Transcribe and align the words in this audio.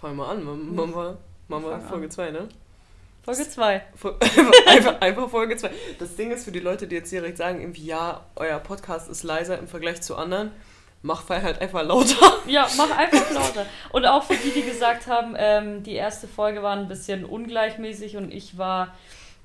Fangen 0.00 0.16
wir 0.16 0.28
an. 0.28 0.42
Machen 0.44 0.94
wir, 0.94 1.18
machen 1.48 1.64
wir 1.64 1.80
Folge 1.80 2.08
2, 2.08 2.30
ne? 2.30 2.48
Folge 3.22 3.46
2. 3.46 3.82
einfach, 4.66 5.00
einfach 5.00 5.28
Folge 5.28 5.56
2. 5.58 5.70
Das 5.98 6.16
Ding 6.16 6.30
ist 6.30 6.44
für 6.44 6.52
die 6.52 6.60
Leute, 6.60 6.86
die 6.86 6.96
jetzt 6.96 7.12
direkt 7.12 7.36
sagen, 7.36 7.60
irgendwie, 7.60 7.84
ja, 7.84 8.24
euer 8.36 8.58
Podcast 8.60 9.10
ist 9.10 9.24
leiser 9.24 9.58
im 9.58 9.68
Vergleich 9.68 10.00
zu 10.00 10.16
anderen. 10.16 10.52
Mach 11.02 11.28
halt 11.28 11.60
einfach 11.60 11.82
lauter. 11.82 12.38
Ja, 12.46 12.66
mach 12.76 12.90
einfach 12.96 13.30
lauter. 13.30 13.66
Und 13.90 14.06
auch 14.06 14.24
für 14.24 14.36
die, 14.36 14.50
die 14.50 14.62
gesagt 14.62 15.06
haben, 15.06 15.34
ähm, 15.36 15.82
die 15.82 15.94
erste 15.94 16.28
Folge 16.28 16.62
war 16.62 16.76
ein 16.76 16.88
bisschen 16.88 17.24
ungleichmäßig 17.26 18.16
und 18.16 18.32
ich 18.32 18.56
war, 18.56 18.96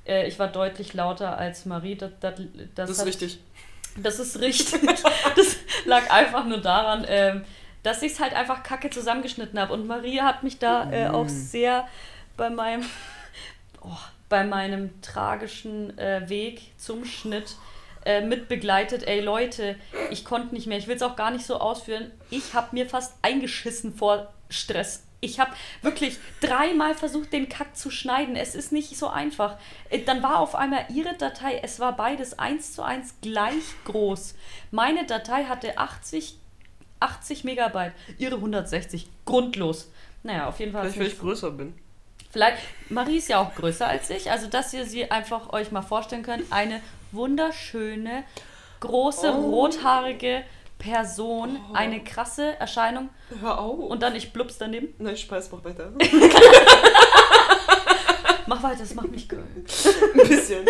äh, 0.05 0.25
ich 0.27 0.39
war 0.39 0.47
deutlich 0.47 0.93
lauter 0.93 1.37
als 1.37 1.65
Marie. 1.65 1.95
Das, 1.95 2.11
das, 2.21 2.35
das, 2.35 2.45
das 2.75 2.89
ist 2.89 2.99
hat, 2.99 3.07
richtig. 3.07 3.39
Das 3.97 4.19
ist 4.19 4.39
richtig. 4.39 4.81
das 5.35 5.57
lag 5.85 6.09
einfach 6.11 6.45
nur 6.45 6.59
daran, 6.59 7.05
ähm, 7.07 7.43
dass 7.85 8.01
ich 8.01 8.13
es 8.13 8.19
halt 8.19 8.33
einfach 8.33 8.63
kacke 8.63 8.89
zusammengeschnitten 8.89 9.59
habe. 9.59 9.71
Und 9.71 9.85
Marie 9.85 10.21
hat 10.21 10.41
mich 10.41 10.57
da 10.57 10.91
äh, 10.91 11.07
auch 11.07 11.25
mm. 11.25 11.29
sehr 11.29 11.87
bei 12.35 12.49
meinem, 12.49 12.83
oh, 13.81 13.97
bei 14.27 14.43
meinem 14.43 14.99
tragischen 15.01 15.95
äh, 15.99 16.27
Weg 16.27 16.61
zum 16.77 17.05
Schnitt 17.05 17.55
äh, 18.03 18.21
mit 18.21 18.47
begleitet. 18.47 19.07
Ey 19.07 19.21
Leute, 19.21 19.75
ich 20.09 20.25
konnte 20.25 20.55
nicht 20.55 20.65
mehr. 20.65 20.79
Ich 20.79 20.87
will 20.87 20.95
es 20.95 21.03
auch 21.03 21.15
gar 21.15 21.29
nicht 21.29 21.45
so 21.45 21.57
ausführen. 21.57 22.11
Ich 22.31 22.55
habe 22.55 22.69
mir 22.71 22.89
fast 22.89 23.13
eingeschissen 23.21 23.93
vor 23.93 24.33
Stress. 24.49 25.03
Ich 25.21 25.39
habe 25.39 25.51
wirklich 25.83 26.17
dreimal 26.41 26.95
versucht, 26.95 27.33
den 27.33 27.49
Kack 27.49 27.77
zu 27.77 27.91
schneiden. 27.91 28.35
Es 28.35 28.55
ist 28.55 28.71
nicht 28.71 28.97
so 28.97 29.09
einfach. 29.09 29.57
Äh, 29.91 29.99
dann 29.99 30.23
war 30.23 30.39
auf 30.39 30.55
einmal 30.55 30.87
ihre 30.91 31.13
Datei, 31.13 31.59
es 31.61 31.79
war 31.79 31.95
beides 31.95 32.39
eins 32.39 32.73
zu 32.73 32.81
eins 32.81 33.13
gleich 33.21 33.63
groß. 33.85 34.33
Meine 34.71 35.05
Datei 35.05 35.43
hatte 35.43 35.77
80 35.77 36.39
80 36.99 37.43
Megabyte, 37.43 37.93
ihre 38.17 38.35
160. 38.35 39.07
Grundlos. 39.25 39.91
Naja, 40.23 40.47
auf 40.47 40.59
jeden 40.59 40.71
Fall. 40.71 40.83
Vielleicht, 40.83 40.99
weil 40.99 41.07
ich 41.07 41.19
größer 41.19 41.51
bin. 41.51 41.73
Vielleicht, 42.31 42.57
Marie 42.89 43.17
ist 43.17 43.29
ja 43.29 43.39
auch 43.39 43.55
größer 43.55 43.87
als 43.87 44.09
ich, 44.09 44.29
also 44.29 44.47
dass 44.47 44.73
ihr 44.73 44.85
sie 44.85 45.09
einfach 45.09 45.53
euch 45.53 45.71
mal 45.71 45.81
vorstellen 45.81 46.23
könnt. 46.23 46.51
Eine 46.51 46.81
wunderschöne, 47.11 48.23
große, 48.81 49.31
oh. 49.31 49.49
rothaarige 49.51 50.43
Person, 50.77 51.57
oh. 51.69 51.73
eine 51.73 52.03
krasse 52.03 52.59
Erscheinung. 52.59 53.09
Hör 53.39 53.59
auf. 53.59 53.79
Und 53.79 54.03
dann 54.03 54.15
ich 54.15 54.33
blups 54.33 54.57
daneben. 54.57 54.89
Nein, 54.97 55.15
Spaß, 55.15 55.51
mach 55.51 55.63
weiter. 55.63 55.93
Mach 58.47 58.61
weiter, 58.61 58.79
das 58.79 58.93
macht 58.93 59.11
mich 59.11 59.27
geil. 59.27 59.43
Ein 59.55 60.27
bisschen. 60.27 60.65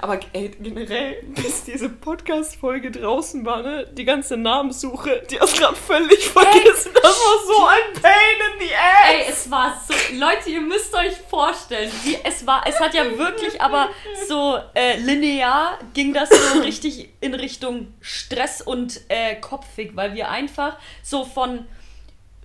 Aber 0.00 0.18
ey, 0.32 0.50
generell, 0.60 1.22
bis 1.34 1.64
diese 1.64 1.90
Podcast-Folge 1.90 2.90
draußen 2.90 3.44
war, 3.44 3.62
ne, 3.62 3.86
die 3.92 4.06
ganze 4.06 4.38
Namenssuche, 4.38 5.22
die 5.30 5.38
hast 5.38 5.58
gerade 5.58 5.76
völlig 5.76 6.28
vergessen. 6.28 6.92
Ey, 6.94 7.02
das 7.02 7.04
war 7.04 7.46
so 7.46 7.66
ein 7.66 8.02
Pain 8.02 8.12
in 8.54 8.66
the 8.66 8.74
ass. 8.74 9.10
Ey, 9.10 9.24
es 9.28 9.50
war 9.50 9.82
so. 9.86 9.94
Leute, 10.16 10.48
ihr 10.50 10.62
müsst 10.62 10.94
euch 10.94 11.14
vorstellen, 11.28 11.90
wie, 12.04 12.16
es 12.24 12.46
war, 12.46 12.64
es 12.66 12.80
hat 12.80 12.94
ja 12.94 13.18
wirklich, 13.18 13.60
aber 13.60 13.90
so 14.26 14.58
äh, 14.74 14.98
linear 14.98 15.78
ging 15.92 16.14
das 16.14 16.30
so 16.30 16.60
richtig 16.60 17.10
in 17.20 17.34
Richtung 17.34 17.92
Stress 18.00 18.62
und 18.62 19.02
äh, 19.08 19.36
kopfig, 19.36 19.90
weil 19.94 20.14
wir 20.14 20.30
einfach 20.30 20.78
so 21.02 21.26
von 21.26 21.66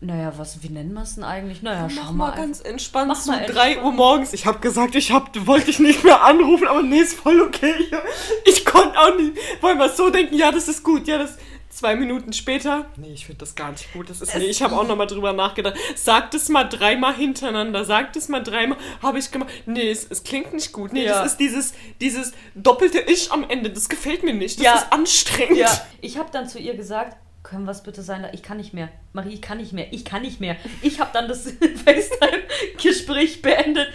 naja, 0.04 0.34
was, 0.38 0.62
wie 0.62 0.70
nennen 0.70 0.94
wir 0.94 1.04
es 1.04 1.16
denn 1.16 1.24
eigentlich? 1.24 1.62
Naja, 1.62 1.90
schau 1.90 2.02
Mach 2.02 2.12
mal. 2.12 2.30
mal 2.30 2.36
ganz 2.36 2.60
entspannt 2.60 3.08
Mach 3.08 3.26
mal 3.26 3.46
3 3.46 3.82
Uhr 3.82 3.92
morgens. 3.92 4.34
Ich 4.34 4.46
habe 4.46 4.60
gesagt, 4.60 4.96
ich 4.96 5.12
hab, 5.12 5.30
wollte 5.48 5.68
dich 5.68 5.80
nicht 5.80 6.04
mehr 6.04 6.24
anrufen, 6.24 6.68
aber 6.68 6.84
nee, 6.84 7.00
ist 7.00 7.14
voll 7.14 7.42
okay. 7.42 7.74
Ich 8.46 8.66
konnte 8.66 9.00
auch 9.00 9.16
nicht. 9.16 9.38
Wollen 9.62 9.78
wir 9.78 9.90
so 9.90 10.10
denken, 10.10 10.36
ja, 10.36 10.52
das 10.52 10.68
ist 10.68 10.84
gut, 10.84 11.08
ja, 11.08 11.18
das. 11.18 11.38
Zwei 11.70 11.96
Minuten 11.96 12.34
später, 12.34 12.86
nee, 12.98 13.14
ich 13.14 13.26
finde 13.26 13.40
das 13.40 13.56
gar 13.56 13.72
nicht 13.72 13.92
gut. 13.94 14.08
Das 14.08 14.22
ist, 14.22 14.36
nee, 14.36 14.46
ich 14.46 14.62
habe 14.62 14.76
auch 14.78 14.88
nochmal 14.88 15.08
drüber 15.08 15.34
nachgedacht. 15.34 15.76
Sag 15.96 16.30
das 16.30 16.48
mal 16.50 16.66
dreimal 16.66 17.16
hintereinander. 17.16 17.84
Sag 17.84 18.14
das 18.14 18.30
mal 18.30 18.44
dreimal. 18.44 18.78
Habe 19.02 19.18
ich 19.18 19.32
gemacht. 19.32 19.50
Nee, 19.66 19.90
es, 19.90 20.06
es, 20.08 20.24
klingt 20.24 20.54
nicht 20.54 20.72
gut. 20.72 20.94
Nee, 20.94 21.06
ja. 21.06 21.24
das 21.24 21.32
ist 21.32 21.38
dieses, 21.40 21.74
dieses 22.00 22.34
doppelte 22.54 23.00
Ich 23.00 23.32
am 23.32 23.50
Ende. 23.50 23.72
Das 23.72 23.90
gefällt 23.90 24.22
mir 24.22 24.36
nicht. 24.36 24.60
Das 24.60 24.66
ja. 24.66 24.76
ist 24.76 24.94
anstrengend. 24.94 25.58
Ja. 25.58 25.88
Ich 26.00 26.20
habe 26.20 26.30
dann 26.32 26.48
zu 26.48 26.60
ihr 26.60 26.76
gesagt, 26.76 27.18
können 27.44 27.66
wir 27.66 27.72
es 27.72 27.84
bitte 27.84 28.02
sein? 28.02 28.28
Ich 28.32 28.42
kann 28.42 28.58
nicht 28.58 28.74
mehr. 28.74 28.90
Marie, 29.12 29.34
ich 29.34 29.42
kann 29.42 29.58
nicht 29.58 29.74
mehr. 29.74 29.92
Ich 29.92 30.06
kann 30.06 30.22
nicht 30.22 30.40
mehr. 30.40 30.56
Ich 30.82 31.00
habe 31.00 31.12
dann 31.14 31.28
das 31.28 31.44
FaceTime-Gespräch 31.86 33.42
beendet. 33.42 33.90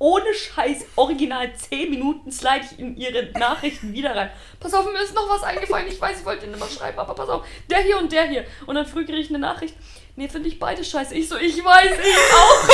Ohne 0.00 0.32
Scheiß, 0.32 0.86
original 0.94 1.52
10 1.52 1.90
Minuten 1.90 2.30
slide 2.30 2.64
ich 2.70 2.78
in 2.78 2.96
ihre 2.96 3.32
Nachrichten 3.32 3.92
wieder 3.92 4.14
rein. 4.14 4.30
Pass 4.60 4.72
auf, 4.74 4.84
mir 4.84 5.02
ist 5.02 5.14
noch 5.14 5.28
was 5.28 5.42
eingefallen. 5.42 5.88
Ich 5.88 6.00
weiß, 6.00 6.20
ich 6.20 6.24
wollte 6.24 6.46
nicht 6.46 6.60
mal 6.60 6.68
schreiben, 6.68 6.98
aber 6.98 7.14
pass 7.14 7.28
auf. 7.28 7.44
Der 7.68 7.78
hier 7.78 7.98
und 7.98 8.12
der 8.12 8.28
hier. 8.28 8.44
Und 8.66 8.76
dann 8.76 8.86
früh 8.86 9.04
kriege 9.04 9.18
ich 9.18 9.28
eine 9.28 9.40
Nachricht. 9.40 9.74
Nee, 10.14 10.28
finde 10.28 10.48
ich 10.48 10.58
beide 10.58 10.84
scheiße. 10.84 11.14
Ich 11.14 11.28
so, 11.28 11.36
ich 11.36 11.64
weiß, 11.64 11.98
ich 11.98 12.16
auch. 12.34 12.68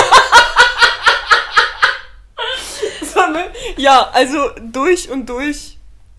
ja, 3.77 4.11
also 4.13 4.51
durch 4.61 5.11
und 5.11 5.29
durch 5.29 5.74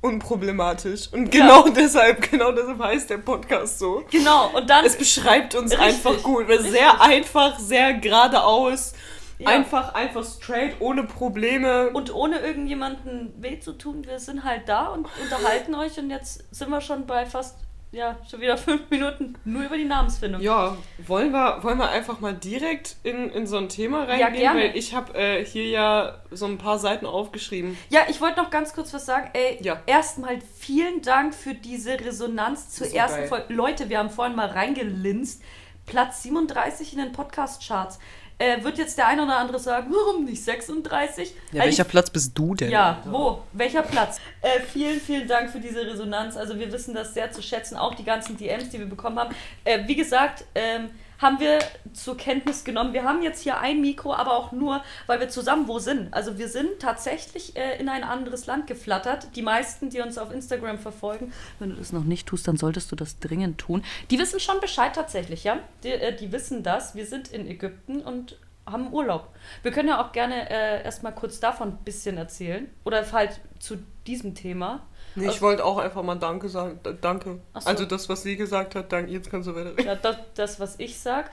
unproblematisch. 0.05 1.09
Und 1.11 1.31
genau 1.31 1.65
ja. 1.65 1.73
deshalb, 1.73 2.29
genau 2.31 2.51
deshalb 2.51 2.79
heißt 2.79 3.09
der 3.09 3.17
Podcast 3.17 3.79
so. 3.79 4.03
Genau, 4.11 4.51
und 4.55 4.69
dann. 4.69 4.85
Es 4.85 4.97
beschreibt 4.97 5.55
uns 5.55 5.71
richtig, 5.71 5.87
einfach 5.87 6.23
gut. 6.23 6.47
Richtig. 6.47 6.71
Sehr 6.71 7.01
einfach, 7.01 7.59
sehr 7.59 7.93
geradeaus. 7.93 8.93
Ja. 9.37 9.49
Einfach, 9.49 9.93
einfach 9.93 10.23
straight, 10.23 10.75
ohne 10.79 11.03
Probleme. 11.03 11.89
Und 11.89 12.13
ohne 12.13 12.39
irgendjemanden 12.39 13.33
weh 13.37 13.59
zu 13.59 13.73
tun. 13.73 14.05
Wir 14.05 14.19
sind 14.19 14.45
halt 14.45 14.69
da 14.69 14.87
und 14.87 15.07
unterhalten 15.21 15.75
euch 15.75 15.97
und 15.97 16.09
jetzt 16.09 16.45
sind 16.55 16.69
wir 16.69 16.79
schon 16.79 17.05
bei 17.05 17.25
fast 17.25 17.57
ja, 17.95 18.17
schon 18.29 18.41
wieder 18.41 18.57
fünf 18.57 18.89
Minuten 18.89 19.35
nur 19.45 19.63
über 19.63 19.77
die 19.77 19.85
Namensfindung. 19.85 20.41
Ja, 20.41 20.77
wollen 21.05 21.31
wir, 21.31 21.63
wollen 21.63 21.77
wir 21.77 21.89
einfach 21.89 22.19
mal 22.19 22.33
direkt 22.33 22.97
in, 23.03 23.29
in 23.31 23.47
so 23.47 23.57
ein 23.57 23.69
Thema 23.69 24.03
reingehen? 24.03 24.43
Ja. 24.43 24.53
Weil 24.53 24.75
ich 24.75 24.93
habe 24.93 25.17
äh, 25.17 25.45
hier 25.45 25.67
ja 25.67 26.21
so 26.29 26.45
ein 26.45 26.57
paar 26.57 26.77
Seiten 26.77 27.05
aufgeschrieben. 27.05 27.77
Ja, 27.89 28.01
ich 28.09 28.19
wollte 28.19 28.41
noch 28.41 28.49
ganz 28.49 28.73
kurz 28.73 28.93
was 28.93 29.05
sagen. 29.05 29.29
Ey, 29.33 29.59
ja. 29.61 29.81
erstmal 29.85 30.39
vielen 30.41 31.01
Dank 31.01 31.33
für 31.33 31.53
diese 31.53 31.99
Resonanz 31.99 32.69
zur 32.69 32.87
so 32.87 32.95
ersten 32.95 33.27
Folge. 33.27 33.53
Leute, 33.53 33.89
wir 33.89 33.99
haben 33.99 34.09
vorhin 34.09 34.35
mal 34.35 34.47
reingelinst. 34.47 35.41
Platz 35.85 36.23
37 36.23 36.93
in 36.93 36.99
den 36.99 37.11
Podcast-Charts. 37.11 37.99
Äh, 38.37 38.61
wird 38.63 38.77
jetzt 38.77 38.97
der 38.97 39.07
eine 39.07 39.23
oder 39.23 39.37
andere 39.37 39.59
sagen, 39.59 39.93
warum 39.93 40.25
nicht 40.25 40.43
36? 40.43 41.33
Ja, 41.53 41.63
welcher 41.63 41.83
ich, 41.83 41.89
Platz 41.89 42.09
bist 42.09 42.37
du 42.37 42.53
denn? 42.53 42.69
Ja, 42.69 43.01
wo? 43.05 43.43
Welcher 43.53 43.81
Platz? 43.81 44.19
Äh, 44.41 44.59
vielen, 44.61 44.99
vielen 44.99 45.27
Dank 45.27 45.49
für 45.49 45.59
diese 45.59 45.85
Resonanz. 45.85 46.35
Also 46.35 46.59
wir 46.59 46.69
wissen 46.71 46.93
das 46.93 47.13
sehr 47.13 47.31
zu 47.31 47.41
schätzen, 47.41 47.77
auch 47.77 47.95
die 47.95 48.03
ganzen 48.03 48.35
DMs, 48.35 48.69
die 48.69 48.79
wir 48.79 48.87
bekommen 48.87 49.17
haben. 49.19 49.33
Äh, 49.63 49.87
wie 49.87 49.95
gesagt, 49.95 50.43
ähm, 50.53 50.89
haben 51.19 51.39
wir 51.39 51.59
zur 51.93 52.17
Kenntnis 52.17 52.63
genommen. 52.63 52.93
Wir 52.93 53.03
haben 53.03 53.21
jetzt 53.21 53.41
hier 53.41 53.59
ein 53.59 53.81
Mikro, 53.81 54.13
aber 54.13 54.33
auch 54.33 54.51
nur, 54.51 54.83
weil 55.07 55.19
wir 55.19 55.29
zusammen 55.29 55.67
wo 55.67 55.79
sind. 55.79 56.13
Also 56.13 56.37
wir 56.37 56.47
sind 56.47 56.79
tatsächlich 56.79 57.55
äh, 57.55 57.79
in 57.79 57.89
ein 57.89 58.03
anderes 58.03 58.45
Land 58.45 58.67
geflattert. 58.67 59.35
Die 59.35 59.41
meisten, 59.41 59.89
die 59.89 60.01
uns 60.01 60.17
auf 60.17 60.31
Instagram 60.31 60.77
verfolgen, 60.77 61.31
wenn 61.59 61.69
du 61.69 61.75
das 61.75 61.93
noch 61.93 62.03
nicht 62.03 62.27
tust, 62.27 62.47
dann 62.47 62.57
solltest 62.57 62.91
du 62.91 62.95
das 62.95 63.19
dringend 63.19 63.57
tun. 63.57 63.83
Die 64.11 64.19
wissen 64.19 64.39
schon 64.39 64.59
Bescheid 64.59 64.93
tatsächlich, 64.93 65.43
ja. 65.43 65.59
Die, 65.83 65.89
äh, 65.89 66.15
die 66.15 66.31
wissen 66.31 66.63
das. 66.63 66.95
Wir 66.95 67.05
sind 67.05 67.29
in 67.29 67.47
Ägypten 67.47 68.01
und 68.01 68.37
haben 68.65 68.91
Urlaub. 68.91 69.29
Wir 69.61 69.71
können 69.71 69.89
ja 69.89 70.03
auch 70.03 70.11
gerne 70.11 70.49
äh, 70.49 70.83
erstmal 70.83 71.13
kurz 71.13 71.39
davon 71.39 71.69
ein 71.69 71.83
bisschen 71.83 72.17
erzählen. 72.17 72.67
Oder 72.83 73.11
halt 73.11 73.39
zu 73.59 73.77
diesem 74.07 74.35
Thema. 74.35 74.85
Nee, 75.15 75.27
also, 75.27 75.35
ich 75.35 75.41
wollte 75.41 75.63
auch 75.63 75.77
einfach 75.77 76.03
mal 76.03 76.15
Danke 76.15 76.49
sagen. 76.49 76.79
Danke. 77.01 77.39
So. 77.53 77.67
Also 77.67 77.85
das, 77.85 78.09
was 78.09 78.23
sie 78.23 78.35
gesagt 78.35 78.75
hat, 78.75 78.91
danke. 78.91 79.11
Jetzt 79.11 79.31
kannst 79.31 79.47
du 79.47 79.55
weiter 79.55 79.81
Ja, 79.81 79.95
das, 79.95 80.17
das, 80.33 80.59
was 80.59 80.77
ich 80.77 80.99
sag. 80.99 81.31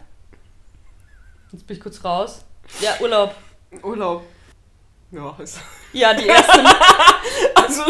Jetzt 1.50 1.66
bin 1.66 1.76
ich 1.76 1.82
kurz 1.82 2.02
raus. 2.04 2.44
Ja, 2.80 2.92
Urlaub. 3.00 3.34
Urlaub. 3.82 4.22
Ja, 5.10 5.36
ist. 5.42 5.60
Ja, 5.92 6.14
die 6.14 6.26
erste 6.26 6.62
Nacht. 6.62 6.80
also, 7.56 7.82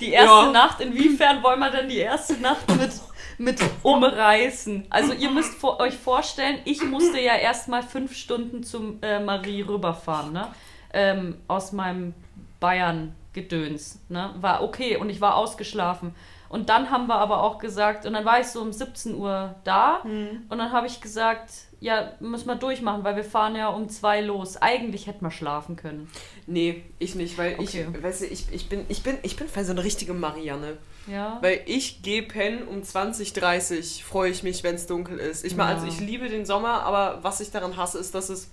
die 0.00 0.12
erste 0.12 0.46
ja. 0.46 0.50
Nacht. 0.52 0.80
Inwiefern 0.80 1.42
wollen 1.42 1.58
wir 1.58 1.70
denn 1.70 1.88
die 1.88 1.98
erste 1.98 2.34
Nacht 2.34 2.66
mit, 2.76 2.92
mit 3.38 3.60
umreißen? 3.82 4.86
Also, 4.88 5.12
ihr 5.14 5.30
müsst 5.30 5.54
vor, 5.54 5.80
euch 5.80 5.96
vorstellen, 5.96 6.60
ich 6.64 6.82
musste 6.84 7.20
ja 7.20 7.34
erstmal 7.34 7.82
fünf 7.82 8.14
Stunden 8.14 8.62
zum 8.62 9.02
äh, 9.02 9.18
Marie 9.18 9.62
rüberfahren, 9.62 10.32
ne? 10.32 10.48
Ähm, 10.94 11.38
aus 11.48 11.72
meinem 11.72 12.14
Bayern 12.60 13.14
Gedöns. 13.32 14.00
Ne? 14.08 14.34
War 14.40 14.62
okay 14.62 14.96
und 14.96 15.10
ich 15.10 15.20
war 15.20 15.36
ausgeschlafen. 15.36 16.14
Und 16.48 16.68
dann 16.68 16.90
haben 16.90 17.06
wir 17.06 17.14
aber 17.14 17.42
auch 17.42 17.58
gesagt, 17.58 18.04
und 18.04 18.12
dann 18.12 18.26
war 18.26 18.38
ich 18.38 18.48
so 18.48 18.60
um 18.60 18.72
17 18.72 19.14
Uhr 19.14 19.54
da 19.64 20.02
mhm. 20.04 20.42
und 20.50 20.58
dann 20.58 20.70
habe 20.70 20.86
ich 20.86 21.00
gesagt, 21.00 21.50
ja, 21.80 22.12
müssen 22.20 22.46
wir 22.46 22.56
durchmachen, 22.56 23.04
weil 23.04 23.16
wir 23.16 23.24
fahren 23.24 23.56
ja 23.56 23.68
um 23.68 23.88
zwei 23.88 24.20
los. 24.20 24.58
Eigentlich 24.58 25.06
hätten 25.06 25.24
wir 25.24 25.30
schlafen 25.30 25.76
können. 25.76 26.10
Nee, 26.46 26.84
ich 26.98 27.14
nicht, 27.14 27.38
weil 27.38 27.54
okay. 27.54 27.86
ich, 27.90 28.02
weißt 28.02 28.20
du, 28.20 28.26
ich, 28.26 28.52
ich 28.52 28.68
bin, 28.68 28.84
ich 28.88 29.02
bin, 29.02 29.16
ich 29.22 29.36
bin 29.36 29.48
so 29.48 29.72
eine 29.72 29.82
richtige 29.82 30.12
Marianne. 30.12 30.76
Ja. 31.06 31.38
Weil 31.40 31.62
ich 31.64 32.02
gehe 32.02 32.22
pennen 32.22 32.68
um 32.68 32.82
20, 32.82 33.32
30, 33.32 34.04
freue 34.04 34.30
ich 34.30 34.42
mich, 34.42 34.62
wenn 34.62 34.74
es 34.74 34.86
dunkel 34.86 35.18
ist. 35.18 35.44
Ich 35.44 35.56
meine, 35.56 35.70
ja. 35.70 35.76
also 35.76 35.88
ich 35.88 36.00
liebe 36.00 36.28
den 36.28 36.44
Sommer, 36.44 36.82
aber 36.82 37.20
was 37.22 37.40
ich 37.40 37.50
daran 37.50 37.78
hasse, 37.78 37.98
ist, 37.98 38.14
dass 38.14 38.28
es 38.28 38.50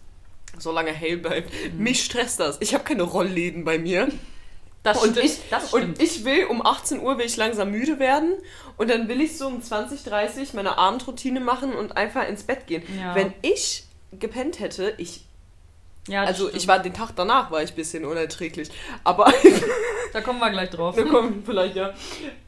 so 0.57 0.71
lange 0.71 0.91
hell 0.91 1.17
bleibt. 1.17 1.51
Mhm. 1.73 1.83
Mich 1.83 2.03
stresst 2.03 2.39
das. 2.39 2.57
Ich 2.61 2.73
habe 2.73 2.85
keine 2.85 3.03
Rollläden 3.03 3.65
bei 3.65 3.77
mir. 3.77 4.07
Das 4.83 5.03
und, 5.03 5.17
ich, 5.17 5.39
das 5.49 5.69
stimmt. 5.69 5.99
und 5.99 6.01
ich 6.01 6.23
will 6.23 6.45
um 6.45 6.65
18 6.65 7.01
Uhr 7.01 7.17
will 7.17 7.25
ich 7.25 7.35
langsam 7.35 7.71
müde 7.71 7.99
werden 7.99 8.33
und 8.77 8.89
dann 8.89 9.09
will 9.09 9.19
ich 9.19 9.37
so 9.37 9.47
um 9.47 9.61
20, 9.61 10.03
30 10.03 10.53
meine 10.53 10.77
Abendroutine 10.77 11.41
machen 11.41 11.73
und 11.73 11.97
einfach 11.97 12.27
ins 12.27 12.43
Bett 12.43 12.65
gehen. 12.65 12.83
Ja. 12.97 13.13
Wenn 13.13 13.33
ich 13.41 13.83
gepennt 14.17 14.59
hätte, 14.59 14.93
ich. 14.97 15.25
Ja, 16.07 16.23
also 16.23 16.47
stimmt. 16.47 16.61
ich 16.61 16.67
war 16.67 16.79
den 16.79 16.93
Tag 16.93 17.11
danach 17.15 17.51
war 17.51 17.61
ich 17.61 17.71
ein 17.71 17.75
bisschen 17.75 18.05
unerträglich. 18.05 18.69
Aber. 19.03 19.31
da 20.13 20.21
kommen 20.21 20.39
wir 20.39 20.49
gleich 20.49 20.69
drauf. 20.69 20.95
Da 20.95 21.03
kommen 21.03 21.43
vielleicht, 21.45 21.75
ja. 21.75 21.93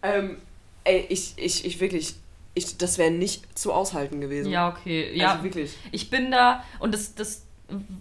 Ähm, 0.01 0.37
ey, 0.85 1.05
ich, 1.09 1.33
ich, 1.35 1.65
ich 1.65 1.79
wirklich. 1.79 2.15
Ich, 2.53 2.77
das 2.77 2.97
wäre 2.97 3.11
nicht 3.11 3.57
zu 3.57 3.71
aushalten 3.71 4.19
gewesen. 4.19 4.51
Ja, 4.51 4.69
okay. 4.69 5.15
Ja, 5.15 5.33
also 5.33 5.43
wirklich. 5.43 5.77
Ich 5.91 6.09
bin 6.09 6.31
da, 6.31 6.63
und 6.79 6.93
das, 6.93 7.15
das 7.15 7.43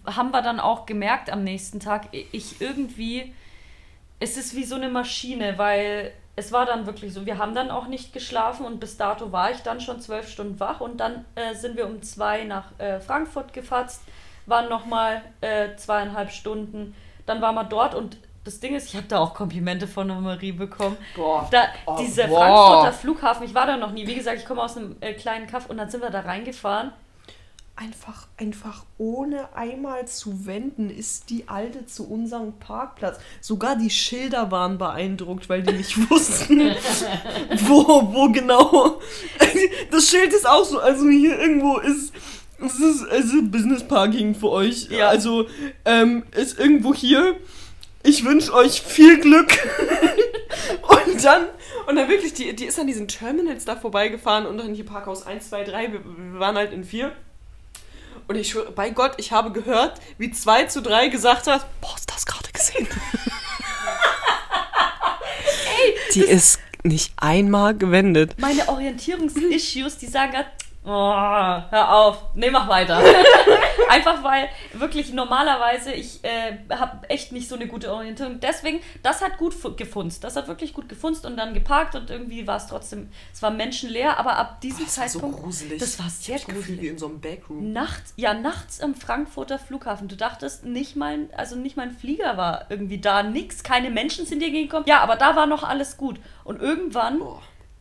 haben 0.07 0.33
wir 0.33 0.43
dann 0.43 0.59
auch 0.59 0.87
gemerkt 0.87 1.31
am 1.31 1.45
nächsten 1.45 1.81
Tag. 1.81 2.09
Ich 2.13 2.61
irgendwie. 2.61 3.33
Es 4.21 4.37
ist 4.37 4.55
wie 4.55 4.65
so 4.65 4.77
eine 4.77 4.89
Maschine, 4.89 5.59
weil 5.59 6.13
es 6.37 6.53
war 6.53 6.67
dann 6.67 6.87
wirklich 6.87 7.13
so, 7.13 7.27
wir 7.27 7.39
haben 7.39 7.55
dann 7.55 7.71
auch 7.71 7.87
nicht 7.87 8.13
geschlafen 8.13 8.65
und 8.65 8.81
bis 8.81 8.97
dato 8.97 9.33
war 9.33 9.51
ich 9.51 9.61
dann 9.61 9.81
schon 9.81 10.01
zwölf 10.01 10.29
Stunden 10.29 10.61
wach 10.61 10.81
und 10.81 10.99
dann 10.99 11.25
äh, 11.35 11.55
sind 11.55 11.77
wir 11.77 11.87
um 11.87 12.03
zwei 12.03 12.45
nach 12.45 12.79
äh, 12.79 13.01
Frankfurt 13.01 13.53
gefatzt, 13.53 14.03
waren 14.47 14.69
nochmal 14.69 15.23
äh, 15.41 15.75
zweieinhalb 15.77 16.31
Stunden, 16.31 16.95
dann 17.27 17.43
waren 17.43 17.55
wir 17.55 17.65
dort 17.65 17.95
und 17.95 18.17
das 18.45 18.59
Ding 18.59 18.75
ist, 18.75 18.89
ich 18.89 18.97
habe 18.97 19.07
da 19.07 19.19
auch 19.19 19.35
Komplimente 19.35 19.87
von 19.87 20.09
Marie 20.23 20.53
bekommen. 20.53 20.97
Boah. 21.15 21.47
Da, 21.51 21.65
oh, 21.85 21.97
dieser 22.01 22.27
boah. 22.27 22.39
Frankfurter 22.39 22.93
Flughafen, 22.93 23.45
ich 23.45 23.55
war 23.55 23.67
da 23.67 23.77
noch 23.77 23.91
nie. 23.91 24.07
Wie 24.07 24.15
gesagt, 24.15 24.39
ich 24.39 24.47
komme 24.47 24.63
aus 24.63 24.79
einem 24.79 24.97
äh, 25.01 25.13
kleinen 25.13 25.47
Kaff 25.47 25.69
und 25.69 25.77
dann 25.77 25.91
sind 25.91 26.03
wir 26.03 26.09
da 26.09 26.21
reingefahren 26.21 26.93
einfach, 27.81 28.29
einfach 28.37 28.85
ohne 28.99 29.57
einmal 29.57 30.07
zu 30.07 30.45
wenden, 30.47 30.91
ist 30.91 31.31
die 31.31 31.49
alte 31.49 31.87
zu 31.87 32.09
unserem 32.09 32.59
Parkplatz. 32.59 33.19
Sogar 33.41 33.77
die 33.77 33.89
Schilder 33.89 34.51
waren 34.51 34.77
beeindruckt, 34.77 35.49
weil 35.49 35.63
die 35.63 35.73
nicht 35.73 36.11
wussten, 36.11 36.75
wo, 37.67 38.13
wo 38.13 38.31
genau. 38.31 39.01
Das 39.91 40.09
Schild 40.09 40.33
ist 40.33 40.47
auch 40.47 40.65
so, 40.65 40.79
also 40.79 41.09
hier 41.09 41.39
irgendwo 41.39 41.79
ist. 41.79 42.13
Es 42.63 42.79
ist, 42.79 43.03
es 43.11 43.25
ist 43.33 43.51
Business 43.51 43.83
Parking 43.83 44.35
für 44.35 44.51
euch. 44.51 44.91
Ja. 44.91 45.09
Also 45.09 45.47
ähm, 45.87 46.25
ist 46.37 46.59
irgendwo 46.59 46.95
hier. 46.95 47.37
Ich 48.03 48.25
wünsche 48.25 48.53
euch 48.53 48.83
viel 48.83 49.19
Glück. 49.19 49.51
und 50.83 51.25
dann, 51.25 51.47
und 51.87 51.97
dann 51.97 52.09
wirklich, 52.09 52.35
die, 52.35 52.55
die 52.55 52.67
ist 52.67 52.79
an 52.79 52.87
diesen 52.87 53.09
Terminals 53.09 53.65
da 53.65 53.77
vorbeigefahren 53.77 54.45
und 54.45 54.59
dann 54.59 54.75
hier 54.75 54.85
Parkhaus 54.85 55.27
1, 55.27 55.49
2, 55.49 55.65
3. 55.65 55.93
Wir, 55.93 56.01
wir 56.05 56.41
waren 56.41 56.57
halt 56.57 56.73
in 56.73 56.85
4. 56.85 57.13
Und 58.31 58.37
ich 58.37 58.51
schwöre, 58.51 58.71
bei 58.71 58.91
Gott, 58.91 59.15
ich 59.17 59.33
habe 59.33 59.51
gehört, 59.51 60.01
wie 60.17 60.31
2 60.31 60.67
zu 60.67 60.83
3 60.83 61.09
gesagt 61.09 61.49
hat, 61.49 61.67
boah, 61.81 61.95
hast 61.95 62.09
du 62.09 62.15
das 62.15 62.27
gerade 62.27 62.49
gesehen? 62.53 62.87
Ey, 65.83 65.97
die 66.15 66.21
ist 66.21 66.61
nicht 66.85 67.13
einmal 67.17 67.77
gewendet. 67.77 68.37
Meine 68.39 68.69
Orientierungsissues, 68.69 69.99
die 69.99 70.07
sagen 70.07 70.31
gerade, 70.31 70.49
Oh, 70.83 70.89
hör 70.89 71.95
auf. 71.95 72.25
Nee, 72.35 72.51
mach 72.51 72.67
weiter. 72.67 73.03
Einfach 73.91 74.25
weil 74.25 74.49
wirklich 74.73 75.13
normalerweise 75.13 75.93
ich 75.93 76.25
äh, 76.25 76.57
habe 76.71 77.09
echt 77.11 77.33
nicht 77.33 77.49
so 77.49 77.55
eine 77.55 77.67
gute 77.67 77.93
Orientierung. 77.93 78.41
Deswegen, 78.41 78.81
das 79.03 79.21
hat 79.21 79.37
gut 79.37 79.55
gefunzt. 79.77 80.25
Das 80.25 80.37
hat 80.37 80.49
wirklich 80.49 80.73
gut 80.73 80.89
gefunzt 80.89 81.27
und 81.27 81.37
dann 81.37 81.53
geparkt 81.53 81.97
und 81.97 82.09
irgendwie 82.09 82.47
war 82.47 82.57
es 82.57 82.67
trotzdem, 82.67 83.11
es 83.33 83.43
war 83.43 83.51
menschenleer, 83.51 84.19
aber 84.19 84.37
ab 84.37 84.63
diesem 84.63 84.83
oh, 84.83 84.85
das 84.85 84.95
Zeitpunkt. 84.95 85.27
War 85.27 85.33
so 85.33 85.43
gruselig. 85.45 85.81
Das 85.81 85.99
war 85.99 86.09
sehr 86.09 86.37
ich 86.37 86.47
gruselig. 86.47 86.81
wie 86.81 86.89
in 86.89 86.99
so 86.99 87.09
einem 87.09 87.21
Backroom. 87.21 87.73
Nachts, 87.73 88.15
ja, 88.17 88.33
nachts 88.33 88.81
am 88.81 88.95
Frankfurter 88.95 89.59
Flughafen. 89.59 90.09
Du 90.09 90.17
dachtest, 90.17 90.65
nicht 90.65 90.97
mal, 90.97 91.29
also 91.37 91.57
nicht 91.57 91.77
mal 91.77 91.83
ein 91.83 91.93
Flieger 91.93 92.39
war 92.39 92.67
irgendwie 92.71 92.99
da, 92.99 93.23
nix, 93.23 93.63
keine 93.63 93.91
Menschen 93.91 94.25
sind 94.25 94.41
dir 94.41 94.51
gegengekommen. 94.51 94.87
Ja, 94.89 95.01
aber 95.01 95.17
da 95.17 95.37
war 95.37 95.47
noch 95.47 95.63
alles 95.63 95.99
gut. 95.99 96.19
Und 96.43 96.63
irgendwann, 96.63 97.21
oh. 97.21 97.39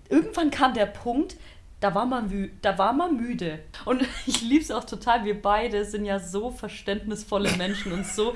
irgendwann 0.09 0.51
kam 0.51 0.73
der 0.73 0.85
Punkt, 0.85 1.37
da 1.79 1.95
war 1.95 2.05
man, 2.05 2.51
da 2.61 2.77
war 2.77 2.93
man 2.93 3.17
müde. 3.17 3.59
Und 3.85 4.05
ich 4.25 4.41
liebe 4.41 4.63
es 4.63 4.71
auch 4.71 4.83
total. 4.83 5.25
Wir 5.25 5.41
beide 5.41 5.85
sind 5.85 6.05
ja 6.05 6.19
so 6.19 6.51
verständnisvolle 6.51 7.51
Menschen 7.57 7.91
und 7.91 8.05
so 8.05 8.35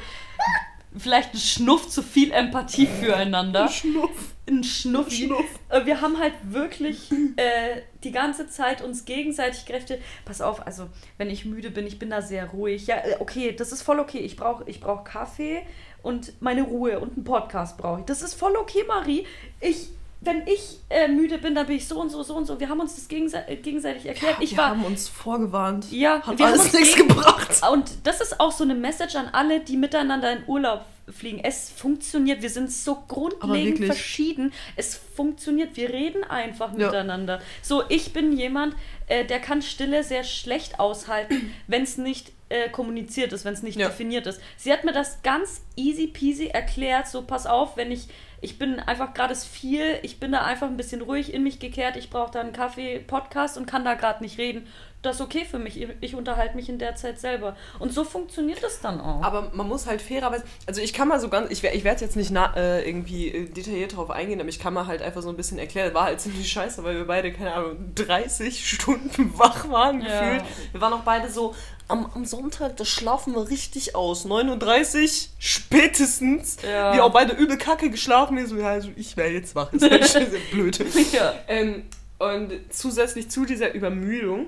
vielleicht 0.98 1.34
ein 1.34 1.40
Schnuff 1.40 1.90
zu 1.90 2.02
viel 2.02 2.32
Empathie 2.32 2.88
füreinander. 2.88 3.64
Ein 3.64 3.70
Schnuff. 3.70 4.36
Ein 4.48 4.64
Schnuff. 4.64 5.12
Schnuff. 5.12 5.46
Äh, 5.70 5.86
wir 5.86 6.02
haben 6.02 6.20
halt 6.20 6.34
wirklich 6.44 7.12
äh, 7.12 7.82
die 8.04 8.12
ganze 8.12 8.50
Zeit 8.50 8.82
uns 8.82 9.06
gegenseitig 9.06 9.66
Kräfte. 9.66 10.00
Pass 10.26 10.42
auf, 10.42 10.66
also 10.66 10.90
wenn 11.18 11.30
ich 11.30 11.46
müde 11.46 11.72
bin, 11.72 11.88
ich 11.88 12.00
bin 12.00 12.10
da 12.10 12.22
sehr 12.22 12.46
ruhig. 12.48 12.88
Ja, 12.88 12.98
äh, 12.98 13.16
okay, 13.20 13.54
das 13.56 13.72
ist 13.72 13.82
voll 13.82 14.00
okay. 14.00 14.20
Ich 14.20 14.36
brauche 14.36 14.64
ich 14.68 14.80
brauch 14.80 15.04
Kaffee 15.04 15.62
und 16.02 16.34
meine 16.42 16.64
Ruhe 16.64 17.00
und 17.00 17.16
einen 17.16 17.24
Podcast 17.24 17.78
brauche 17.78 18.02
ich. 18.02 18.06
Das 18.06 18.22
ist 18.22 18.34
voll 18.34 18.56
okay, 18.56 18.84
Marie. 18.88 19.26
Ich 19.62 19.90
wenn 20.26 20.48
ich 20.48 20.80
äh, 20.90 21.08
müde 21.08 21.38
bin, 21.38 21.56
dann 21.56 21.68
bin 21.68 21.76
ich 21.76 21.88
so 21.88 22.00
und 22.00 22.10
so, 22.10 22.24
so 22.24 22.36
und 22.36 22.46
so. 22.46 22.60
Wir 22.60 22.70
haben 22.70 22.80
uns 22.80 22.96
das 22.96 23.08
gegense 23.08 23.48
äh, 23.48 23.56
gegenseitig 23.56 24.06
erklärt. 24.06 24.38
Ja, 24.38 24.44
ich 24.44 24.52
wir 24.52 24.58
war, 24.58 24.70
haben 24.70 24.86
uns 24.86 25.10
vorgewarnt. 25.10 25.92
Ja, 25.92 26.22
hat 26.22 26.40
wir 26.40 26.46
alles 26.46 26.72
nichts 26.74 26.96
gebracht. 26.96 27.62
Und 27.72 27.92
das 28.04 28.22
ist 28.22 28.40
auch 28.40 28.52
so 28.52 28.64
eine 28.64 28.76
Message 28.76 29.16
an 29.16 29.30
alle, 29.32 29.60
die 29.60 29.78
miteinander 29.78 30.32
in 30.32 30.44
Urlaub 30.48 30.86
fliegen. 31.12 31.40
Es 31.44 31.70
funktioniert. 31.70 32.42
Wir 32.42 32.50
sind 32.50 32.72
so 32.72 33.04
grundlegend 33.08 33.86
verschieden. 33.86 34.54
Es 34.76 34.96
funktioniert. 34.96 35.76
Wir 35.76 35.90
reden 35.90 36.24
einfach 36.24 36.72
ja. 36.72 36.86
miteinander. 36.86 37.42
So, 37.62 37.84
ich 37.90 38.14
bin 38.14 38.32
jemand, 38.38 38.76
äh, 39.08 39.26
der 39.26 39.40
kann 39.40 39.62
Stille 39.62 40.04
sehr 40.04 40.24
schlecht 40.24 40.80
aushalten, 40.80 41.54
wenn 41.68 41.84
es 41.84 41.98
nicht 41.98 42.32
äh, 42.50 42.70
kommuniziert 42.70 43.34
ist, 43.34 43.46
wenn 43.46 43.54
es 43.54 43.64
nicht 43.64 43.78
ja. 43.78 43.88
definiert 43.88 44.28
ist. 44.28 44.40
Sie 44.58 44.72
hat 44.72 44.84
mir 44.86 44.94
das 44.94 45.22
ganz 45.24 45.62
easy 45.76 46.08
peasy 46.08 46.48
erklärt. 46.48 47.08
So, 47.08 47.24
pass 47.24 47.46
auf, 47.46 47.76
wenn 47.76 47.92
ich 47.92 48.08
ich 48.44 48.60
bin 48.60 48.80
einfach 48.80 49.14
gerade 49.14 49.36
viel, 49.36 50.00
ich 50.04 50.20
bin 50.20 50.34
da 50.34 50.44
einfach 50.44 50.68
ein 50.68 50.76
bisschen 50.76 51.02
ruhig 51.02 51.34
in 51.34 51.44
mich 51.44 51.60
gekehrt, 51.60 51.96
ich 51.96 52.10
brauche 52.10 52.32
da 52.32 52.42
einen 52.42 52.52
Kaffee, 52.52 53.00
Podcast 53.00 53.58
und 53.58 53.66
kann 53.66 53.86
da 53.86 53.94
gerade 53.94 54.22
nicht 54.22 54.38
reden. 54.38 54.68
Das 55.04 55.18
ist 55.18 55.22
okay 55.22 55.46
für 55.46 55.60
mich. 55.60 55.86
Ich 56.00 56.16
unterhalte 56.16 56.56
mich 56.56 56.70
in 56.70 56.80
der 56.80 56.96
Zeit 56.96 57.20
selber. 57.20 57.58
Und 57.78 57.94
so 57.94 58.06
funktioniert 58.06 58.64
das 58.64 58.80
dann 58.80 59.02
auch. 59.02 59.22
Aber 59.22 59.52
man 59.54 59.68
muss 59.68 59.86
halt 59.86 60.02
fairerweise, 60.02 60.46
also 60.66 60.80
ich 60.80 60.94
kann 60.94 61.10
mal 61.10 61.20
so 61.20 61.28
ganz, 61.28 61.52
ich, 61.52 61.62
ich 61.62 61.84
werde 61.84 62.02
jetzt 62.02 62.16
nicht 62.16 62.32
na, 62.32 62.56
äh, 62.56 62.88
irgendwie 62.88 63.28
äh, 63.28 63.50
detailliert 63.50 63.98
drauf 63.98 64.10
eingehen, 64.10 64.40
aber 64.40 64.48
ich 64.48 64.60
kann 64.60 64.74
mal 64.74 64.88
halt 64.88 65.02
einfach 65.02 65.22
so 65.22 65.28
ein 65.28 65.36
bisschen 65.36 65.60
erklären. 65.60 65.94
War 65.94 66.06
halt 66.06 66.22
ziemlich 66.22 66.50
scheiße, 66.50 66.86
weil 66.86 66.96
wir 66.96 67.06
beide, 67.06 67.34
keine 67.34 67.54
Ahnung, 67.54 67.92
30 67.96 68.68
Stunden 68.70 69.38
wach 69.38 69.70
waren 69.70 70.02
ja. 70.02 70.22
gefühlt. 70.22 70.44
Wir 70.72 70.80
waren 70.80 70.94
auch 70.94 71.04
beide 71.04 71.30
so, 71.30 71.54
am, 71.90 72.10
am 72.16 72.24
Sonntag, 72.24 72.78
das 72.78 72.88
schlafen 72.88 73.36
wir 73.36 73.50
richtig 73.50 73.96
aus. 73.96 74.24
39 74.24 75.32
spätestens. 75.38 76.58
Ja. 76.64 76.94
Wir 76.94 77.04
auch 77.04 77.12
beide 77.12 77.34
übel 77.34 77.58
kacke 77.58 77.90
geschlafen. 77.90 78.38
Ich 78.38 78.48
so, 78.48 78.56
ja, 78.56 78.70
also 78.70 78.90
ich 78.96 79.18
wäre 79.18 79.30
jetzt 79.30 79.54
wach. 79.54 79.70
Das 79.74 80.16
ist 80.16 80.52
blöd. 80.52 80.80
ja. 81.12 81.34
Ähm, 81.50 81.84
und 82.20 82.54
zusätzlich 82.70 83.30
zu 83.30 83.46
dieser 83.46 83.74
Übermüdung, 83.74 84.48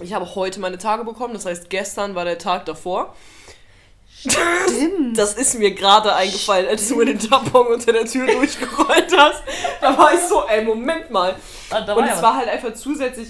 ich 0.00 0.12
habe 0.12 0.34
heute 0.34 0.60
meine 0.60 0.78
Tage 0.78 1.04
bekommen, 1.04 1.34
das 1.34 1.46
heißt, 1.46 1.70
gestern 1.70 2.14
war 2.14 2.24
der 2.24 2.38
Tag 2.38 2.66
davor. 2.66 3.14
Stimmt. 4.18 5.18
Das 5.18 5.34
ist 5.34 5.58
mir 5.58 5.74
gerade 5.74 6.14
eingefallen, 6.14 6.68
als 6.68 6.88
du 6.88 6.96
mir 6.96 7.04
den 7.04 7.18
Tampon 7.18 7.66
unter 7.66 7.92
der 7.92 8.06
Tür 8.06 8.26
durchgerollt 8.26 9.16
hast. 9.16 9.42
Da 9.80 9.96
war 9.96 10.14
ich 10.14 10.20
so, 10.20 10.44
ey, 10.48 10.64
Moment 10.64 11.10
mal. 11.10 11.36
Ah, 11.70 11.80
und 11.92 12.04
es 12.04 12.22
war 12.22 12.36
halt 12.36 12.48
einfach 12.48 12.74
zusätzlich 12.74 13.28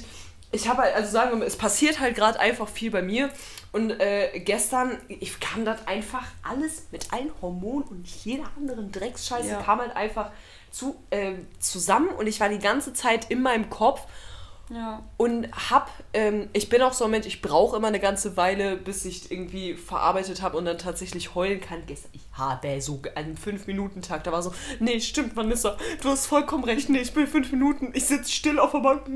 ich 0.52 0.68
habe 0.68 0.82
halt, 0.82 0.94
also 0.94 1.11
sagen 1.11 1.30
wir 1.30 1.37
mal, 1.37 1.44
es 1.44 1.56
passiert 1.56 2.00
halt 2.00 2.14
gerade 2.14 2.40
einfach 2.40 2.68
viel 2.68 2.90
bei 2.90 3.02
mir. 3.02 3.30
Und 3.73 4.00
äh, 4.00 4.40
gestern, 4.40 4.99
ich 5.08 5.38
kam 5.38 5.64
das 5.64 5.87
einfach 5.87 6.25
alles 6.42 6.87
mit 6.92 7.12
allen 7.12 7.30
Hormonen 7.42 7.85
und 7.88 8.06
jeder 8.25 8.44
anderen 8.56 8.90
Drecksscheiße 8.90 9.50
ja. 9.50 9.62
kam 9.62 9.80
halt 9.80 9.94
einfach 9.94 10.30
zu, 10.70 10.96
äh, 11.11 11.35
zusammen 11.58 12.08
und 12.08 12.26
ich 12.26 12.40
war 12.40 12.49
die 12.49 12.58
ganze 12.58 12.94
Zeit 12.94 13.30
in 13.30 13.42
meinem 13.42 13.68
Kopf 13.68 14.02
ja. 14.70 15.02
Und 15.16 15.49
hab, 15.70 15.90
ähm, 16.12 16.49
ich 16.52 16.68
bin 16.68 16.82
auch 16.82 16.92
so 16.92 17.04
ein 17.04 17.11
Mensch, 17.11 17.26
ich 17.26 17.40
brauche 17.40 17.76
immer 17.76 17.88
eine 17.88 18.00
ganze 18.00 18.37
Weile, 18.37 18.76
bis 18.76 19.04
ich 19.04 19.30
irgendwie 19.30 19.75
verarbeitet 19.75 20.42
habe 20.42 20.56
und 20.56 20.64
dann 20.64 20.78
tatsächlich 20.78 21.35
heulen 21.35 21.61
kann. 21.61 21.85
Gestern, 21.87 22.11
ich 22.12 22.23
habe 22.32 22.80
so 22.80 23.00
einen 23.14 23.37
5-Minuten-Tag, 23.37 24.25
da 24.25 24.32
war 24.32 24.42
so, 24.42 24.52
nee, 24.80 24.99
stimmt, 25.00 25.37
Vanessa, 25.37 25.76
du 26.02 26.08
hast 26.08 26.26
vollkommen 26.26 26.64
recht, 26.64 26.88
nee, 26.88 26.99
ich 26.99 27.14
bin 27.14 27.26
5 27.26 27.52
Minuten, 27.52 27.92
ich 27.94 28.06
sitze 28.06 28.32
still 28.32 28.58
auf 28.58 28.73
der 28.73 28.80
Bank. 28.80 29.06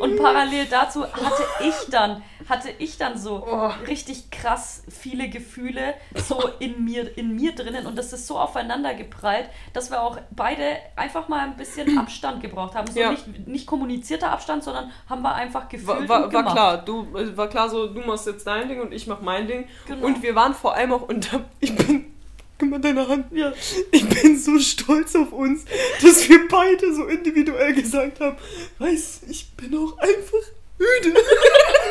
Und 0.00 0.16
parallel 0.16 0.66
dazu 0.66 1.04
hatte 1.04 1.42
ich 1.60 1.90
dann, 1.90 2.22
hatte 2.48 2.68
ich 2.78 2.96
dann 2.96 3.18
so 3.18 3.44
oh. 3.46 3.72
richtig 3.86 4.30
krass 4.30 4.84
viele 4.88 5.28
Gefühle 5.28 5.94
so 6.14 6.50
in 6.60 6.84
mir, 6.84 7.16
in 7.18 7.34
mir 7.34 7.54
drinnen 7.54 7.86
und 7.86 7.96
das 7.96 8.12
ist 8.12 8.26
so 8.26 8.38
aufeinander 8.38 8.94
geprallt, 8.94 9.48
dass 9.72 9.90
wir 9.90 10.00
auch 10.00 10.18
beide 10.30 10.76
einfach 10.96 11.28
mal 11.28 11.40
ein 11.40 11.56
bisschen 11.56 11.98
Abstand 11.98 12.40
gebraucht 12.40 12.74
haben. 12.74 12.90
So 12.90 13.00
ja. 13.00 13.10
nicht, 13.10 13.48
nicht 13.48 13.66
kommunizierter 13.66 14.27
gewisser 14.28 14.32
Abstand, 14.32 14.64
sondern 14.64 14.92
haben 15.08 15.22
wir 15.22 15.34
einfach 15.34 15.68
gefühlt 15.68 16.08
war, 16.08 16.08
war, 16.08 16.32
war 16.32 16.52
klar, 16.52 16.78
du 16.78 17.06
äh, 17.16 17.36
war 17.36 17.48
klar 17.48 17.68
so, 17.68 17.86
du 17.86 18.00
machst 18.00 18.26
jetzt 18.26 18.46
dein 18.46 18.68
Ding 18.68 18.80
und 18.80 18.92
ich 18.92 19.06
mach 19.06 19.20
mein 19.20 19.46
Ding. 19.46 19.66
Genau. 19.86 20.06
Und 20.06 20.22
wir 20.22 20.34
waren 20.34 20.54
vor 20.54 20.74
allem 20.74 20.92
auch 20.92 21.08
und 21.08 21.28
ich 21.60 21.74
bin 21.74 22.14
Guck 22.60 22.70
mal 22.70 22.80
deine 22.80 23.06
Hand. 23.06 23.26
Ja. 23.30 23.52
Ich 23.92 24.08
bin 24.08 24.36
so 24.36 24.58
stolz 24.58 25.14
auf 25.14 25.32
uns, 25.32 25.64
dass 26.02 26.28
wir 26.28 26.48
beide 26.48 26.92
so 26.92 27.06
individuell 27.06 27.72
gesagt 27.72 28.18
haben, 28.18 28.36
weißt 28.80 29.30
ich 29.30 29.52
bin 29.52 29.76
auch 29.76 29.96
einfach 29.96 30.48
müde. 30.76 31.20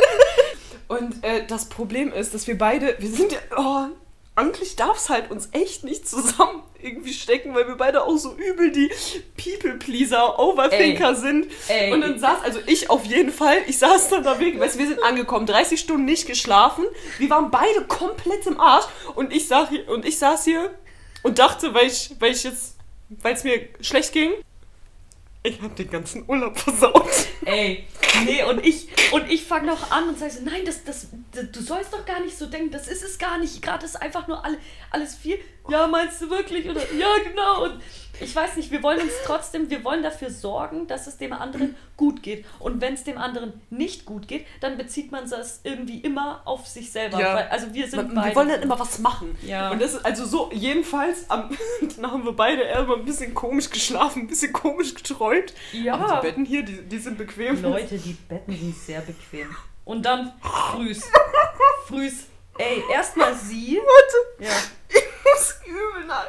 und 0.89 1.24
äh, 1.24 1.48
das 1.48 1.70
Problem 1.70 2.12
ist, 2.12 2.34
dass 2.34 2.48
wir 2.48 2.58
beide, 2.58 2.98
wir 3.00 3.10
sind 3.10 3.32
ja, 3.32 3.39
oh, 3.56 3.86
eigentlich 4.38 4.75
darf 4.75 4.98
es 4.98 5.10
halt 5.10 5.32
uns 5.32 5.50
echt 5.51 5.84
nicht 5.84 6.08
zusammen 6.08 6.62
irgendwie 6.79 7.13
stecken, 7.13 7.56
weil 7.56 7.67
wir 7.67 7.75
beide 7.75 8.03
auch 8.03 8.17
so 8.17 8.36
übel 8.36 8.72
die 8.72 8.91
People-Pleaser, 9.36 10.38
Overthinker 10.38 11.10
Ey. 11.10 11.15
sind. 11.15 11.48
Ey. 11.67 11.91
Und 11.91 12.01
dann 12.01 12.20
saß, 12.20 12.44
also 12.44 12.60
ich 12.67 12.91
auf 12.91 13.03
jeden 13.06 13.32
Fall, 13.32 13.58
ich 13.65 13.79
saß 13.79 14.10
dann 14.10 14.24
da 14.24 14.39
wegen, 14.39 14.60
weißt 14.60 14.75
du, 14.75 14.79
wir 14.79 14.88
sind 14.88 15.03
angekommen, 15.03 15.48
30 15.48 15.79
Stunden 15.79 16.06
nicht 16.06 16.27
geschlafen, 16.27 16.86
wir 17.17 17.29
waren 17.32 17.50
beide 17.50 17.86
komplett 17.88 18.46
im 18.46 18.60
Arsch 18.60 18.86
und 19.15 19.34
ich, 19.34 19.48
sag, 19.48 19.72
und 19.88 20.06
ich 20.06 20.20
saß 20.20 20.44
hier 20.44 20.70
und 21.24 21.39
dachte, 21.39 21.74
weil 21.74 21.88
ich, 21.88 22.12
weil 22.20 22.32
ich 22.32 22.44
jetzt, 22.44 22.77
weil 23.10 23.34
es 23.34 23.44
mir 23.44 23.67
schlecht 23.82 24.13
ging, 24.13 24.34
ich 25.48 25.62
hab 25.62 25.75
den 25.75 25.89
ganzen 25.89 26.25
Urlaub 26.27 26.58
versaut. 26.58 27.10
Ey, 27.46 27.86
nee, 28.25 28.44
und 28.44 28.66
ich, 28.66 28.88
und 29.12 29.30
ich 29.30 29.44
fange 29.46 29.68
noch 29.68 29.92
an 29.92 30.10
und 30.10 30.20
sage 30.20 30.32
so, 30.32 30.42
nein, 30.44 30.66
das, 30.66 30.84
das, 30.84 31.08
das, 31.32 31.51
du 31.51 31.62
sollst 31.62 31.94
doch 31.94 32.06
gar 32.06 32.20
nicht 32.20 32.38
so 32.38 32.46
denken, 32.46 32.72
das 32.72 32.88
ist 32.88 33.04
es 33.04 33.18
gar 33.18 33.38
nicht. 33.38 33.62
Gerade 33.62 33.86
ist 33.86 33.96
einfach 33.96 34.27
nur 34.27 34.44
alle, 34.44 34.58
alles 34.92 35.16
viel. 35.16 35.39
Ja, 35.70 35.88
meinst 35.88 36.22
du 36.22 36.30
wirklich? 36.30 36.70
Oder 36.70 36.82
ja, 36.94 37.08
genau. 37.25 37.66
Und 37.66 37.82
ich 38.20 38.36
weiß 38.36 38.56
nicht, 38.56 38.72
wir 38.72 38.84
wollen 38.84 39.02
uns 39.02 39.12
trotzdem, 39.26 39.70
wir 39.70 39.84
wollen 39.84 40.04
dafür 40.04 40.30
sorgen, 40.30 40.88
dass 40.88 41.08
es 41.08 41.18
dem 41.18 41.34
anderen 41.34 41.76
gut 41.96 42.24
geht. 42.24 42.46
Und 42.60 42.82
wenn 42.82 42.94
es 42.94 43.04
dem 43.04 43.18
anderen 43.18 43.62
nicht 43.70 44.06
gut 44.06 44.28
geht, 44.28 44.46
dann 44.62 44.78
bezieht 44.78 45.12
man 45.12 45.30
das 45.30 45.62
irgendwie 45.64 46.00
immer 46.00 46.42
auf 46.46 46.68
sich 46.68 46.92
selber. 46.92 47.20
Ja. 47.20 47.36
Weil, 47.36 47.48
also 47.48 47.74
wir 47.74 47.88
sind 47.88 48.14
man, 48.14 48.16
beide. 48.16 48.30
Wir 48.30 48.36
wollen 48.36 48.50
dann 48.50 48.62
immer 48.62 48.80
was 48.80 49.00
machen. 49.00 49.38
Ja. 49.42 49.72
Und 49.72 49.82
das 49.82 49.94
ist 49.94 50.06
also 50.06 50.26
so, 50.26 50.50
jedenfalls, 50.54 51.30
am, 51.30 51.50
dann 51.96 52.12
haben 52.12 52.26
wir 52.26 52.34
beide 52.34 52.64
erstmal 52.64 52.98
ein 52.98 53.06
bisschen 53.06 53.34
komisch 53.34 53.70
geschlafen, 53.70 54.24
ein 54.24 54.28
bisschen 54.28 54.54
komisch 54.54 54.94
geträumt. 54.94 55.54
Ja. 55.72 55.96
Aber 55.96 56.22
die 56.22 56.28
Betten 56.28 56.46
hier, 56.46 56.64
die, 56.64 56.82
die 56.84 57.00
sind 57.00 57.18
bequem. 57.18 57.62
Leute, 57.62 57.98
die 57.98 58.14
Betten 58.14 58.56
sind 58.56 58.76
sehr 58.76 59.02
bequem. 59.02 59.56
Und 59.86 60.06
dann 60.06 60.34
frühs. 60.42 61.02
frühs. 61.88 62.26
Ey, 62.58 62.84
erstmal 62.92 63.36
sie. 63.36 63.80
Warte. 63.80 64.46
Ja. 64.46 65.00
Muss 65.34 65.56
übel 65.66 66.06
nach. 66.06 66.28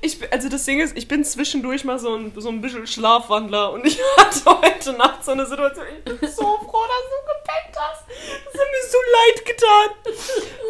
Ich, 0.00 0.18
also 0.32 0.48
das 0.48 0.64
Ding 0.64 0.80
ist, 0.80 0.96
ich 0.96 1.08
bin 1.08 1.24
zwischendurch 1.24 1.84
mal 1.84 1.98
so 1.98 2.14
ein, 2.14 2.32
so 2.36 2.48
ein 2.48 2.60
bisschen 2.60 2.86
Schlafwandler 2.86 3.72
und 3.72 3.86
ich 3.86 3.98
hatte 4.16 4.62
heute 4.62 4.92
Nacht 4.94 5.24
so 5.24 5.32
eine 5.32 5.46
Situation. 5.46 5.86
Ich 5.98 6.04
bin 6.04 6.18
so 6.30 6.42
froh, 6.42 6.84
dass 6.86 7.04
du 7.10 7.18
gepennt 7.26 7.78
hast. 7.78 8.04
Das 8.08 8.60
hat 8.60 8.68
mir 8.70 8.88
so 8.88 8.98
leid 9.12 9.46
getan. 9.46 9.90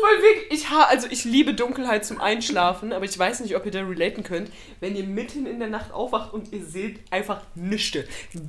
Weil 0.03 0.23
wirklich, 0.23 0.61
ich, 0.61 0.71
also 0.71 1.07
ich 1.11 1.25
liebe 1.25 1.55
Dunkelheit 1.55 2.05
zum 2.05 2.21
Einschlafen, 2.21 2.93
aber 2.93 3.05
ich 3.05 3.19
weiß 3.19 3.41
nicht, 3.41 3.57
ob 3.57 3.67
ihr 3.67 3.73
da 3.73 3.81
relaten 3.81 4.25
könnt. 4.25 4.51
Wenn 4.81 4.97
ihr 4.97 5.05
mitten 5.05 5.47
in 5.47 5.59
der 5.59 5.69
Nacht 5.69 5.93
aufwacht 5.93 6.33
und 6.33 6.53
ihr 6.53 6.65
seht 6.65 7.01
einfach 7.11 7.43
nichts, 7.55 7.99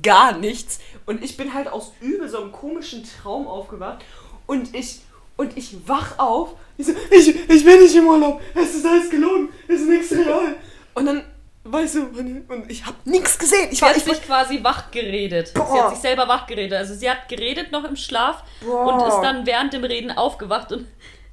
gar 0.02 0.32
nichts. 0.32 0.80
Und 1.06 1.22
ich 1.22 1.36
bin 1.36 1.54
halt 1.54 1.68
aus 1.68 1.92
übel 2.00 2.28
so 2.28 2.40
einem 2.40 2.52
komischen 2.52 3.04
Traum 3.04 3.46
aufgewacht 3.46 4.04
und 4.46 4.74
ich 4.74 5.00
und 5.36 5.56
ich 5.56 5.88
wach 5.88 6.18
auf. 6.18 6.54
Ich 6.78 6.86
so, 6.86 6.92
ich, 7.10 7.28
ich 7.48 7.64
bin 7.64 7.80
nicht 7.80 7.94
im 7.94 8.06
Urlaub. 8.06 8.40
Es 8.54 8.74
ist 8.74 8.86
alles 8.86 9.10
gelogen. 9.10 9.48
Es 9.68 9.80
ist 9.80 9.88
nichts 9.88 10.12
real. 10.12 10.56
Und 10.94 11.06
dann, 11.06 11.24
weißt 11.64 11.94
du, 11.96 12.00
und 12.02 12.70
ich 12.70 12.84
habe 12.84 12.96
nichts 13.04 13.38
gesehen. 13.38 13.68
Ich 13.70 13.78
sie 13.78 13.82
war, 13.82 13.90
hat 13.90 13.96
ich 13.96 14.04
sich 14.04 14.22
quasi 14.22 14.62
wach 14.62 14.90
geredet. 14.90 15.52
Boah. 15.54 15.68
Sie 15.72 15.80
hat 15.80 15.90
sich 15.90 15.98
selber 15.98 16.28
wach 16.28 16.46
geredet. 16.46 16.78
Also 16.78 16.94
sie 16.94 17.10
hat 17.10 17.28
geredet 17.28 17.72
noch 17.72 17.84
im 17.84 17.96
Schlaf 17.96 18.42
Boah. 18.64 18.86
und 18.86 19.08
ist 19.08 19.20
dann 19.20 19.46
während 19.46 19.72
dem 19.72 19.84
Reden 19.84 20.10
aufgewacht 20.10 20.72
und 20.72 20.86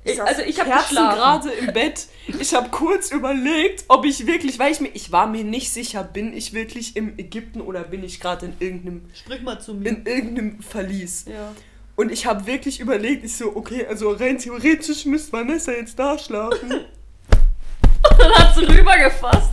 ich, 0.04 0.22
also 0.22 0.42
ich 0.44 0.60
habe 0.60 0.70
gerade 0.70 1.52
im 1.52 1.74
Bett. 1.74 2.08
Ich 2.40 2.54
habe 2.54 2.70
kurz 2.70 3.12
überlegt, 3.12 3.84
ob 3.90 4.06
ich 4.06 4.26
wirklich, 4.26 4.58
weil 4.58 4.72
ich 4.72 4.80
mir, 4.80 4.90
ich 4.94 5.12
war 5.12 5.28
mir 5.28 5.44
nicht 5.44 5.72
sicher, 5.72 6.04
bin 6.04 6.34
ich 6.34 6.54
wirklich 6.54 6.96
im 6.96 7.20
Ägypten 7.20 7.60
oder 7.60 7.84
bin 7.84 8.04
ich 8.04 8.20
gerade 8.20 8.46
in 8.46 8.54
irgendeinem, 8.60 9.10
sprich 9.14 9.42
mal 9.42 9.60
zu 9.60 9.74
mir, 9.74 9.90
in 9.90 10.06
irgendeinem 10.06 10.62
Verlies. 10.62 11.26
Ja. 11.26 11.54
Und 12.00 12.14
ich 12.14 12.26
habe 12.26 12.46
wirklich 12.46 12.80
überlegt, 12.80 13.26
ich 13.26 13.36
so, 13.36 13.54
okay, 13.58 13.86
also 13.86 14.12
rein 14.12 14.38
theoretisch 14.38 15.04
müsste 15.04 15.34
Vanessa 15.34 15.74
jetzt 15.74 16.00
da 16.00 16.18
schlafen. 16.18 16.72
und 16.72 18.18
dann 18.18 18.32
hat 18.36 18.56
sie 18.56 18.64
rübergefasst. 18.64 19.52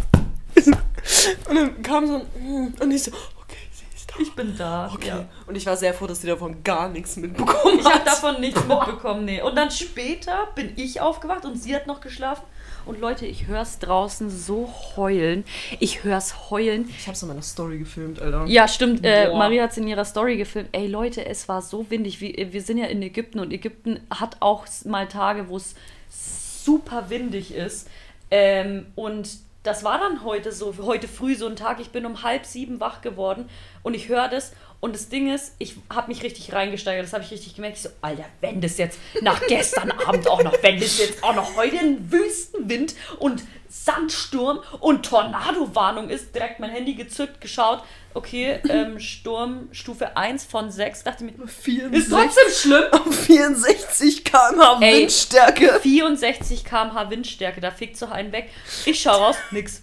und 1.48 1.56
dann 1.56 1.82
kam 1.82 2.06
so 2.06 2.14
ein, 2.14 2.72
und 2.78 2.90
ich 2.92 3.02
so, 3.02 3.10
okay, 3.10 3.56
sie 3.72 3.84
ist 3.96 4.08
da. 4.08 4.14
Ich 4.20 4.32
bin 4.36 4.56
da. 4.56 4.92
Okay. 4.94 5.08
Ja. 5.08 5.24
Und 5.48 5.56
ich 5.56 5.66
war 5.66 5.76
sehr 5.76 5.92
froh, 5.92 6.06
dass 6.06 6.20
sie 6.20 6.28
davon 6.28 6.62
gar 6.62 6.88
nichts 6.88 7.16
mitbekommen 7.16 7.78
hat. 7.78 7.80
Ich 7.80 7.92
habe 7.92 8.04
davon 8.04 8.40
nichts 8.40 8.64
mitbekommen, 8.64 9.24
nee. 9.24 9.42
Und 9.42 9.56
dann 9.56 9.72
später 9.72 10.46
bin 10.54 10.72
ich 10.76 11.00
aufgewacht 11.00 11.44
und 11.44 11.60
sie 11.60 11.74
hat 11.74 11.88
noch 11.88 12.00
geschlafen. 12.00 12.44
Und 12.86 13.00
Leute, 13.00 13.26
ich 13.26 13.48
höre 13.48 13.62
es 13.62 13.80
draußen 13.80 14.30
so 14.30 14.72
heulen. 14.96 15.44
Ich 15.80 16.04
höre 16.04 16.18
es 16.18 16.50
heulen. 16.50 16.88
Ich 16.88 17.06
habe 17.08 17.14
es 17.14 17.22
in 17.22 17.28
meiner 17.28 17.42
Story 17.42 17.78
gefilmt, 17.78 18.22
Alter. 18.22 18.44
Ja, 18.46 18.68
stimmt. 18.68 19.04
Äh, 19.04 19.28
Maria 19.34 19.64
hat 19.64 19.72
es 19.72 19.76
in 19.76 19.88
ihrer 19.88 20.04
Story 20.04 20.36
gefilmt. 20.36 20.68
Ey, 20.70 20.86
Leute, 20.86 21.26
es 21.26 21.48
war 21.48 21.62
so 21.62 21.90
windig. 21.90 22.20
Wir, 22.20 22.52
wir 22.52 22.62
sind 22.62 22.78
ja 22.78 22.86
in 22.86 23.02
Ägypten 23.02 23.40
und 23.40 23.52
Ägypten 23.52 23.98
hat 24.08 24.36
auch 24.38 24.66
mal 24.84 25.08
Tage, 25.08 25.48
wo 25.48 25.56
es 25.56 25.74
super 26.08 27.10
windig 27.10 27.52
ist. 27.52 27.88
Ähm, 28.30 28.86
und 28.94 29.30
das 29.64 29.82
war 29.82 29.98
dann 29.98 30.22
heute 30.22 30.52
so, 30.52 30.72
heute 30.82 31.08
früh 31.08 31.34
so 31.34 31.48
ein 31.48 31.56
Tag. 31.56 31.80
Ich 31.80 31.90
bin 31.90 32.06
um 32.06 32.22
halb 32.22 32.46
sieben 32.46 32.78
wach 32.78 33.00
geworden 33.00 33.48
und 33.82 33.94
ich 33.94 34.08
höre 34.08 34.28
das 34.28 34.52
und 34.80 34.94
das 34.94 35.08
Ding 35.08 35.32
ist, 35.32 35.54
ich 35.58 35.76
habe 35.92 36.08
mich 36.08 36.22
richtig 36.22 36.52
reingesteigert, 36.52 37.04
das 37.04 37.12
habe 37.12 37.24
ich 37.24 37.30
richtig 37.30 37.54
gemerkt. 37.54 37.76
Ich 37.76 37.82
so, 37.84 37.88
Alter, 38.02 38.24
wenn 38.40 38.60
das 38.60 38.78
jetzt 38.78 38.98
nach 39.22 39.40
gestern 39.46 39.90
Abend 40.06 40.28
auch 40.28 40.42
noch, 40.42 40.62
wenn 40.62 40.78
das 40.78 40.98
jetzt 40.98 41.22
auch 41.24 41.34
noch 41.34 41.56
heute 41.56 41.78
ein 41.78 42.12
Wüstenwind 42.12 42.94
und 43.18 43.42
Sandsturm 43.68 44.60
und 44.80 45.04
Tornado-Warnung 45.04 46.08
ist, 46.08 46.34
direkt 46.34 46.60
mein 46.60 46.70
Handy 46.70 46.94
gezückt, 46.94 47.40
geschaut, 47.40 47.82
okay, 48.14 48.60
ähm, 48.68 49.00
Sturm 49.00 49.68
Stufe 49.72 50.16
1 50.16 50.44
von 50.44 50.70
6, 50.70 51.04
dachte 51.04 51.24
mir, 51.24 51.32
64, 51.46 51.92
ist 51.92 52.10
trotzdem 52.10 52.52
schlimm. 52.52 53.12
64 53.12 54.24
km/h 54.24 54.80
Windstärke. 54.80 55.80
64 55.80 56.64
km/h 56.64 57.10
Windstärke, 57.10 57.60
da 57.60 57.70
fickt 57.70 57.96
so 57.96 58.06
einen 58.06 58.32
weg. 58.32 58.50
Ich 58.84 59.00
schau 59.00 59.12
raus, 59.12 59.36
nix. 59.50 59.82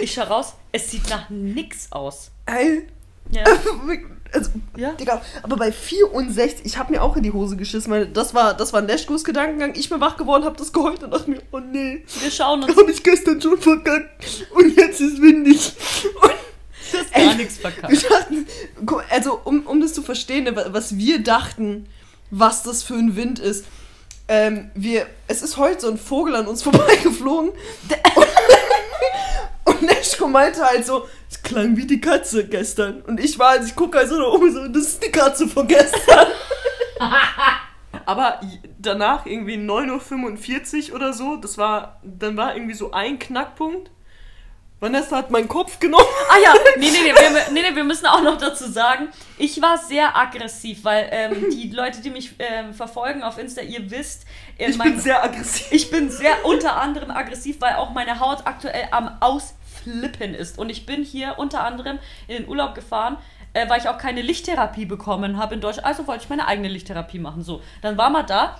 Ich 0.00 0.14
schau 0.14 0.22
raus, 0.22 0.54
es 0.70 0.90
sieht 0.90 1.08
nach 1.10 1.28
nix 1.28 1.90
aus. 1.90 2.30
Ey, 2.46 2.86
ja. 3.30 3.44
Also, 4.32 4.50
ja? 4.76 4.92
Digga, 4.92 5.20
aber 5.42 5.56
bei 5.56 5.72
64, 5.72 6.64
ich 6.64 6.78
habe 6.78 6.92
mir 6.92 7.02
auch 7.02 7.16
in 7.16 7.22
die 7.22 7.32
Hose 7.32 7.56
geschissen, 7.56 7.92
weil 7.92 8.06
das 8.06 8.34
war, 8.34 8.54
das 8.54 8.72
war 8.72 8.80
Neschkos 8.80 9.24
Gedankengang. 9.24 9.74
Ich 9.74 9.88
bin 9.88 10.00
wach 10.00 10.16
geworden, 10.16 10.44
hab 10.44 10.56
das 10.56 10.72
geheult 10.72 11.02
und 11.02 11.10
dachte 11.10 11.30
mir, 11.30 11.42
oh 11.52 11.58
nee. 11.58 12.04
Wir 12.20 12.30
schauen 12.30 12.62
uns. 12.62 12.76
Hab 12.76 12.88
ich 12.88 13.02
gestern 13.02 13.40
schon 13.40 13.58
verkackt 13.58 14.46
und 14.54 14.76
jetzt 14.76 15.00
ist 15.00 15.20
windig. 15.20 15.72
Und 16.22 16.30
du 16.92 16.98
hast 16.98 17.12
gar 17.12 17.34
nichts 17.34 17.58
verkackt. 17.58 18.10
Dachten, 18.10 18.46
also, 19.10 19.40
um, 19.44 19.66
um 19.66 19.80
das 19.80 19.92
zu 19.92 20.02
verstehen, 20.02 20.44
ne, 20.44 20.56
was 20.70 20.96
wir 20.96 21.22
dachten, 21.22 21.86
was 22.30 22.62
das 22.62 22.82
für 22.82 22.94
ein 22.94 23.14
Wind 23.16 23.38
ist. 23.38 23.66
Ähm, 24.28 24.70
wir, 24.74 25.06
es 25.28 25.42
ist 25.42 25.58
heute 25.58 25.82
so 25.82 25.90
ein 25.90 25.98
Vogel 25.98 26.34
an 26.36 26.46
uns 26.46 26.62
vorbeigeflogen. 26.62 27.50
Und, 28.16 28.26
und 29.82 29.88
Neschko 29.88 30.28
meinte 30.28 30.64
halt 30.64 30.86
so, 30.86 31.08
es 31.30 31.42
klang 31.42 31.76
wie 31.76 31.86
die 31.86 32.00
Katze 32.00 32.46
gestern. 32.46 33.02
Und 33.02 33.20
ich 33.20 33.38
war, 33.38 33.50
als 33.50 33.66
ich 33.66 33.76
gucke 33.76 33.98
also 33.98 34.16
da 34.16 34.28
oben 34.28 34.52
so, 34.52 34.68
das 34.68 34.84
ist 34.84 35.02
die 35.04 35.10
Katze 35.10 35.48
von 35.48 35.66
gestern. 35.66 36.26
Aber 38.06 38.40
danach 38.78 39.26
irgendwie 39.26 39.56
9.45 39.56 40.90
Uhr 40.90 40.96
oder 40.96 41.12
so, 41.12 41.36
das 41.36 41.58
war, 41.58 42.00
dann 42.02 42.36
war 42.36 42.54
irgendwie 42.54 42.74
so 42.74 42.90
ein 42.92 43.18
Knackpunkt. 43.18 43.90
Vanessa 44.82 45.16
hat 45.18 45.30
meinen 45.30 45.46
Kopf 45.46 45.78
genommen. 45.78 46.04
Ah 46.28 46.38
ja, 46.42 46.54
nee, 46.76 46.90
nee, 46.90 46.98
nee, 47.04 47.14
wir, 47.14 47.52
nee, 47.52 47.62
nee, 47.62 47.76
wir 47.76 47.84
müssen 47.84 48.06
auch 48.06 48.20
noch 48.20 48.36
dazu 48.36 48.68
sagen, 48.68 49.10
ich 49.38 49.62
war 49.62 49.78
sehr 49.78 50.16
aggressiv, 50.16 50.82
weil 50.82 51.08
ähm, 51.12 51.50
die 51.52 51.70
Leute, 51.70 52.00
die 52.00 52.10
mich 52.10 52.34
ähm, 52.40 52.74
verfolgen 52.74 53.22
auf 53.22 53.38
Insta, 53.38 53.62
ihr 53.62 53.88
wisst, 53.92 54.24
äh, 54.58 54.70
ich 54.70 54.76
mein, 54.76 54.94
bin 54.94 55.00
sehr 55.00 55.22
aggressiv. 55.22 55.68
Ich 55.70 55.88
bin 55.88 56.10
sehr 56.10 56.44
unter 56.44 56.80
anderem 56.80 57.12
aggressiv, 57.12 57.60
weil 57.60 57.76
auch 57.76 57.92
meine 57.92 58.18
Haut 58.18 58.44
aktuell 58.44 58.88
am 58.90 59.18
Aus 59.20 59.54
Flippen 59.82 60.34
ist. 60.34 60.58
Und 60.58 60.70
ich 60.70 60.86
bin 60.86 61.02
hier 61.02 61.34
unter 61.38 61.64
anderem 61.64 61.98
in 62.28 62.36
den 62.36 62.48
Urlaub 62.48 62.74
gefahren, 62.74 63.16
äh, 63.52 63.68
weil 63.68 63.80
ich 63.80 63.88
auch 63.88 63.98
keine 63.98 64.22
Lichttherapie 64.22 64.86
bekommen 64.86 65.36
habe 65.36 65.54
in 65.54 65.60
Deutschland. 65.60 65.86
Also 65.86 66.06
wollte 66.06 66.24
ich 66.24 66.30
meine 66.30 66.46
eigene 66.46 66.68
Lichttherapie 66.68 67.18
machen. 67.18 67.42
So, 67.42 67.62
dann 67.80 67.96
war 67.98 68.10
man 68.10 68.26
da 68.26 68.58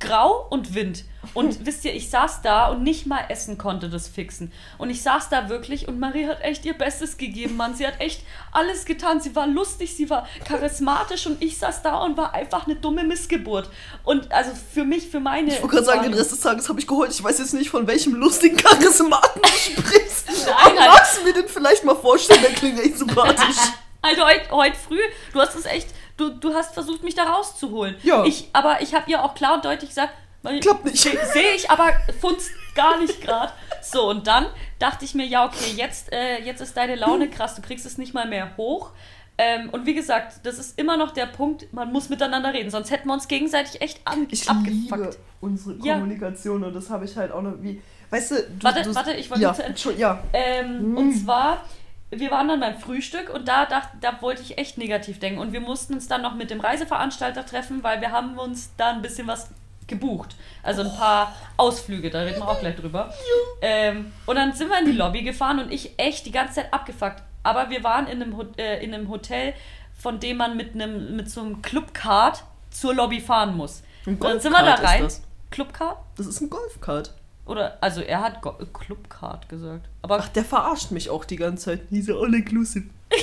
grau 0.00 0.46
und 0.50 0.74
Wind. 0.74 1.04
Und 1.34 1.66
wisst 1.66 1.84
ihr, 1.84 1.94
ich 1.94 2.10
saß 2.10 2.42
da 2.42 2.68
und 2.68 2.82
nicht 2.82 3.06
mal 3.06 3.24
Essen 3.28 3.58
konnte 3.58 3.88
das 3.88 4.08
fixen. 4.08 4.52
Und 4.78 4.90
ich 4.90 5.02
saß 5.02 5.28
da 5.28 5.48
wirklich 5.48 5.88
und 5.88 5.98
Marie 5.98 6.26
hat 6.26 6.42
echt 6.42 6.64
ihr 6.64 6.74
Bestes 6.74 7.16
gegeben, 7.16 7.56
Mann. 7.56 7.74
Sie 7.74 7.86
hat 7.86 8.00
echt 8.00 8.22
alles 8.52 8.84
getan. 8.84 9.20
Sie 9.20 9.34
war 9.36 9.46
lustig, 9.46 9.96
sie 9.96 10.08
war 10.08 10.26
charismatisch 10.44 11.26
und 11.26 11.42
ich 11.42 11.58
saß 11.58 11.82
da 11.82 11.98
und 11.98 12.16
war 12.16 12.34
einfach 12.34 12.66
eine 12.66 12.76
dumme 12.76 13.04
Missgeburt. 13.04 13.68
Und 14.04 14.32
also 14.32 14.52
für 14.72 14.84
mich, 14.84 15.08
für 15.08 15.20
meine. 15.20 15.48
Ich 15.48 15.62
wollte 15.62 15.74
gerade 15.74 15.86
sagen, 15.86 16.02
den 16.04 16.14
Rest 16.14 16.32
des 16.32 16.40
Tages 16.40 16.68
habe 16.68 16.80
ich 16.80 16.86
geholt. 16.86 17.10
Ich 17.10 17.22
weiß 17.22 17.38
jetzt 17.38 17.54
nicht, 17.54 17.70
von 17.70 17.86
welchem 17.86 18.14
lustigen 18.14 18.56
Charismaten 18.56 19.42
du 19.42 19.48
sprichst. 19.82 20.28
Nein, 20.46 20.78
halt. 20.78 20.90
Magst 20.90 21.18
du 21.18 21.24
mir 21.24 21.32
den 21.32 21.48
vielleicht 21.48 21.84
mal 21.84 21.96
vorstellen? 21.96 22.42
Der 22.42 22.52
klingt 22.52 22.80
echt 22.80 22.98
sympathisch. 22.98 23.56
Also 24.02 24.24
heute 24.24 24.50
heut 24.52 24.76
früh, 24.76 25.00
du 25.32 25.40
hast 25.40 25.56
es 25.56 25.64
echt 25.64 25.88
du, 26.16 26.30
du 26.30 26.54
hast 26.54 26.74
versucht, 26.74 27.02
mich 27.02 27.14
da 27.14 27.24
rauszuholen. 27.24 27.96
Ja. 28.02 28.24
Ich, 28.24 28.48
aber 28.52 28.80
ich 28.80 28.94
habe 28.94 29.10
ihr 29.10 29.22
auch 29.22 29.34
klar 29.34 29.54
und 29.54 29.64
deutlich 29.64 29.90
gesagt, 29.90 30.12
Klappt 30.60 30.84
nicht. 30.84 30.98
Sehe 31.02 31.54
ich, 31.56 31.70
aber 31.70 31.88
funzt 32.20 32.50
gar 32.76 32.98
nicht 33.00 33.20
gerade. 33.20 33.50
So, 33.82 34.08
und 34.08 34.28
dann 34.28 34.46
dachte 34.78 35.04
ich 35.04 35.12
mir, 35.16 35.26
ja, 35.26 35.44
okay, 35.44 35.72
jetzt, 35.74 36.12
äh, 36.12 36.40
jetzt 36.40 36.60
ist 36.60 36.76
deine 36.76 36.94
Laune 36.94 37.28
krass, 37.30 37.56
du 37.56 37.62
kriegst 37.62 37.84
es 37.84 37.98
nicht 37.98 38.14
mal 38.14 38.28
mehr 38.28 38.56
hoch. 38.56 38.90
Ähm, 39.38 39.70
und 39.70 39.86
wie 39.86 39.94
gesagt, 39.94 40.46
das 40.46 40.58
ist 40.60 40.78
immer 40.78 40.96
noch 40.96 41.10
der 41.10 41.26
Punkt, 41.26 41.72
man 41.72 41.92
muss 41.92 42.08
miteinander 42.10 42.52
reden, 42.54 42.70
sonst 42.70 42.90
hätten 42.92 43.08
wir 43.08 43.14
uns 43.14 43.26
gegenseitig 43.26 43.80
echt 43.82 44.00
an 44.06 44.28
Ich 44.30 44.48
abgefuckt. 44.48 44.68
liebe 44.70 45.10
unsere 45.40 45.74
Ja. 45.84 45.94
Kommunikation 45.94 46.62
und 46.62 46.74
das 46.74 46.90
habe 46.90 47.04
ich 47.06 47.16
halt 47.16 47.32
auch 47.32 47.42
noch 47.42 47.54
wie. 47.60 47.82
Weißt 48.10 48.30
du, 48.30 48.34
du 48.36 48.62
Warte, 48.62 48.82
du, 48.82 48.94
warte, 48.94 49.12
ich 49.14 49.28
wollte 49.28 49.42
ja, 49.42 49.52
zu 49.52 49.62
Ende- 49.90 50.00
ja. 50.00 50.22
Ähm, 50.32 50.92
Mm. 50.92 50.96
Und 50.96 51.12
zwar, 51.12 51.64
wir 52.10 52.30
waren 52.30 52.48
dann 52.48 52.60
beim 52.60 52.78
Frühstück 52.78 53.30
und 53.30 53.48
da, 53.48 53.66
dacht, 53.66 53.88
da 54.00 54.20
wollte 54.22 54.42
ich 54.42 54.58
echt 54.58 54.78
negativ 54.78 55.18
denken. 55.18 55.40
Und 55.40 55.52
wir 55.52 55.60
mussten 55.60 55.94
uns 55.94 56.06
dann 56.06 56.22
noch 56.22 56.34
mit 56.34 56.50
dem 56.50 56.60
Reiseveranstalter 56.60 57.44
treffen, 57.44 57.82
weil 57.82 58.00
wir 58.00 58.12
haben 58.12 58.38
uns 58.38 58.70
da 58.76 58.90
ein 58.90 59.02
bisschen 59.02 59.26
was 59.26 59.50
gebucht. 59.86 60.36
Also 60.62 60.82
ein 60.82 60.96
paar 60.96 61.34
Ausflüge, 61.56 62.10
da 62.10 62.20
reden 62.20 62.40
wir 62.40 62.48
auch 62.48 62.60
gleich 62.60 62.76
drüber. 62.76 63.12
Ähm, 63.60 64.12
und 64.26 64.36
dann 64.36 64.52
sind 64.52 64.68
wir 64.68 64.78
in 64.78 64.86
die 64.86 64.92
Lobby 64.92 65.22
gefahren 65.22 65.58
und 65.58 65.72
ich 65.72 65.98
echt 65.98 66.26
die 66.26 66.32
ganze 66.32 66.54
Zeit 66.54 66.72
abgefuckt. 66.72 67.22
Aber 67.42 67.70
wir 67.70 67.84
waren 67.84 68.06
in 68.06 68.22
einem, 68.22 68.36
äh, 68.56 68.84
in 68.84 68.92
einem 68.94 69.08
Hotel, 69.08 69.54
von 69.96 70.20
dem 70.20 70.36
man 70.36 70.56
mit, 70.56 70.74
einem, 70.74 71.16
mit 71.16 71.30
so 71.30 71.40
einem 71.40 71.62
Clubcard 71.62 72.44
zur 72.70 72.94
Lobby 72.94 73.20
fahren 73.20 73.56
muss. 73.56 73.82
Ein 74.04 74.14
Und 74.14 74.24
dann 74.24 74.40
sind 74.40 74.52
wir 74.52 74.62
da 74.62 74.74
rein. 74.74 75.08
Clubcard? 75.50 75.98
Das 76.16 76.26
ist 76.26 76.40
ein 76.40 76.50
Golfkart. 76.50 77.14
Oder, 77.46 77.78
also 77.80 78.00
er 78.00 78.22
hat 78.22 78.42
Go 78.42 78.52
Clubcard 78.52 79.48
gesagt. 79.48 79.88
Aber 80.02 80.18
Ach, 80.18 80.28
der 80.28 80.44
verarscht 80.44 80.90
mich 80.90 81.10
auch 81.10 81.24
die 81.24 81.36
ganze 81.36 81.64
Zeit. 81.64 81.82
Diese 81.90 82.14
all-inclusive. 82.14 82.86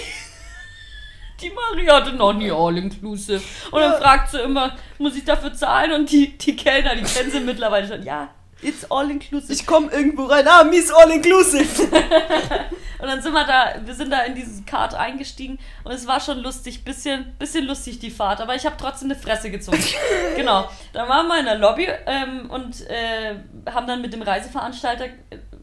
Die 1.41 1.49
Marie 1.49 1.89
hatte 1.89 2.13
noch 2.13 2.31
nie 2.31 2.49
All-Inclusive. 2.51 3.41
Und 3.71 3.81
dann 3.81 4.01
fragt 4.01 4.31
sie 4.31 4.39
immer, 4.39 4.77
muss 4.97 5.17
ich 5.17 5.25
dafür 5.25 5.53
zahlen? 5.53 5.91
Und 5.91 6.09
die, 6.09 6.37
die 6.37 6.55
Kellner, 6.55 6.95
die 6.95 7.03
kennen 7.03 7.31
sie 7.31 7.41
mittlerweile 7.41 7.85
schon. 7.85 8.03
Ja, 8.03 8.29
it's 8.63 8.89
All-Inclusive. 8.89 9.53
Ich 9.53 9.65
komme 9.65 9.91
irgendwo 9.91 10.25
rein. 10.25 10.47
Ah, 10.47 10.63
Mies 10.63 10.91
all-inclusive. 10.91 11.87
Und 13.03 13.09
dann 13.09 13.21
sind 13.21 13.33
wir 13.33 13.45
da, 13.45 13.75
wir 13.83 13.93
sind 13.93 14.11
da 14.11 14.21
in 14.21 14.33
dieses 14.33 14.65
Kart 14.65 14.95
eingestiegen 14.95 15.59
und 15.83 15.91
es 15.91 16.07
war 16.07 16.21
schon 16.21 16.39
lustig, 16.39 16.85
bisschen, 16.85 17.35
bisschen 17.37 17.65
lustig 17.65 17.99
die 17.99 18.09
Fahrt, 18.09 18.39
aber 18.39 18.55
ich 18.55 18.65
habe 18.65 18.77
trotzdem 18.79 19.11
eine 19.11 19.19
Fresse 19.19 19.51
gezogen. 19.51 19.83
genau. 20.37 20.69
Dann 20.93 21.09
waren 21.09 21.27
wir 21.27 21.37
in 21.37 21.43
der 21.43 21.57
Lobby 21.57 21.85
ähm, 22.05 22.49
und 22.49 22.79
äh, 22.89 23.35
haben 23.69 23.87
dann 23.87 24.01
mit 24.01 24.13
dem 24.13 24.21
Reiseveranstalter 24.21 25.07
äh, 25.07 25.09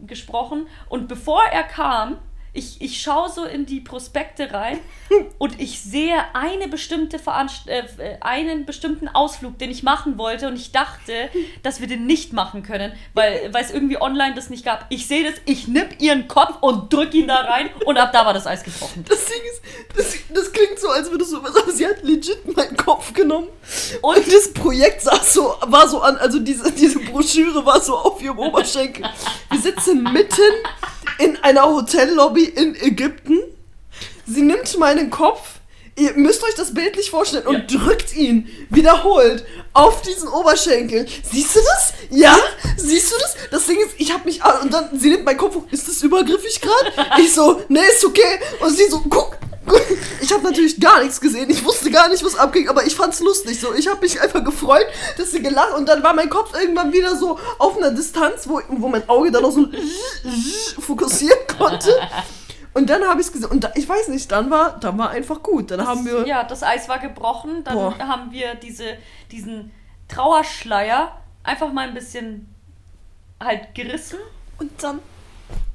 gesprochen 0.06 0.66
und 0.90 1.08
bevor 1.08 1.42
er 1.50 1.62
kam, 1.62 2.18
ich, 2.52 2.80
ich 2.80 3.00
schaue 3.00 3.28
so 3.30 3.44
in 3.44 3.66
die 3.66 3.80
Prospekte 3.80 4.52
rein 4.52 4.78
und 5.38 5.60
ich 5.60 5.80
sehe 5.82 6.16
eine 6.34 6.68
bestimmte 6.68 7.18
Veranst 7.18 7.68
äh, 7.68 7.84
einen 8.20 8.66
bestimmten 8.66 9.08
Ausflug, 9.08 9.58
den 9.58 9.70
ich 9.70 9.82
machen 9.82 10.18
wollte 10.18 10.48
und 10.48 10.56
ich 10.56 10.72
dachte, 10.72 11.30
dass 11.62 11.80
wir 11.80 11.86
den 11.86 12.06
nicht 12.06 12.32
machen 12.32 12.62
können, 12.62 12.92
weil 13.14 13.50
es 13.58 13.70
irgendwie 13.70 14.00
online 14.00 14.34
das 14.34 14.50
nicht 14.50 14.64
gab. 14.64 14.86
Ich 14.88 15.06
sehe 15.06 15.30
das, 15.30 15.40
ich 15.44 15.68
nipp 15.68 16.00
ihren 16.00 16.26
Kopf 16.28 16.56
und 16.60 16.92
drück 16.92 17.14
ihn 17.14 17.28
da 17.28 17.36
rein 17.42 17.70
und 17.86 17.96
ab 17.98 18.10
da 18.12 18.26
war 18.26 18.34
das 18.34 18.46
Eis 18.46 18.62
gebrochen. 18.64 19.04
Das 19.08 19.24
Ding 19.26 19.42
ist, 19.52 19.62
das, 19.96 20.14
das 20.34 20.52
klingt 20.52 20.78
so, 20.78 20.88
als 20.88 21.10
würde 21.10 21.24
so 21.24 21.42
was, 21.42 21.54
aber 21.56 21.70
sie 21.72 21.86
hat 21.86 22.02
legit 22.02 22.56
meinen 22.56 22.76
Kopf 22.76 23.12
genommen. 23.12 23.48
Und, 24.02 24.16
Und- 24.16 24.32
das 24.32 24.52
Projekt 24.52 25.02
saß 25.02 25.34
so, 25.34 25.54
war 25.66 25.88
so 25.88 26.00
an, 26.00 26.16
also 26.16 26.38
diese, 26.40 26.70
diese 26.72 26.98
Broschüre 27.00 27.64
war 27.64 27.80
so 27.80 27.96
auf 27.96 28.20
ihrem 28.22 28.38
Oberschenkel. 28.38 29.04
Wir 29.50 29.60
sitzen 29.60 30.02
mitten 30.12 30.40
in 31.18 31.36
einer 31.42 31.64
Hotellobby 31.64 32.39
in 32.44 32.74
Ägypten. 32.74 33.38
Sie 34.26 34.42
nimmt 34.42 34.78
meinen 34.78 35.10
Kopf. 35.10 35.60
Ihr 35.96 36.14
müsst 36.14 36.42
euch 36.44 36.54
das 36.54 36.72
bildlich 36.72 37.10
vorstellen 37.10 37.46
und 37.46 37.66
drückt 37.72 38.14
ihn 38.14 38.48
wiederholt 38.70 39.44
auf 39.72 40.02
diesen 40.02 40.28
Oberschenkel. 40.28 41.06
Siehst 41.30 41.56
du 41.56 41.60
das? 41.60 41.92
Ja? 42.10 42.38
Siehst 42.76 43.12
du 43.12 43.16
das? 43.20 43.36
Das 43.50 43.66
Ding 43.66 43.76
ist, 43.78 43.96
ich 43.98 44.12
hab 44.12 44.24
mich 44.24 44.42
an 44.42 44.62
und 44.62 44.72
dann 44.72 44.98
sie 44.98 45.10
nimmt 45.10 45.24
meinen 45.24 45.36
Kopf 45.36 45.56
hoch. 45.56 45.66
Ist 45.70 45.88
das 45.88 46.02
übergriffig 46.02 46.60
gerade? 46.60 47.20
Ich 47.20 47.34
so, 47.34 47.60
nee, 47.68 47.80
ist 47.80 48.04
okay. 48.04 48.40
Und 48.60 48.74
sie 48.74 48.88
so, 48.88 49.00
guck. 49.10 49.39
Ich 50.22 50.32
habe 50.32 50.44
natürlich 50.44 50.78
gar 50.78 51.00
nichts 51.00 51.20
gesehen. 51.20 51.48
Ich 51.50 51.64
wusste 51.64 51.90
gar 51.90 52.08
nicht, 52.08 52.22
was 52.22 52.36
abging, 52.36 52.68
aber 52.68 52.84
ich 52.84 52.94
fand's 52.94 53.20
lustig. 53.20 53.58
So, 53.58 53.74
ich 53.74 53.88
habe 53.88 54.00
mich 54.00 54.20
einfach 54.20 54.44
gefreut, 54.44 54.86
dass 55.16 55.32
sie 55.32 55.42
gelacht 55.42 55.74
und 55.76 55.88
dann 55.88 56.02
war 56.02 56.14
mein 56.14 56.28
Kopf 56.28 56.52
irgendwann 56.54 56.92
wieder 56.92 57.16
so 57.16 57.38
auf 57.58 57.76
einer 57.76 57.90
Distanz, 57.90 58.46
wo, 58.46 58.60
wo 58.68 58.88
mein 58.88 59.08
Auge 59.08 59.30
dann 59.32 59.42
noch 59.42 59.50
so 59.50 59.66
fokussieren 60.80 61.38
konnte. 61.58 61.90
Und 62.74 62.90
dann 62.90 63.02
habe 63.04 63.20
ich 63.20 63.26
es 63.26 63.32
gesehen. 63.32 63.50
Und 63.50 63.64
da, 63.64 63.72
ich 63.74 63.88
weiß 63.88 64.08
nicht, 64.08 64.30
dann 64.30 64.50
war, 64.50 64.78
dann 64.78 64.96
war 64.98 65.10
einfach 65.10 65.42
gut. 65.42 65.70
Dann 65.70 65.86
haben 65.86 66.04
wir. 66.04 66.26
ja, 66.26 66.44
das 66.44 66.62
Eis 66.62 66.88
war 66.88 66.98
gebrochen, 66.98 67.64
dann 67.64 67.74
Boah. 67.74 67.98
haben 67.98 68.30
wir 68.30 68.54
diese, 68.54 68.96
diesen 69.32 69.72
Trauerschleier 70.08 71.20
einfach 71.42 71.72
mal 71.72 71.88
ein 71.88 71.94
bisschen 71.94 72.54
halt 73.42 73.74
gerissen. 73.74 74.18
Und 74.58 74.70
dann. 74.82 75.00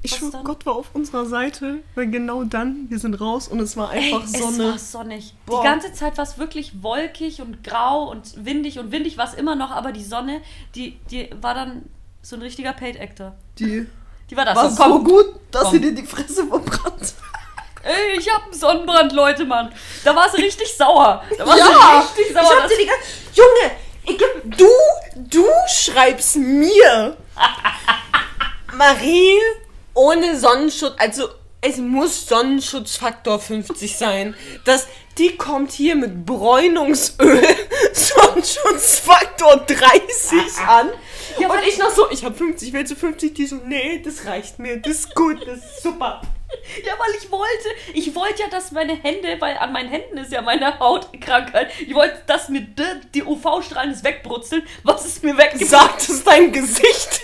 Ich 0.06 0.12
Was 0.12 0.18
schwör, 0.18 0.30
dann? 0.30 0.44
Gott 0.44 0.64
war 0.66 0.76
auf 0.76 0.86
unserer 0.94 1.26
Seite, 1.26 1.78
weil 1.94 2.06
genau 2.08 2.44
dann, 2.44 2.86
wir 2.88 2.98
sind 2.98 3.14
raus 3.20 3.48
und 3.48 3.60
es 3.60 3.76
war 3.76 3.90
einfach 3.90 4.22
Ey, 4.22 4.40
Sonne. 4.40 4.64
Es 4.64 4.94
war 4.94 5.02
sonnig. 5.02 5.34
Boah. 5.46 5.62
Die 5.62 5.68
ganze 5.68 5.92
Zeit 5.92 6.16
war 6.16 6.24
es 6.24 6.38
wirklich 6.38 6.82
wolkig 6.82 7.40
und 7.42 7.62
grau 7.64 8.08
und 8.10 8.44
windig 8.44 8.78
und 8.78 8.92
windig 8.92 9.18
war 9.18 9.26
es 9.28 9.34
immer 9.34 9.54
noch, 9.56 9.70
aber 9.70 9.92
die 9.92 10.04
Sonne, 10.04 10.40
die, 10.74 10.98
die 11.10 11.28
war 11.40 11.54
dann 11.54 11.82
so 12.22 12.36
ein 12.36 12.42
richtiger 12.42 12.72
Paid 12.72 12.98
Actor. 13.00 13.34
Die 13.58 13.86
Die 14.30 14.36
war 14.36 14.44
das. 14.44 14.56
war 14.56 14.70
so, 14.70 14.76
so 14.76 14.82
komm, 14.82 15.04
gut, 15.04 15.26
dass 15.50 15.64
komm. 15.64 15.72
sie 15.72 15.80
dir 15.80 15.92
die 15.94 16.02
Fresse 16.06 16.46
verbrannt. 16.46 17.14
Ey, 17.82 18.18
ich 18.18 18.28
hab 18.32 18.42
einen 18.44 18.52
Sonnenbrand, 18.52 19.12
Leute, 19.12 19.44
Mann. 19.44 19.72
Da 20.04 20.14
war 20.16 20.28
sie 20.28 20.42
richtig 20.42 20.72
sauer. 20.76 21.22
Da 21.38 21.46
war 21.46 21.56
Ja, 21.56 22.00
richtig 22.00 22.32
sauer. 22.34 22.42
ich 22.42 22.50
hab 22.62 22.68
dir 22.68 22.76
die 22.78 22.86
ganze... 22.86 23.06
Junge, 23.34 23.76
ich 24.04 24.18
geb, 24.18 24.56
du, 24.58 24.66
du 25.16 25.44
schreibst 25.68 26.36
mir. 26.36 27.16
Marie, 28.76 29.38
ohne 29.96 30.38
Sonnenschutz, 30.38 30.94
also 30.98 31.28
es 31.60 31.78
muss 31.78 32.26
Sonnenschutzfaktor 32.28 33.40
50 33.40 33.96
sein. 33.96 34.36
Das, 34.64 34.86
die 35.18 35.36
kommt 35.36 35.72
hier 35.72 35.96
mit 35.96 36.24
Bräunungsöl, 36.26 37.42
Sonnenschutzfaktor 37.92 39.56
30 39.66 40.58
an. 40.66 40.90
Ja, 41.38 41.48
und 41.48 41.56
weil- 41.56 41.68
ich 41.68 41.78
noch 41.78 41.90
so, 41.90 42.08
ich 42.10 42.24
habe 42.24 42.34
50, 42.34 42.72
willst 42.72 42.92
du 42.92 42.96
50? 42.96 43.34
Die 43.34 43.46
so, 43.46 43.56
nee, 43.64 44.00
das 44.04 44.26
reicht 44.26 44.58
mir, 44.58 44.76
das 44.78 44.92
ist 44.92 45.14
gut, 45.14 45.46
das 45.46 45.58
ist 45.58 45.82
super. 45.82 46.22
Ja, 46.84 46.92
weil 46.98 47.14
ich 47.20 47.30
wollte, 47.30 47.68
ich 47.92 48.14
wollte 48.14 48.42
ja, 48.42 48.48
dass 48.48 48.70
meine 48.70 48.94
Hände, 48.94 49.36
weil 49.40 49.56
an 49.58 49.72
meinen 49.72 49.88
Händen 49.88 50.16
ist 50.18 50.30
ja 50.32 50.42
meine 50.42 50.78
Hautkrankheit, 50.78 51.70
ich 51.84 51.92
wollte, 51.94 52.22
dass 52.26 52.48
mir 52.48 52.60
die, 52.60 52.82
die 53.14 53.24
UV-Strahlen 53.24 53.90
das 53.90 54.04
wegbrutzeln, 54.04 54.62
was 54.84 55.04
ist 55.04 55.24
mir 55.24 55.36
weggebracht. 55.36 55.68
Sagt 55.68 56.08
es 56.08 56.22
dein 56.22 56.52
Gesicht. 56.52 57.22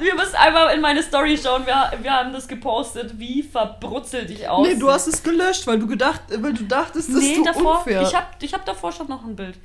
Wir 0.00 0.14
müssen 0.14 0.34
einmal 0.36 0.74
in 0.74 0.80
meine 0.80 1.02
Story 1.02 1.38
schauen, 1.42 1.66
wir, 1.66 1.92
wir 2.00 2.12
haben 2.12 2.32
das 2.32 2.48
gepostet, 2.48 3.18
wie 3.18 3.42
verbrutzelt 3.42 4.30
ich 4.30 4.48
aus. 4.48 4.66
Nee, 4.66 4.76
du 4.76 4.90
hast 4.90 5.06
es 5.06 5.22
gelöscht, 5.22 5.66
weil 5.66 5.78
du 5.78 5.86
gedacht, 5.86 6.20
weil 6.38 6.54
du 6.54 6.64
dachtest, 6.64 7.08
das 7.10 7.16
Nee, 7.22 7.32
ist 7.34 7.46
davor, 7.46 7.78
unfair. 7.78 8.02
ich 8.02 8.14
hab, 8.14 8.42
ich 8.42 8.54
hab 8.54 8.64
davor 8.64 8.92
schon 8.92 9.08
noch 9.08 9.24
ein 9.24 9.36
Bild. 9.36 9.56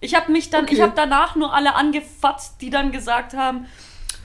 Ich 0.00 0.14
habe 0.14 0.30
mich 0.32 0.50
dann, 0.50 0.64
Okay. 0.64 0.74
ich 0.74 0.80
habe 0.80 0.92
danach 0.94 1.34
nur 1.36 1.54
alle 1.54 1.74
angefatzt, 1.74 2.56
die 2.60 2.70
dann 2.70 2.92
gesagt 2.92 3.34
haben, 3.34 3.66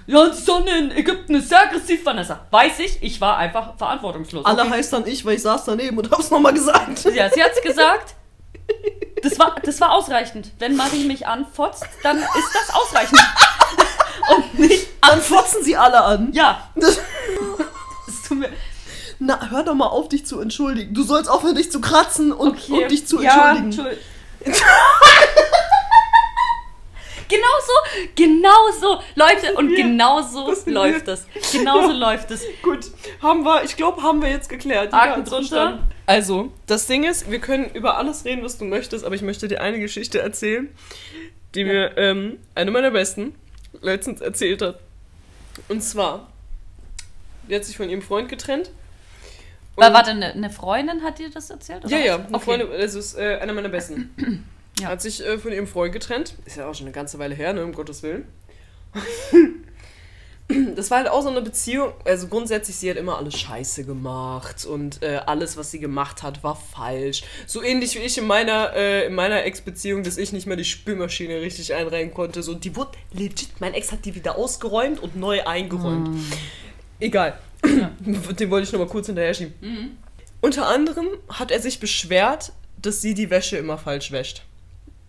ja, 0.07 0.27
die 0.27 0.35
Sonne 0.41 0.71
in 0.75 0.91
Ägypten 0.91 1.35
ist 1.35 1.49
sehr 1.49 1.61
aggressiv, 1.61 2.03
Vanessa. 2.03 2.39
Weiß 2.49 2.79
ich, 2.79 3.03
ich 3.03 3.21
war 3.21 3.37
einfach 3.37 3.77
verantwortungslos. 3.77 4.43
Alle 4.43 4.63
okay? 4.63 4.71
heißt 4.71 4.91
dann 4.91 5.05
ich, 5.05 5.23
weil 5.23 5.35
ich 5.35 5.43
saß 5.43 5.65
daneben 5.65 5.97
und 5.99 6.09
hab's 6.09 6.31
nochmal 6.31 6.53
gesagt. 6.53 7.03
Ja, 7.13 7.29
sie 7.29 7.43
hat's 7.43 7.61
gesagt. 7.61 8.15
Das 9.21 9.37
war, 9.37 9.55
das 9.63 9.79
war 9.81 9.91
ausreichend. 9.91 10.51
Wenn 10.57 10.75
Marie 10.75 11.05
mich 11.05 11.27
anfotzt, 11.27 11.85
dann 12.03 12.17
ist 12.17 12.55
das 12.55 12.73
ausreichend. 12.75 13.19
Und 14.35 14.59
nicht. 14.59 14.87
Dann 15.01 15.21
fotzen 15.21 15.63
sie 15.63 15.75
alle 15.77 16.01
an. 16.03 16.31
Ja, 16.33 16.69
Das, 16.75 16.97
es 18.07 18.21
tut 18.27 18.39
mir. 18.39 18.49
na, 19.19 19.49
hör 19.49 19.63
doch 19.63 19.73
mal 19.73 19.87
auf, 19.87 20.09
dich 20.09 20.25
zu 20.25 20.39
entschuldigen. 20.39 20.93
Du 20.93 21.03
sollst 21.03 21.29
aufhören, 21.29 21.55
dich 21.55 21.71
zu 21.71 21.81
kratzen 21.81 22.31
und, 22.31 22.49
Okay. 22.51 22.83
und 22.83 22.91
dich 22.91 23.07
zu 23.07 23.21
ja, 23.21 23.55
entschuldigen. 23.55 23.97
Entschuld- 24.45 24.61
Genau 27.27 27.45
so, 27.63 28.07
genau 28.15 28.71
so, 28.81 28.99
Leute, 29.13 29.53
und 29.55 29.75
genau 29.75 30.19
so 30.23 30.49
Das 30.49 30.65
läuft 30.65 31.07
das. 31.07 31.27
Genau 31.51 31.83
so 31.83 31.91
Ja. 31.91 31.95
läuft 32.09 32.31
es. 32.31 32.41
Gut, 32.63 32.79
haben 33.21 33.43
wir, 33.45 33.63
ich 33.63 33.75
glaube, 33.77 34.01
haben 34.01 34.23
wir 34.23 34.29
jetzt 34.29 34.49
geklärt. 34.49 34.91
Haken 34.93 35.25
drunter. 35.25 35.77
Also, 36.07 36.51
das 36.65 36.87
Ding 36.87 37.03
ist, 37.03 37.29
wir 37.29 37.37
können 37.37 37.69
über 37.75 37.97
alles 37.97 38.25
reden, 38.25 38.43
was 38.43 38.57
du 38.57 38.65
möchtest, 38.65 39.05
aber 39.05 39.13
ich 39.13 39.21
möchte 39.21 39.47
dir 39.47 39.61
eine 39.61 39.79
Geschichte 39.79 40.19
erzählen, 40.19 40.69
die 41.53 41.65
mir 41.65 41.95
ähm, 41.99 42.39
eine 42.55 42.71
meiner 42.71 42.89
besten 42.89 43.35
letztens 43.81 44.21
erzählt 44.21 44.61
hat. 44.61 44.79
Und 45.67 45.81
zwar, 45.83 46.31
die 47.49 47.55
hat 47.55 47.65
sich 47.65 47.77
von 47.77 47.89
ihrem 47.89 48.01
Freund 48.01 48.29
getrennt. 48.29 48.71
War, 49.75 49.93
warte, 49.93 50.11
eine, 50.11 50.33
eine 50.33 50.49
Freundin 50.49 51.03
hat 51.03 51.19
dir 51.19 51.29
das 51.29 51.49
erzählt? 51.49 51.85
oder 51.85 51.97
Ja, 51.97 52.05
ja, 52.05 52.15
eine 52.15 52.27
Okay. 52.33 52.39
Freundin, 52.43 52.67
das 52.71 52.95
ist 52.95 53.17
äh, 53.17 53.37
einer 53.41 53.53
meiner 53.53 53.69
besten. 53.69 54.45
Ja. 54.79 54.87
Hat 54.87 55.01
sich 55.01 55.25
äh, 55.25 55.37
von 55.37 55.51
ihrem 55.51 55.67
Freund 55.67 55.91
getrennt. 55.91 56.35
Ist 56.45 56.55
ja 56.55 56.65
auch 56.65 56.73
schon 56.73 56.85
eine 56.85 56.93
ganze 56.93 57.19
Weile 57.19 57.35
her, 57.35 57.51
ne, 57.51 57.65
um 57.65 57.73
Gottes 57.73 58.01
Willen. 58.01 58.25
Das 60.75 60.89
war 60.89 60.99
halt 60.99 61.09
auch 61.09 61.21
so 61.21 61.29
eine 61.29 61.41
Beziehung, 61.41 61.93
also 62.05 62.27
grundsätzlich, 62.27 62.75
sie 62.75 62.89
hat 62.89 62.97
immer 62.97 63.17
alles 63.17 63.37
scheiße 63.37 63.83
gemacht 63.83 64.65
und 64.65 65.01
äh, 65.03 65.19
alles, 65.25 65.57
was 65.57 65.71
sie 65.71 65.79
gemacht 65.79 66.23
hat, 66.23 66.43
war 66.43 66.55
falsch. 66.55 67.23
So 67.45 67.61
ähnlich 67.61 67.95
wie 67.95 67.99
ich 67.99 68.17
in 68.17 68.25
meiner, 68.25 68.73
äh, 68.73 69.05
in 69.05 69.13
meiner 69.13 69.43
Ex-Beziehung, 69.43 70.03
dass 70.03 70.17
ich 70.17 70.31
nicht 70.31 70.47
mal 70.47 70.55
die 70.55 70.65
Spülmaschine 70.65 71.41
richtig 71.41 71.73
einreihen 71.73 72.13
konnte. 72.13 72.41
So, 72.41 72.55
die 72.55 72.75
wurde 72.75 72.91
legit, 73.13 73.49
mein 73.59 73.73
Ex 73.73 73.91
hat 73.91 74.05
die 74.05 74.15
wieder 74.15 74.37
ausgeräumt 74.37 74.99
und 74.99 75.15
neu 75.15 75.43
eingeräumt. 75.43 76.19
Egal. 76.99 77.37
Den 77.63 78.49
wollte 78.49 78.63
ich 78.63 78.71
noch 78.71 78.79
mal 78.79 78.87
kurz 78.87 79.07
hinterher 79.07 79.33
schieben. 79.33 79.97
Unter 80.41 80.67
anderem 80.67 81.07
hat 81.27 81.51
er 81.51 81.59
sich 81.59 81.79
beschwert, 81.79 82.53
dass 82.81 83.01
sie 83.01 83.13
die 83.13 83.29
Wäsche 83.29 83.57
immer 83.57 83.77
falsch 83.77 84.11
wäscht. 84.11 84.43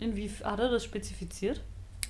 Inwiefern 0.00 0.53
hat 0.53 0.61
er 0.61 0.70
das 0.70 0.85
spezifiziert? 0.85 1.61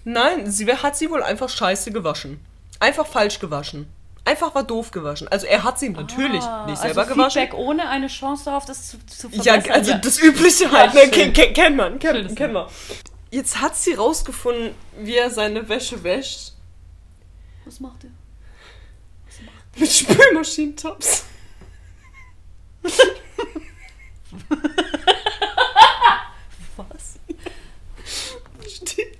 Nein, 0.04 0.50
sie 0.50 0.66
hat 0.66 0.96
sie 0.96 1.10
wohl 1.10 1.22
einfach 1.22 1.48
scheiße 1.48 1.92
gewaschen. 1.92 2.40
Einfach 2.80 3.06
falsch 3.06 3.38
gewaschen. 3.38 3.86
Einfach 4.24 4.54
war 4.54 4.62
doof 4.64 4.90
gewaschen. 4.90 5.28
Also 5.28 5.46
er 5.46 5.62
hat 5.64 5.78
sie 5.78 5.88
natürlich 5.90 6.42
Ah, 6.42 6.66
nicht 6.66 6.78
selber 6.80 7.02
also 7.02 7.14
gewaschen. 7.14 7.42
Feedback 7.42 7.58
ohne 7.58 7.88
eine 7.88 8.06
Chance 8.08 8.44
darauf, 8.46 8.64
das 8.64 8.88
zu, 8.88 9.06
zu 9.06 9.28
Ja, 9.28 9.54
verbessern. 9.54 9.72
also 9.72 9.94
das 9.94 10.18
Übliche 10.20 10.70
halt, 10.70 10.92
Ja, 10.94 11.00
ne? 11.06 11.12
schön. 11.14 11.32
Ken, 11.32 11.32
ken, 11.32 11.52
kennt 11.54 11.76
man, 11.76 11.98
kennt, 11.98 12.36
kennt 12.36 12.52
man. 12.52 12.66
Jetzt 13.30 13.60
hat 13.60 13.76
sie 13.76 13.94
rausgefunden, 13.94 14.74
wie 14.98 15.16
er 15.16 15.30
seine 15.30 15.68
Wäsche 15.68 16.02
wäscht. 16.02 16.52
Was 17.64 17.80
macht 17.80 18.04
er? 18.04 18.10
Mit 19.78 19.90
Spülmaschinentops. 19.90 21.24
Was? 26.76 27.18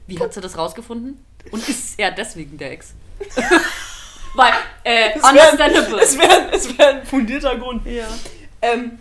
Wie 0.06 0.18
hat 0.18 0.34
sie 0.34 0.40
das 0.40 0.56
rausgefunden? 0.56 1.24
Und 1.50 1.68
ist 1.68 1.98
er 1.98 2.10
deswegen 2.10 2.58
der 2.58 2.72
Ex? 2.72 2.94
Weil, 4.34 4.52
äh, 4.84 5.10
Es 5.16 5.22
wäre 5.22 5.50
understandable. 5.50 6.00
es 6.02 6.18
wär, 6.18 6.52
es 6.52 6.78
wär 6.78 6.88
ein 6.88 7.06
fundierter 7.06 7.56
Grund. 7.56 7.84
ja. 7.86 8.06
Ähm, 8.62 8.98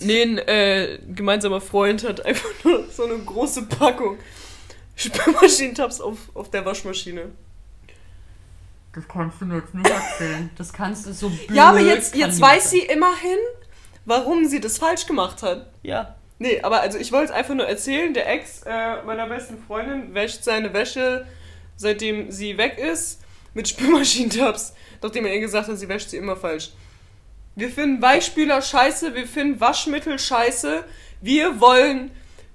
nee, 0.00 0.22
ein 0.22 0.38
äh, 0.38 0.98
gemeinsamer 1.14 1.60
Freund 1.60 2.04
hat 2.04 2.24
einfach 2.24 2.48
nur 2.64 2.84
so 2.90 3.04
eine 3.04 3.18
große 3.18 3.62
Packung 3.64 4.18
Spülmaschinentops 4.96 6.00
auf, 6.00 6.18
auf 6.34 6.50
der 6.50 6.64
Waschmaschine. 6.64 7.26
Das 8.94 9.06
kannst 9.08 9.40
du 9.40 9.44
mir 9.44 9.56
jetzt 9.56 9.74
nicht 9.74 9.88
erzählen. 9.90 10.50
Das 10.56 10.72
kannst 10.72 11.06
du 11.06 11.12
so 11.12 11.28
blöd. 11.28 11.50
Ja, 11.50 11.68
aber 11.68 11.80
jetzt, 11.80 12.14
jetzt 12.14 12.40
weiß 12.40 12.70
sie 12.70 12.80
immerhin, 12.80 13.38
warum 14.06 14.46
sie 14.46 14.58
das 14.60 14.78
falsch 14.78 15.04
gemacht 15.06 15.42
hat. 15.42 15.58
sein. 15.58 15.66
Ja. 15.82 16.14
Nee, 16.38 16.60
aber 16.62 16.80
also 16.80 16.98
ich 16.98 17.12
wollte 17.12 17.26
es 17.26 17.30
einfach 17.30 17.54
nur 17.54 17.66
erzählen, 17.66 18.12
der 18.14 18.30
Ex 18.30 18.62
äh, 18.64 19.02
meiner 19.04 19.26
besten 19.26 19.62
Freundin 19.66 20.14
wäscht 20.14 20.44
seine 20.44 20.72
Wäsche, 20.72 21.26
seitdem 21.76 22.30
sie 22.30 22.56
weg 22.58 22.78
ist, 22.78 23.20
mit 23.56 23.66
Spülmaschinentabs, 23.68 24.74
nachdem 25.02 25.24
er 25.24 25.34
ihr 25.34 25.40
gesagt 25.40 25.68
hat, 25.68 25.78
sie 25.78 25.88
wäscht 25.88 26.10
sie 26.10 26.18
immer 26.18 26.36
falsch. 26.36 26.72
Wir 27.56 27.70
finden 27.70 28.02
Weichspüler 28.02 28.60
scheiße, 28.60 29.14
wir 29.14 29.26
finden 29.26 29.58
Waschmittel 29.60 30.18
scheiße, 30.18 30.84
wir 31.22 31.58
wollen 31.58 32.10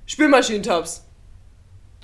Spülmaschinentabs. 0.05 1.03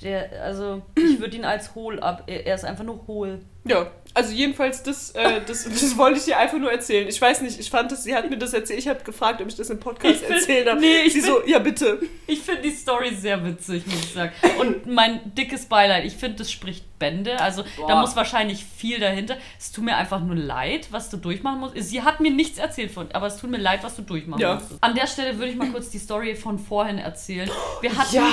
Der, 0.02 0.42
also, 0.42 0.82
ich 0.96 1.20
würde 1.20 1.36
ihn 1.36 1.44
als 1.44 1.74
hohl 1.74 2.00
ab. 2.00 2.24
Er 2.26 2.46
er 2.46 2.54
ist 2.56 2.64
einfach 2.64 2.84
nur 2.84 3.06
hohl. 3.06 3.40
Ja, 3.64 3.90
also 4.14 4.32
jedenfalls 4.32 4.82
das, 4.82 5.10
äh, 5.10 5.40
das, 5.46 5.64
das 5.64 5.96
wollte 5.96 6.18
ich 6.18 6.24
dir 6.24 6.38
einfach 6.38 6.58
nur 6.58 6.70
erzählen. 6.72 7.06
Ich 7.08 7.20
weiß 7.20 7.40
nicht, 7.42 7.58
ich 7.60 7.70
fand 7.70 7.92
das, 7.92 8.04
sie 8.04 8.14
hat 8.14 8.28
mir 8.28 8.36
das 8.38 8.52
erzählt, 8.52 8.78
ich 8.78 8.88
habe 8.88 9.02
gefragt, 9.04 9.40
ob 9.40 9.48
ich 9.48 9.54
das 9.56 9.70
im 9.70 9.78
Podcast 9.80 10.20
find- 10.24 10.30
erzählen 10.38 10.66
darf. 10.66 10.78
nee, 10.80 11.02
ich 11.06 11.12
sie 11.12 11.20
so, 11.20 11.42
ja 11.46 11.58
bitte. 11.58 12.00
Ich 12.26 12.40
finde 12.40 12.62
die 12.62 12.70
Story 12.70 13.14
sehr 13.14 13.44
witzig, 13.44 13.86
muss 13.86 14.00
ich 14.00 14.12
sagen. 14.12 14.32
Und 14.60 14.86
mein 14.86 15.20
dickes 15.34 15.66
Beileid. 15.66 16.04
Ich 16.04 16.14
finde, 16.16 16.38
das 16.38 16.50
spricht 16.50 16.84
Bände. 16.98 17.40
Also 17.40 17.62
da 17.62 17.68
Boah. 17.94 18.00
muss 18.00 18.16
wahrscheinlich 18.16 18.64
viel 18.64 18.98
dahinter. 18.98 19.36
Es 19.58 19.70
tut 19.70 19.84
mir 19.84 19.96
einfach 19.96 20.20
nur 20.20 20.34
leid, 20.34 20.88
was 20.90 21.10
du 21.10 21.16
durchmachen 21.16 21.60
musst. 21.60 21.74
Sie 21.76 22.02
hat 22.02 22.18
mir 22.20 22.32
nichts 22.32 22.58
erzählt 22.58 22.90
von, 22.90 23.10
aber 23.12 23.28
es 23.28 23.36
tut 23.36 23.50
mir 23.50 23.58
leid, 23.58 23.84
was 23.84 23.94
du 23.94 24.02
durchmachen 24.02 24.40
Ja. 24.42 24.54
musst. 24.56 24.66
An 24.80 24.94
der 24.96 25.06
Stelle 25.06 25.38
würde 25.38 25.52
ich 25.52 25.56
mal 25.56 25.70
kurz 25.70 25.90
die 25.90 25.98
Story 25.98 26.34
von 26.34 26.58
vorhin 26.58 26.98
erzählen. 26.98 27.48
Wir 27.82 27.96
hatten, 27.96 28.16
Ja. 28.16 28.28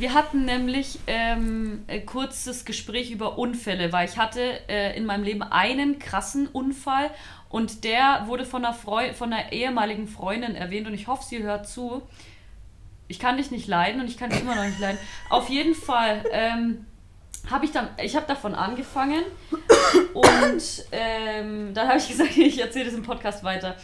Wir 0.00 0.14
hatten 0.14 0.46
nämlich 0.46 0.98
ähm, 1.06 1.84
ein 1.86 2.06
kurzes 2.06 2.64
Gespräch 2.64 3.10
über 3.10 3.38
Unfälle, 3.38 3.92
weil 3.92 4.08
ich 4.08 4.16
hatte 4.16 4.40
äh, 4.68 4.96
in 4.96 5.04
meinem 5.04 5.24
Leben 5.24 5.42
einen 5.42 5.98
krassen 5.98 6.46
Unfall 6.46 7.10
und 7.50 7.84
der 7.84 8.24
wurde 8.26 8.46
von 8.46 8.64
einer, 8.64 8.72
Freu 8.72 9.12
von 9.12 9.32
einer 9.32 9.52
ehemaligen 9.52 10.08
Freundin 10.08 10.54
erwähnt 10.54 10.86
und 10.86 10.94
ich 10.94 11.06
hoffe, 11.06 11.24
sie 11.24 11.42
hört 11.42 11.68
zu. 11.68 12.02
Ich 13.08 13.18
kann 13.18 13.36
dich 13.36 13.50
nicht 13.50 13.68
leiden 13.68 14.00
und 14.00 14.08
ich 14.08 14.16
kann 14.16 14.30
dich 14.30 14.40
immer 14.40 14.54
noch 14.54 14.64
nicht 14.64 14.78
leiden. 14.78 14.98
Auf 15.28 15.50
jeden 15.50 15.74
Fall 15.74 16.24
ähm, 16.32 16.86
habe 17.50 17.66
ich 17.66 17.72
dann, 17.72 17.88
ich 18.02 18.16
habe 18.16 18.26
davon 18.26 18.54
angefangen 18.54 19.22
und 20.14 20.84
ähm, 20.92 21.74
dann 21.74 21.88
habe 21.88 21.98
ich 21.98 22.08
gesagt, 22.08 22.36
ich 22.36 22.58
erzähle 22.58 22.86
das 22.86 22.94
im 22.94 23.02
Podcast 23.02 23.44
weiter. 23.44 23.76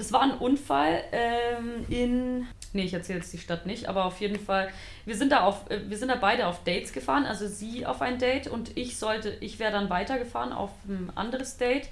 Das 0.00 0.12
war 0.12 0.22
ein 0.22 0.32
Unfall 0.32 1.04
ähm, 1.12 1.84
in, 1.90 2.46
nee, 2.72 2.84
ich 2.84 2.94
erzähle 2.94 3.18
jetzt 3.18 3.34
die 3.34 3.38
Stadt 3.38 3.66
nicht, 3.66 3.86
aber 3.86 4.06
auf 4.06 4.18
jeden 4.22 4.40
Fall, 4.40 4.70
wir 5.04 5.14
sind 5.14 5.30
da 5.30 5.42
auf, 5.42 5.70
äh, 5.70 5.90
wir 5.90 5.98
sind 5.98 6.08
da 6.08 6.14
beide 6.14 6.46
auf 6.46 6.64
Dates 6.64 6.94
gefahren, 6.94 7.26
also 7.26 7.46
sie 7.46 7.84
auf 7.84 8.00
ein 8.00 8.18
Date 8.18 8.46
und 8.46 8.78
ich 8.78 8.96
sollte, 8.96 9.36
ich 9.40 9.58
wäre 9.58 9.72
dann 9.72 9.90
weitergefahren 9.90 10.54
auf 10.54 10.70
ein 10.88 11.12
anderes 11.16 11.58
Date. 11.58 11.90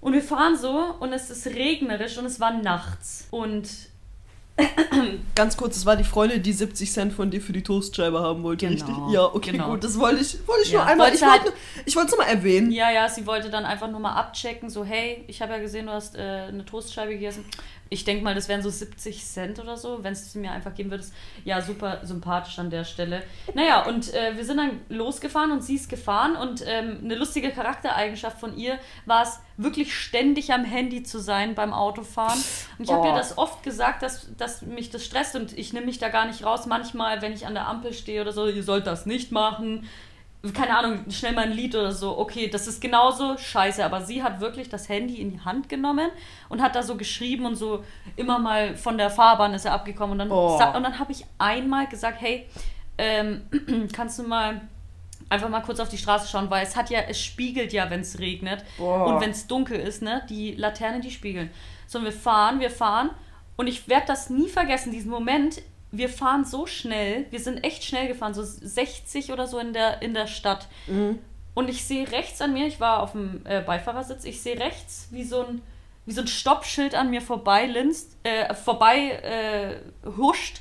Und 0.00 0.12
wir 0.12 0.22
fahren 0.22 0.56
so 0.56 0.94
und 1.00 1.12
es 1.12 1.30
ist 1.30 1.48
regnerisch 1.48 2.16
und 2.16 2.26
es 2.26 2.38
war 2.38 2.52
nachts 2.52 3.26
und 3.32 3.68
Ganz 5.34 5.56
kurz, 5.56 5.74
das 5.76 5.86
war 5.86 5.96
die 5.96 6.04
Freundin, 6.04 6.42
die 6.42 6.52
70 6.52 6.92
Cent 6.92 7.12
von 7.12 7.30
dir 7.30 7.40
für 7.40 7.52
die 7.52 7.62
Toastscheibe 7.62 8.20
haben 8.20 8.42
wollte, 8.42 8.66
Genau, 8.68 8.76
richtig? 8.84 9.14
Ja, 9.14 9.24
okay, 9.24 9.52
genau. 9.52 9.70
gut. 9.70 9.84
Das 9.84 9.98
wollte 9.98 10.20
ich, 10.20 10.36
wollte 10.46 10.62
ich 10.64 10.72
Ja, 10.72 10.80
nur 10.80 10.86
einmal. 10.88 11.06
wollte 11.06 11.16
Ich 11.16 11.22
wollte 11.30 11.44
halt- 11.44 11.54
ich 11.86 11.96
wollte 11.96 12.10
es 12.10 12.16
nur 12.16 12.24
mal 12.26 12.30
erwähnen. 12.32 12.70
Ja, 12.72 12.90
ja, 12.90 13.08
sie 13.08 13.26
wollte 13.26 13.48
dann 13.50 13.64
einfach 13.64 13.90
nur 13.90 14.00
mal 14.00 14.12
abchecken, 14.14 14.68
so, 14.68 14.84
hey, 14.84 15.24
ich 15.28 15.40
habe 15.40 15.52
ja 15.52 15.58
gesehen, 15.58 15.86
du 15.86 15.92
hast 15.92 16.16
äh, 16.16 16.20
eine 16.48 16.64
Toastscheibe 16.64 17.12
gegessen. 17.12 17.44
Ich 17.92 18.04
denke 18.04 18.22
mal, 18.22 18.34
das 18.36 18.48
wären 18.48 18.62
so 18.62 18.70
70 18.70 19.24
Cent 19.24 19.58
oder 19.58 19.76
so, 19.76 20.02
wenn 20.02 20.12
es 20.12 20.34
mir 20.36 20.52
einfach 20.52 20.74
geben 20.74 20.90
würdest. 20.90 21.12
Ja, 21.44 21.60
super 21.60 22.00
sympathisch 22.04 22.58
an 22.60 22.70
der 22.70 22.84
Stelle. 22.84 23.22
Naja, 23.54 23.84
und 23.84 24.14
äh, 24.14 24.36
wir 24.36 24.44
sind 24.44 24.58
dann 24.58 24.80
losgefahren 24.88 25.50
und 25.50 25.62
sie 25.62 25.74
ist 25.74 25.88
gefahren 25.88 26.36
und 26.36 26.62
ähm, 26.66 27.00
eine 27.02 27.16
lustige 27.16 27.50
Charaktereigenschaft 27.50 28.38
von 28.38 28.56
ihr 28.56 28.78
war 29.06 29.24
es, 29.24 29.40
wirklich 29.56 29.94
ständig 29.94 30.54
am 30.54 30.64
Handy 30.64 31.02
zu 31.02 31.18
sein 31.18 31.54
beim 31.54 31.74
Autofahren. 31.74 32.38
Und 32.78 32.84
ich 32.84 32.90
habe 32.90 33.02
Oh. 33.02 33.10
ihr 33.10 33.14
das 33.14 33.36
oft 33.36 33.62
gesagt, 33.62 34.02
dass, 34.02 34.34
dass 34.38 34.62
mich 34.62 34.88
das 34.88 35.04
stresst 35.04 35.36
und 35.36 35.58
ich 35.58 35.72
nehme 35.74 35.84
mich 35.86 35.98
da 35.98 36.08
gar 36.08 36.26
nicht 36.26 36.44
raus. 36.44 36.64
Manchmal, 36.66 37.20
wenn 37.20 37.32
ich 37.34 37.46
an 37.46 37.52
der 37.54 37.66
Ampel 37.68 37.92
stehe 37.92 38.22
oder 38.22 38.32
so, 38.32 38.46
ihr 38.46 38.62
sollt 38.62 38.86
das 38.86 39.04
nicht 39.04 39.32
machen 39.32 39.86
keine 40.54 40.76
Ahnung, 40.76 41.10
schnell 41.10 41.32
mal 41.34 41.44
ein 41.44 41.52
Lied 41.52 41.74
oder 41.74 41.92
so. 41.92 42.18
Okay, 42.18 42.48
das 42.48 42.66
ist 42.66 42.80
genauso 42.80 43.36
scheiße, 43.36 43.84
aber 43.84 44.00
sie 44.00 44.22
hat 44.22 44.40
wirklich 44.40 44.68
das 44.70 44.88
Handy 44.88 45.20
in 45.20 45.32
die 45.32 45.40
Hand 45.40 45.68
genommen 45.68 46.08
und 46.48 46.62
hat 46.62 46.74
da 46.74 46.82
so 46.82 46.96
geschrieben 46.96 47.44
und 47.44 47.56
so 47.56 47.84
immer 48.16 48.38
mal 48.38 48.74
von 48.76 48.96
der 48.96 49.10
Fahrbahn 49.10 49.52
ist 49.52 49.66
er 49.66 49.72
abgekommen 49.72 50.12
und 50.12 50.18
dann, 50.18 50.30
Oh. 50.30 50.54
und 50.54 50.82
dann 50.82 50.98
habe 50.98 51.12
ich 51.12 51.26
einmal 51.38 51.86
gesagt, 51.88 52.20
hey, 52.20 52.46
ähm, 52.96 53.42
kannst 53.92 54.18
du 54.18 54.22
mal 54.22 54.62
einfach 55.28 55.48
mal 55.48 55.60
kurz 55.60 55.78
auf 55.78 55.88
die 55.88 55.98
Straße 55.98 56.26
schauen, 56.28 56.50
weil 56.50 56.64
es 56.64 56.74
hat 56.74 56.90
ja, 56.90 57.00
es 57.00 57.20
spiegelt 57.20 57.72
ja, 57.72 57.90
wenn 57.90 58.00
es 58.00 58.18
regnet 58.18 58.64
Boah. 58.78 59.06
und 59.06 59.20
wenn 59.20 59.30
es 59.30 59.46
dunkel 59.46 59.78
ist, 59.78 60.02
ne, 60.02 60.22
die 60.28 60.52
Laternen, 60.54 61.02
die 61.02 61.10
spiegeln. 61.10 61.50
So, 61.86 61.98
und 61.98 62.04
wir 62.04 62.12
fahren, 62.12 62.60
wir 62.60 62.70
fahren 62.70 63.10
und 63.56 63.66
ich 63.66 63.88
werde 63.88 64.06
das 64.06 64.30
nie 64.30 64.48
vergessen, 64.48 64.90
diesen 64.90 65.10
Moment. 65.10 65.60
Wir 65.92 66.08
fahren 66.08 66.44
so 66.44 66.66
schnell, 66.66 67.26
wir 67.30 67.40
sind 67.40 67.64
echt 67.64 67.84
schnell 67.84 68.08
gefahren, 68.08 68.34
so 68.34 68.42
60 68.44 69.32
oder 69.32 69.46
so 69.46 69.58
in 69.58 69.72
der, 69.72 70.02
in 70.02 70.14
der 70.14 70.26
Stadt. 70.26 70.68
Und 71.54 71.68
ich 71.68 71.84
sehe 71.84 72.10
rechts 72.10 72.40
an 72.40 72.52
mir, 72.52 72.66
ich 72.66 72.80
war 72.80 73.02
auf 73.02 73.12
dem 73.12 73.42
äh, 73.44 73.60
Beifahrersitz, 73.60 74.24
ich 74.24 74.40
sehe 74.40 74.58
rechts, 74.58 75.08
wie 75.10 75.24
so 75.24 75.44
ein, 75.44 75.62
wie 76.06 76.12
so 76.12 76.20
ein 76.20 76.28
Stoppschild 76.28 76.94
an 76.94 77.10
mir 77.10 77.20
vorbei 77.20 77.66
linst, 77.66 78.16
äh, 78.22 78.54
vorbei 78.54 79.10
äh, 79.10 80.08
huscht. 80.16 80.60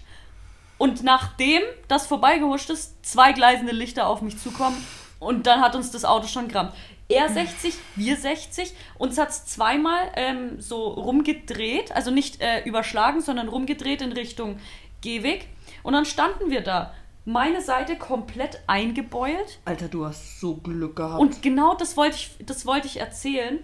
Und 0.78 1.04
nachdem 1.04 1.62
das 1.88 2.08
vorbeigehuscht 2.08 2.70
ist, 2.70 3.06
zwei 3.06 3.34
gleisende 3.34 3.74
Lichter 3.74 4.08
auf 4.08 4.22
mich 4.22 4.38
zukommen 4.40 4.84
und 5.20 5.46
dann 5.46 5.62
hat 5.62 5.76
uns 5.76 5.92
das 5.92 6.06
Auto 6.06 6.28
schon 6.28 6.48
gerammt. 6.48 6.74
Er 7.10 7.28
60, 7.34 7.76
wir 7.96 8.16
60. 8.16 8.74
Uns 8.98 9.18
hat 9.18 9.30
es 9.30 9.46
zweimal 9.46 10.12
ähm, 10.16 10.62
so 10.62 10.88
rumgedreht, 10.88 11.92
also 11.92 12.12
nicht 12.12 12.42
äh, 12.42 12.64
überschlagen, 12.64 13.22
sondern 13.22 13.50
rumgedreht 13.50 14.02
in 14.02 14.14
Richtung 14.14 14.60
Gehweg. 15.02 15.48
Und 15.84 15.94
dann 15.94 16.06
standen 16.06 16.50
wir 16.50 16.62
da. 16.62 16.94
Meine 17.26 17.62
Seite 17.62 17.96
komplett 17.96 18.62
eingebeult. 18.68 19.60
Alter, 19.66 19.88
du 19.88 20.06
hast 20.06 20.40
so 20.40 20.56
Glück 20.56 20.96
gehabt. 20.96 21.20
Und 21.22 21.42
genau 21.42 21.76
das 21.76 21.96
wollte 21.96 22.16
ich, 22.16 22.32
das 22.46 22.66
wollte 22.66 22.88
ich 22.88 23.00
erzählen. 23.00 23.60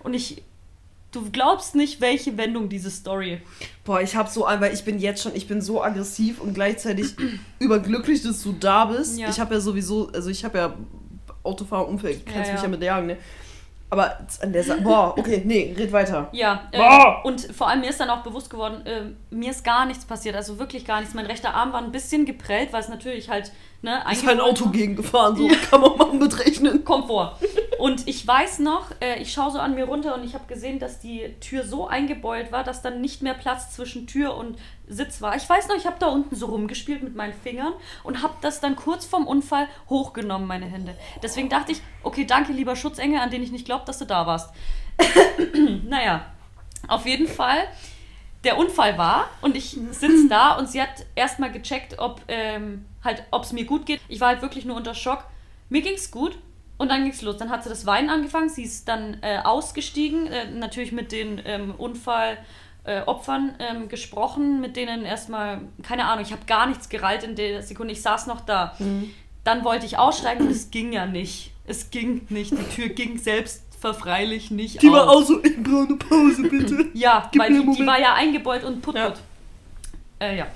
Und 0.00 0.14
ich, 0.14 0.42
du 1.10 1.30
glaubst 1.30 1.74
nicht, 1.74 2.00
welche 2.00 2.36
Wendung 2.36 2.68
diese 2.68 2.90
Story. 2.90 3.40
Boah, 3.84 4.00
ich 4.00 4.14
hab 4.14 4.28
so 4.28 4.42
weil 4.42 4.72
ich 4.72 4.84
bin 4.84 4.98
jetzt 4.98 5.22
schon, 5.22 5.34
ich 5.34 5.48
bin 5.48 5.60
so 5.60 5.82
aggressiv 5.82 6.40
und 6.40 6.54
gleichzeitig 6.54 7.14
überglücklich, 7.58 8.22
dass 8.22 8.42
du 8.42 8.52
da 8.52 8.84
bist. 8.84 9.18
Ja. 9.18 9.28
Ich 9.28 9.40
habe 9.40 9.54
ja 9.54 9.60
sowieso, 9.60 10.08
also 10.12 10.30
ich 10.30 10.44
habe 10.44 10.58
ja 10.58 10.74
Autofahrunfall, 11.42 12.14
kannst 12.24 12.34
Ja, 12.34 12.40
mich 12.40 12.48
ja. 12.48 12.62
ja 12.62 12.68
mit 12.68 12.82
jagen, 12.82 13.06
ne? 13.06 13.18
Aber 13.90 14.18
an 14.40 14.52
der 14.52 14.64
Sa 14.64 14.76
boah, 14.76 15.14
okay, 15.16 15.42
nee, 15.44 15.74
red 15.78 15.92
weiter. 15.92 16.28
Ja, 16.32 16.68
äh, 16.72 17.26
und 17.26 17.40
vor 17.40 17.68
allem 17.68 17.80
mir 17.80 17.90
ist 17.90 18.00
dann 18.00 18.10
auch 18.10 18.22
bewusst 18.22 18.50
geworden, 18.50 18.84
äh, 18.86 19.02
mir 19.30 19.50
ist 19.50 19.62
gar 19.64 19.86
nichts 19.86 20.04
passiert, 20.04 20.34
also 20.34 20.58
wirklich 20.58 20.84
gar 20.84 21.00
nichts. 21.00 21.14
Mein 21.14 21.26
rechter 21.26 21.54
Arm 21.54 21.72
war 21.72 21.80
ein 21.80 21.92
bisschen 21.92 22.24
geprellt, 22.24 22.72
weil 22.72 22.80
es 22.80 22.88
natürlich 22.88 23.28
halt, 23.28 23.52
ne, 23.84 24.02
Ist 24.10 24.26
halt 24.26 24.38
ein 24.38 24.40
Auto 24.40 24.68
gegengefahren, 24.70 25.36
so 25.36 25.46
kann 25.70 25.80
man 25.80 25.96
mal 25.96 26.12
mitrechnen. 26.12 26.84
Kommt 26.84 27.06
vor. 27.06 27.38
Und 27.78 28.08
ich 28.08 28.26
weiß 28.26 28.60
noch, 28.60 28.90
äh, 29.00 29.20
ich 29.20 29.32
schaue 29.32 29.52
so 29.52 29.58
an 29.58 29.74
mir 29.74 29.84
runter 29.84 30.14
und 30.14 30.24
ich 30.24 30.34
habe 30.34 30.44
gesehen, 30.46 30.78
dass 30.78 31.00
die 31.00 31.34
Tür 31.40 31.64
so 31.64 31.86
eingebeult 31.86 32.50
war, 32.50 32.64
dass 32.64 32.82
dann 32.82 33.00
nicht 33.00 33.22
mehr 33.22 33.34
Platz 33.34 33.74
zwischen 33.74 34.06
Tür 34.06 34.36
und 34.36 34.58
Sitz 34.88 35.20
war. 35.22 35.36
Ich 35.36 35.48
weiß 35.48 35.68
noch, 35.68 35.76
ich 35.76 35.86
habe 35.86 35.96
da 35.98 36.08
unten 36.08 36.34
so 36.34 36.46
rumgespielt 36.46 37.02
mit 37.02 37.14
meinen 37.14 37.34
Fingern 37.34 37.72
und 38.02 38.22
habe 38.22 38.34
das 38.40 38.60
dann 38.60 38.74
kurz 38.74 39.04
vorm 39.04 39.26
Unfall 39.26 39.68
hochgenommen, 39.88 40.46
meine 40.46 40.66
Hände. 40.66 40.94
Deswegen 41.22 41.48
dachte 41.48 41.72
ich, 41.72 41.80
okay, 42.02 42.24
danke, 42.24 42.52
lieber 42.52 42.76
Schutzengel, 42.76 43.20
an 43.20 43.30
den 43.30 43.42
ich 43.42 43.52
nicht 43.52 43.66
glaube, 43.66 43.84
dass 43.86 43.98
du 43.98 44.06
da 44.06 44.26
warst. 44.26 44.50
naja, 45.88 46.24
auf 46.88 47.06
jeden 47.06 47.28
Fall 47.28 47.68
der 48.44 48.58
Unfall 48.58 48.98
war 48.98 49.30
und 49.40 49.56
ich 49.56 49.76
sitze 49.90 50.26
da 50.30 50.56
und 50.56 50.68
sie 50.68 50.80
hat 50.80 51.06
erstmal 51.14 51.50
gecheckt, 51.50 51.98
ob 51.98 52.20
ähm, 52.28 52.84
halt, 53.04 53.22
ob 53.30 53.44
es 53.44 53.52
mir 53.52 53.64
gut 53.64 53.86
geht. 53.86 54.00
Ich 54.08 54.20
war 54.20 54.28
halt 54.28 54.42
wirklich 54.42 54.64
nur 54.64 54.76
unter 54.76 54.94
Schock. 54.94 55.24
Mir 55.68 55.82
ging's 55.82 56.10
gut 56.10 56.38
und 56.78 56.88
dann 56.90 57.04
ging's 57.04 57.22
los. 57.22 57.36
Dann 57.36 57.50
hat 57.50 57.62
sie 57.62 57.68
das 57.68 57.86
Weinen 57.86 58.10
angefangen. 58.10 58.48
Sie 58.48 58.62
ist 58.64 58.88
dann 58.88 59.18
äh, 59.22 59.38
ausgestiegen, 59.42 60.26
äh, 60.26 60.50
natürlich 60.50 60.92
mit 60.92 61.12
den 61.12 61.40
ähm, 61.44 61.74
Unfallopfern 61.76 63.54
äh, 63.58 63.70
ähm, 63.70 63.88
gesprochen, 63.88 64.60
mit 64.60 64.76
denen 64.76 65.04
erstmal, 65.04 65.60
keine 65.82 66.06
Ahnung, 66.06 66.24
ich 66.24 66.32
habe 66.32 66.44
gar 66.46 66.66
nichts 66.66 66.88
gereilt 66.88 67.22
in 67.22 67.36
der 67.36 67.62
Sekunde. 67.62 67.92
Ich 67.92 68.02
saß 68.02 68.26
noch 68.26 68.40
da. 68.40 68.74
Mhm. 68.78 69.10
Dann 69.44 69.64
wollte 69.64 69.84
ich 69.86 69.98
aussteigen 69.98 70.46
und 70.46 70.50
es 70.50 70.70
ging 70.70 70.92
ja 70.92 71.06
nicht. 71.06 71.52
Es 71.66 71.90
ging 71.90 72.26
nicht. 72.30 72.52
Die 72.52 72.74
Tür 72.74 72.88
ging 72.88 73.18
selbst 73.18 73.62
verfreilich 73.84 74.50
nicht 74.50 74.80
Die 74.80 74.88
auf. 74.88 74.94
war 74.94 75.10
auch 75.10 75.22
so, 75.22 75.44
ich 75.44 75.62
brauche 75.62 75.84
eine 75.88 75.96
Pause, 75.96 76.42
bitte. 76.48 76.86
ja, 76.94 77.28
Gib 77.30 77.42
weil 77.42 77.52
die, 77.52 77.70
die, 77.76 77.86
war 77.86 78.00
ja 78.00 78.14
eingebeult 78.14 78.64
und 78.64 78.80
putt, 78.80 78.94
ja. 78.94 79.12
Äh, 80.18 80.38
ja. 80.38 80.46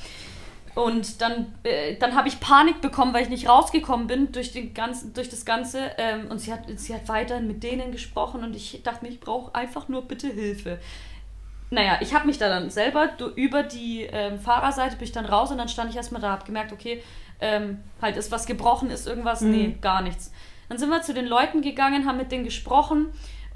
Und 0.78 1.20
dann, 1.20 1.52
äh, 1.64 1.96
dann 1.96 2.14
habe 2.14 2.28
ich 2.28 2.38
Panik 2.38 2.80
bekommen, 2.80 3.12
weil 3.12 3.24
ich 3.24 3.28
nicht 3.30 3.48
rausgekommen 3.48 4.06
bin 4.06 4.30
durch, 4.30 4.52
den 4.52 4.74
ganzen, 4.74 5.12
durch 5.12 5.28
das 5.28 5.44
Ganze. 5.44 5.90
Ähm, 5.98 6.28
und 6.30 6.38
sie 6.38 6.52
hat, 6.52 6.60
sie 6.76 6.94
hat 6.94 7.08
weiterhin 7.08 7.48
mit 7.48 7.64
denen 7.64 7.90
gesprochen 7.90 8.44
und 8.44 8.54
ich 8.54 8.80
dachte 8.84 9.04
mir, 9.04 9.10
ich 9.10 9.18
brauche 9.18 9.52
einfach 9.56 9.88
nur 9.88 10.02
bitte 10.02 10.28
Hilfe. 10.28 10.78
Naja, 11.70 11.98
ich 12.00 12.14
habe 12.14 12.28
mich 12.28 12.38
da 12.38 12.48
dann 12.48 12.70
selber 12.70 13.10
über 13.34 13.64
die 13.64 14.02
ähm, 14.02 14.38
Fahrerseite 14.38 14.94
bin 14.94 15.04
ich 15.04 15.10
dann 15.10 15.26
raus 15.26 15.50
und 15.50 15.58
dann 15.58 15.68
stand 15.68 15.90
ich 15.90 15.96
erstmal 15.96 16.22
da, 16.22 16.30
habe 16.30 16.46
gemerkt, 16.46 16.72
okay, 16.72 17.02
ähm, 17.40 17.80
halt 18.00 18.16
ist 18.16 18.30
was 18.30 18.46
gebrochen, 18.46 18.92
ist 18.92 19.08
irgendwas, 19.08 19.40
mhm. 19.40 19.50
nee, 19.50 19.76
gar 19.80 20.00
nichts. 20.00 20.30
Dann 20.68 20.78
sind 20.78 20.90
wir 20.90 21.02
zu 21.02 21.12
den 21.12 21.26
Leuten 21.26 21.60
gegangen, 21.60 22.06
haben 22.06 22.18
mit 22.18 22.30
denen 22.30 22.44
gesprochen. 22.44 23.08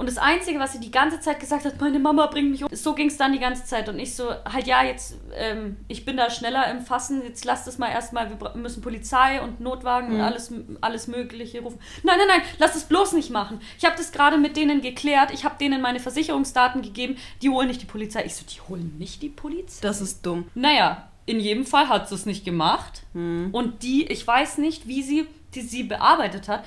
Und 0.03 0.09
das 0.09 0.19
Einzige, 0.19 0.59
was 0.59 0.73
sie 0.73 0.81
die 0.81 0.91
ganze 0.91 1.21
Zeit 1.21 1.39
gesagt 1.39 1.65
hat, 1.65 1.81
meine 1.81 2.01
Mama 2.01 2.27
bringt 2.27 2.51
mich 2.51 2.65
um. 2.65 2.69
So 2.75 2.93
ging 2.93 3.07
es 3.07 3.17
dann 3.19 3.33
die 3.33 3.39
ganze 3.39 3.65
Zeit. 3.65 3.89
Und 3.89 4.01
ich 4.01 4.17
so, 4.17 4.31
halt 4.31 4.67
ja, 4.67 4.83
jetzt, 4.83 5.17
ähm, 5.33 5.77
ich 5.87 6.05
bin 6.05 6.17
da 6.17 6.29
schneller 6.29 6.69
im 6.73 6.81
Fassen, 6.81 7.23
jetzt 7.23 7.45
lasst 7.45 7.69
es 7.69 7.79
mal 7.79 7.87
erstmal, 7.87 8.29
wir 8.29 8.57
müssen 8.57 8.83
Polizei 8.83 9.41
und 9.41 9.61
Notwagen 9.61 10.09
mhm. 10.09 10.15
und 10.17 10.21
alles, 10.23 10.53
alles 10.81 11.07
Mögliche 11.07 11.61
rufen. 11.61 11.79
Nein, 12.03 12.19
nein, 12.19 12.27
nein, 12.27 12.43
lass 12.59 12.75
es 12.75 12.83
bloß 12.83 13.13
nicht 13.13 13.31
machen. 13.31 13.61
Ich 13.79 13.85
habe 13.85 13.95
das 13.97 14.11
gerade 14.11 14.39
mit 14.39 14.57
denen 14.57 14.81
geklärt, 14.81 15.31
ich 15.33 15.45
habe 15.45 15.55
denen 15.57 15.81
meine 15.81 16.01
Versicherungsdaten 16.01 16.83
gegeben, 16.83 17.17
die 17.41 17.51
holen 17.51 17.69
nicht 17.69 17.83
die 17.83 17.87
Polizei. 17.87 18.25
Ich 18.25 18.35
so, 18.35 18.45
die 18.45 18.61
holen 18.69 18.97
nicht 18.99 19.23
die 19.23 19.29
Polizei? 19.29 19.83
Das 19.83 20.01
ist 20.01 20.27
dumm. 20.27 20.51
Naja, 20.57 21.13
in 21.27 21.39
jedem 21.39 21.65
Fall 21.65 21.89
hat 21.89 22.09
sie 22.09 22.17
es 22.17 22.27
nicht 22.27 22.45
gemacht. 22.45 23.03
Mhm. 23.13 23.51
Und 23.53 23.85
die, 23.85 24.09
ich 24.09 24.27
weiß 24.27 24.59
nicht, 24.59 24.89
wie 24.89 25.05
sie 25.05 25.29
die 25.55 25.61
sie 25.61 25.83
bearbeitet 25.83 26.49
hat, 26.49 26.65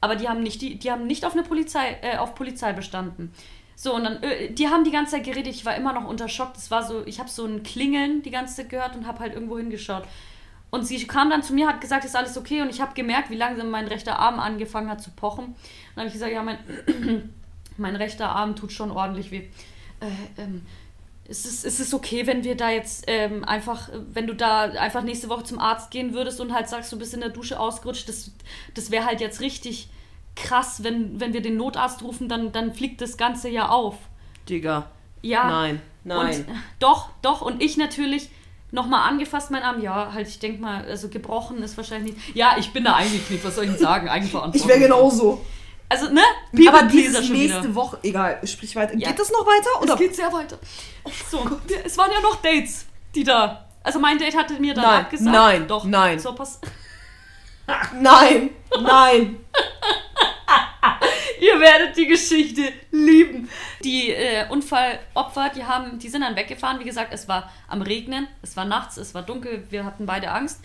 aber 0.00 0.16
die 0.16 0.28
haben 0.28 0.42
nicht, 0.42 0.60
die, 0.62 0.78
die 0.78 0.90
haben 0.90 1.06
nicht 1.06 1.24
auf 1.24 1.32
eine 1.32 1.42
Polizei, 1.42 1.98
äh, 2.02 2.16
auf 2.18 2.34
Polizei 2.34 2.72
bestanden. 2.72 3.32
So, 3.74 3.94
und 3.94 4.04
dann, 4.04 4.22
äh, 4.22 4.50
die 4.50 4.68
haben 4.68 4.84
die 4.84 4.90
ganze 4.90 5.12
Zeit 5.12 5.24
geredet, 5.24 5.54
ich 5.54 5.64
war 5.64 5.76
immer 5.76 5.92
noch 5.92 6.06
unter 6.06 6.28
Schock. 6.28 6.54
Das 6.54 6.70
war 6.70 6.82
so, 6.82 7.04
ich 7.06 7.20
habe 7.20 7.28
so 7.28 7.44
ein 7.44 7.62
Klingeln 7.62 8.22
die 8.22 8.30
ganze 8.30 8.56
Zeit 8.56 8.70
gehört 8.70 8.96
und 8.96 9.06
habe 9.06 9.20
halt 9.20 9.34
irgendwo 9.34 9.58
hingeschaut. 9.58 10.04
Und 10.70 10.84
sie 10.84 11.06
kam 11.06 11.30
dann 11.30 11.42
zu 11.42 11.54
mir, 11.54 11.68
hat 11.68 11.80
gesagt, 11.80 12.04
ist 12.04 12.16
alles 12.16 12.36
okay. 12.36 12.62
Und 12.62 12.70
ich 12.70 12.80
habe 12.80 12.94
gemerkt, 12.94 13.30
wie 13.30 13.36
langsam 13.36 13.70
mein 13.70 13.86
rechter 13.86 14.18
Arm 14.18 14.40
angefangen 14.40 14.90
hat 14.90 15.02
zu 15.02 15.10
pochen. 15.10 15.44
Und 15.44 15.56
dann 15.94 16.04
habe 16.04 16.08
ich 16.08 16.14
gesagt, 16.14 16.32
ja, 16.32 16.42
mein, 16.42 16.58
mein 17.76 17.96
rechter 17.96 18.30
Arm 18.30 18.56
tut 18.56 18.72
schon 18.72 18.90
ordentlich 18.90 19.30
weh. 19.30 19.48
Äh, 20.00 20.42
ähm, 20.42 20.62
ist 21.28 21.46
es, 21.46 21.64
ist 21.64 21.80
es 21.80 21.92
okay, 21.92 22.26
wenn 22.26 22.44
wir 22.44 22.56
da 22.56 22.70
jetzt 22.70 23.04
ähm, 23.06 23.44
einfach, 23.44 23.88
wenn 24.12 24.26
du 24.26 24.34
da 24.34 24.62
einfach 24.62 25.02
nächste 25.02 25.28
Woche 25.28 25.44
zum 25.44 25.58
Arzt 25.58 25.90
gehen 25.90 26.14
würdest 26.14 26.40
und 26.40 26.52
halt 26.52 26.68
sagst, 26.68 26.92
du 26.92 26.98
bist 26.98 27.14
in 27.14 27.20
der 27.20 27.30
Dusche 27.30 27.58
ausgerutscht, 27.58 28.08
das, 28.08 28.30
das 28.74 28.90
wäre 28.90 29.04
halt 29.04 29.20
jetzt 29.20 29.40
richtig 29.40 29.88
krass, 30.36 30.84
wenn, 30.84 31.18
wenn 31.18 31.32
wir 31.32 31.42
den 31.42 31.56
Notarzt 31.56 32.02
rufen, 32.02 32.28
dann, 32.28 32.52
dann 32.52 32.74
fliegt 32.74 33.00
das 33.00 33.16
Ganze 33.16 33.48
ja 33.48 33.68
auf. 33.68 33.96
Digga. 34.48 34.90
Ja. 35.22 35.48
Nein, 35.48 35.82
nein. 36.04 36.40
Und, 36.40 36.46
doch, 36.78 37.08
doch. 37.22 37.40
Und 37.40 37.62
ich 37.62 37.76
natürlich 37.76 38.30
nochmal 38.70 39.08
angefasst, 39.08 39.50
mein 39.50 39.62
Arm. 39.62 39.82
Ja, 39.82 40.12
halt, 40.12 40.28
ich 40.28 40.38
denke 40.38 40.60
mal, 40.60 40.84
also 40.84 41.08
gebrochen 41.08 41.62
ist 41.62 41.76
wahrscheinlich 41.76 42.14
nicht. 42.14 42.36
Ja, 42.36 42.56
ich 42.58 42.72
bin 42.72 42.84
da 42.84 42.94
eingeknickt, 42.94 43.44
was 43.44 43.56
soll 43.56 43.64
ich 43.64 43.70
denn 43.70 43.80
sagen? 43.80 44.08
Eigenverantwortung. 44.08 44.60
Ich 44.60 44.68
wäre 44.68 44.78
genauso. 44.78 45.44
Also, 45.88 46.10
ne? 46.10 46.22
People 46.50 46.68
aber 46.68 46.82
diese 46.84 47.20
nächste 47.32 47.62
wieder. 47.62 47.74
Woche, 47.74 47.98
egal, 48.02 48.40
sprich 48.44 48.74
weiter. 48.74 48.96
Ja. 48.96 49.08
Geht 49.08 49.18
das 49.18 49.30
noch 49.30 49.46
weiter? 49.46 49.82
Oder? 49.82 49.94
Es 49.94 49.98
geht 50.00 50.16
sehr 50.16 50.32
weiter. 50.32 50.58
So, 51.30 51.38
oh 51.38 51.60
es 51.84 51.96
waren 51.96 52.10
ja 52.10 52.20
noch 52.20 52.36
Dates, 52.42 52.86
die 53.14 53.22
da. 53.22 53.66
Also 53.82 54.00
mein 54.00 54.18
Date 54.18 54.36
hatte 54.36 54.54
mir 54.54 54.74
dann 54.74 54.84
nein, 54.84 55.04
abgesagt. 55.04 55.32
Nein, 55.32 55.68
doch. 55.68 55.84
Nein. 55.84 56.18
So 56.18 56.34
pass. 56.34 56.60
nein, 58.00 58.50
nein. 58.80 59.36
Ihr 61.40 61.60
werdet 61.60 61.96
die 61.96 62.06
Geschichte 62.06 62.72
lieben. 62.90 63.48
Die 63.84 64.10
äh, 64.10 64.48
Unfallopfer, 64.48 65.50
die 65.54 65.64
haben, 65.64 65.98
die 65.98 66.08
sind 66.08 66.22
dann 66.22 66.34
weggefahren. 66.36 66.80
Wie 66.80 66.84
gesagt, 66.84 67.12
es 67.12 67.28
war 67.28 67.50
am 67.68 67.82
Regnen, 67.82 68.26
es 68.42 68.56
war 68.56 68.64
nachts, 68.64 68.96
es 68.96 69.14
war 69.14 69.22
dunkel, 69.22 69.64
wir 69.70 69.84
hatten 69.84 70.06
beide 70.06 70.30
Angst. 70.30 70.62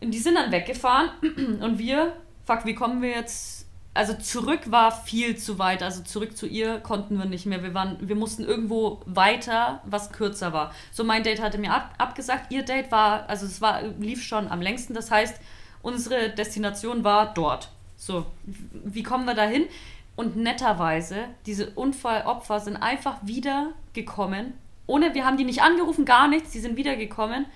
Und 0.00 0.12
die 0.12 0.18
sind 0.18 0.34
dann 0.34 0.52
weggefahren 0.52 1.10
und 1.60 1.78
wir, 1.78 2.14
fuck, 2.46 2.64
wie 2.64 2.74
kommen 2.74 3.02
wir 3.02 3.10
jetzt 3.10 3.55
also 3.96 4.14
zurück 4.14 4.70
war 4.70 4.92
viel 4.92 5.36
zu 5.36 5.58
weit. 5.58 5.82
Also 5.82 6.02
zurück 6.02 6.36
zu 6.36 6.46
ihr 6.46 6.78
konnten 6.78 7.18
wir 7.18 7.24
nicht 7.24 7.46
mehr. 7.46 7.62
Wir, 7.62 7.74
waren, 7.74 7.96
wir 8.00 8.16
mussten 8.16 8.44
irgendwo 8.44 9.00
weiter, 9.06 9.80
was 9.84 10.12
kürzer 10.12 10.52
war. 10.52 10.72
So, 10.92 11.04
mein 11.04 11.22
Date 11.22 11.40
hatte 11.40 11.58
mir 11.58 11.72
ab, 11.72 11.94
abgesagt. 11.98 12.52
Ihr 12.52 12.62
Date 12.62 12.92
war, 12.92 13.28
also 13.28 13.46
es 13.46 13.60
war, 13.60 13.82
lief 13.98 14.22
schon 14.22 14.48
am 14.48 14.60
längsten. 14.60 14.94
Das 14.94 15.10
heißt, 15.10 15.40
unsere 15.82 16.30
Destination 16.30 17.04
war 17.04 17.34
dort. 17.34 17.70
So, 17.96 18.26
wie 18.44 19.02
kommen 19.02 19.24
wir 19.24 19.34
dahin? 19.34 19.66
Und 20.14 20.36
netterweise, 20.36 21.16
diese 21.46 21.70
Unfallopfer 21.70 22.60
sind 22.60 22.76
einfach 22.76 23.16
wieder 23.22 23.72
gekommen. 23.92 24.54
Ohne, 24.86 25.14
wir 25.14 25.24
haben 25.24 25.36
die 25.36 25.44
nicht 25.44 25.62
angerufen, 25.62 26.04
gar 26.04 26.28
nichts. 26.28 26.50
Die 26.52 26.60
sind 26.60 26.76
wiedergekommen 26.76 27.46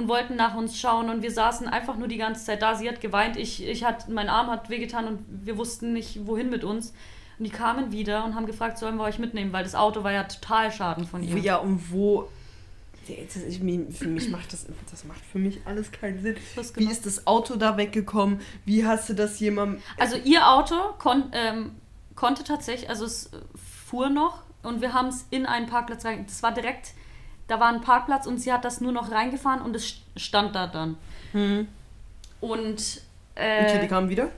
und 0.00 0.08
wollten 0.08 0.36
nach 0.36 0.56
uns 0.56 0.78
schauen 0.78 1.10
und 1.10 1.22
wir 1.22 1.30
saßen 1.30 1.68
einfach 1.68 1.96
nur 1.96 2.08
die 2.08 2.16
ganze 2.16 2.44
Zeit 2.44 2.62
da. 2.62 2.74
Sie 2.74 2.88
hat 2.88 3.00
geweint, 3.00 3.36
ich, 3.36 3.66
ich 3.66 3.84
hat, 3.84 4.08
mein 4.08 4.28
Arm 4.28 4.48
hat 4.48 4.70
wehgetan 4.70 5.06
und 5.06 5.24
wir 5.28 5.58
wussten 5.58 5.92
nicht, 5.92 6.26
wohin 6.26 6.48
mit 6.48 6.64
uns. 6.64 6.94
Und 7.38 7.44
die 7.44 7.50
kamen 7.50 7.92
wieder 7.92 8.24
und 8.24 8.34
haben 8.34 8.46
gefragt, 8.46 8.78
sollen 8.78 8.96
wir 8.96 9.04
euch 9.04 9.18
mitnehmen, 9.18 9.52
weil 9.52 9.64
das 9.64 9.74
Auto 9.74 10.02
war 10.02 10.12
ja 10.12 10.24
total 10.24 10.72
Schaden 10.72 11.06
von 11.06 11.22
ihr. 11.22 11.36
Ja, 11.38 11.56
und 11.56 11.92
wo. 11.92 12.28
Für 13.90 14.06
mich 14.06 14.30
macht 14.30 14.52
das, 14.52 14.66
das 14.90 15.04
macht 15.04 15.20
für 15.32 15.38
mich 15.38 15.60
alles 15.64 15.90
keinen 15.90 16.22
Sinn. 16.22 16.36
Wie 16.76 16.84
ist 16.84 17.06
das 17.06 17.26
Auto 17.26 17.56
da 17.56 17.76
weggekommen? 17.76 18.40
Wie 18.64 18.86
hast 18.86 19.08
du 19.08 19.14
das 19.14 19.40
jemandem. 19.40 19.82
Also 19.98 20.16
ihr 20.16 20.48
Auto 20.48 20.76
kon, 20.98 21.24
ähm, 21.32 21.72
konnte 22.14 22.44
tatsächlich, 22.44 22.88
also 22.88 23.04
es 23.06 23.30
fuhr 23.86 24.10
noch 24.10 24.42
und 24.62 24.80
wir 24.80 24.92
haben 24.92 25.08
es 25.08 25.26
in 25.30 25.44
einen 25.44 25.66
Parkplatz 25.66 26.04
rein. 26.04 26.24
Das 26.26 26.42
war 26.44 26.52
direkt 26.54 26.92
da 27.50 27.58
war 27.58 27.68
ein 27.68 27.80
Parkplatz 27.80 28.26
und 28.26 28.38
sie 28.38 28.52
hat 28.52 28.64
das 28.64 28.80
nur 28.80 28.92
noch 28.92 29.10
reingefahren 29.10 29.60
und 29.60 29.74
es 29.74 29.96
stand 30.16 30.54
da 30.54 30.66
dann. 30.66 30.96
Hm. 31.32 31.66
Und. 32.40 33.02
Äh, 33.34 33.64
okay, 33.64 33.80
die 33.82 33.88
kamen 33.88 34.08
wieder? 34.08 34.28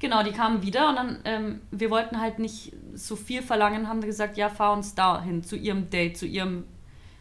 Genau, 0.00 0.22
die 0.22 0.32
kamen 0.32 0.62
wieder 0.62 0.88
und 0.88 0.96
dann, 0.96 1.18
ähm, 1.24 1.60
wir 1.70 1.90
wollten 1.90 2.20
halt 2.20 2.38
nicht 2.38 2.72
so 2.94 3.16
viel 3.16 3.42
verlangen, 3.42 3.88
haben 3.88 4.00
gesagt, 4.00 4.36
ja, 4.36 4.48
fahr 4.48 4.72
uns 4.72 4.94
da 4.94 5.22
hin, 5.22 5.42
zu 5.42 5.56
ihrem 5.56 5.90
Date, 5.90 6.16
zu 6.16 6.26
ihrem, 6.26 6.64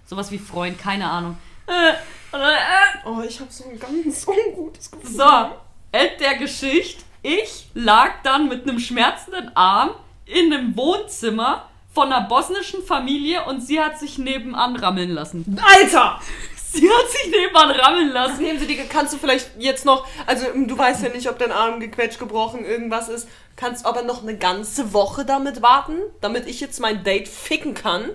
sowas 0.05 0.31
wie 0.31 0.37
Freund, 0.37 0.77
keine 0.77 1.09
Ahnung. 1.09 1.37
Äh, 1.65 1.91
äh, 1.91 3.05
oh, 3.05 3.21
ich 3.27 3.39
habe 3.39 3.51
so 3.51 3.63
ein 3.69 3.79
ganz 3.79 4.27
ungutes 4.55 4.91
Gefühl. 4.91 5.09
So, 5.09 5.51
End 5.91 6.19
der 6.19 6.35
Geschichte. 6.35 7.03
Ich 7.23 7.67
lag 7.73 8.21
dann 8.23 8.47
mit 8.47 8.63
einem 8.63 8.79
schmerzenden 8.79 9.55
Arm 9.55 9.91
in 10.25 10.53
einem 10.53 10.77
Wohnzimmer 10.77 11.67
von 11.97 12.13
einer 12.13 12.27
bosnischen 12.27 12.83
Familie 12.83 13.45
und 13.45 13.59
sie 13.59 13.81
hat 13.81 13.97
sich 13.97 14.19
nebenan 14.19 14.75
rammeln 14.75 15.09
lassen. 15.09 15.59
Alter! 15.65 16.21
Sie 16.69 16.87
hat 16.87 17.09
sich 17.09 17.31
nebenan 17.31 17.71
rammeln 17.71 18.11
lassen. 18.11 18.43
Nehmen 18.43 18.59
Sie 18.59 18.67
die, 18.67 18.75
kannst 18.75 19.13
du 19.13 19.17
vielleicht 19.17 19.49
jetzt 19.57 19.83
noch, 19.83 20.05
also 20.27 20.45
du 20.53 20.77
weißt 20.77 21.01
ja 21.01 21.09
nicht, 21.09 21.27
ob 21.27 21.39
dein 21.39 21.51
Arm 21.51 21.79
gequetscht, 21.79 22.19
gebrochen, 22.19 22.65
irgendwas 22.65 23.09
ist. 23.09 23.27
Kannst 23.55 23.85
du 23.85 23.89
aber 23.89 24.03
noch 24.03 24.21
eine 24.21 24.37
ganze 24.37 24.93
Woche 24.93 25.25
damit 25.25 25.63
warten, 25.63 25.95
damit 26.21 26.45
ich 26.45 26.59
jetzt 26.59 26.79
mein 26.79 27.03
Date 27.03 27.27
ficken 27.27 27.73
kann? 27.73 28.11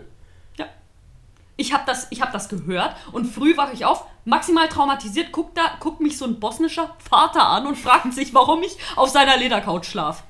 Ja. 0.59 0.66
Ich 1.57 1.73
habe 1.73 1.83
das, 1.85 2.09
hab 2.21 2.31
das 2.31 2.49
gehört 2.51 2.95
und 3.11 3.25
früh 3.25 3.57
wache 3.57 3.73
ich 3.73 3.85
auf, 3.85 4.05
maximal 4.25 4.68
traumatisiert, 4.68 5.33
guckt, 5.33 5.59
da, 5.59 5.62
guckt 5.81 6.01
mich 6.01 6.18
so 6.18 6.27
ein 6.27 6.38
bosnischer 6.38 6.95
Vater 7.11 7.49
an 7.49 7.66
und 7.66 7.77
fragt 7.77 8.12
sich, 8.14 8.33
warum 8.33 8.62
ich 8.62 8.77
auf 8.95 9.09
seiner 9.09 9.38
Ledercouch 9.38 9.85
schlaf. 9.85 10.23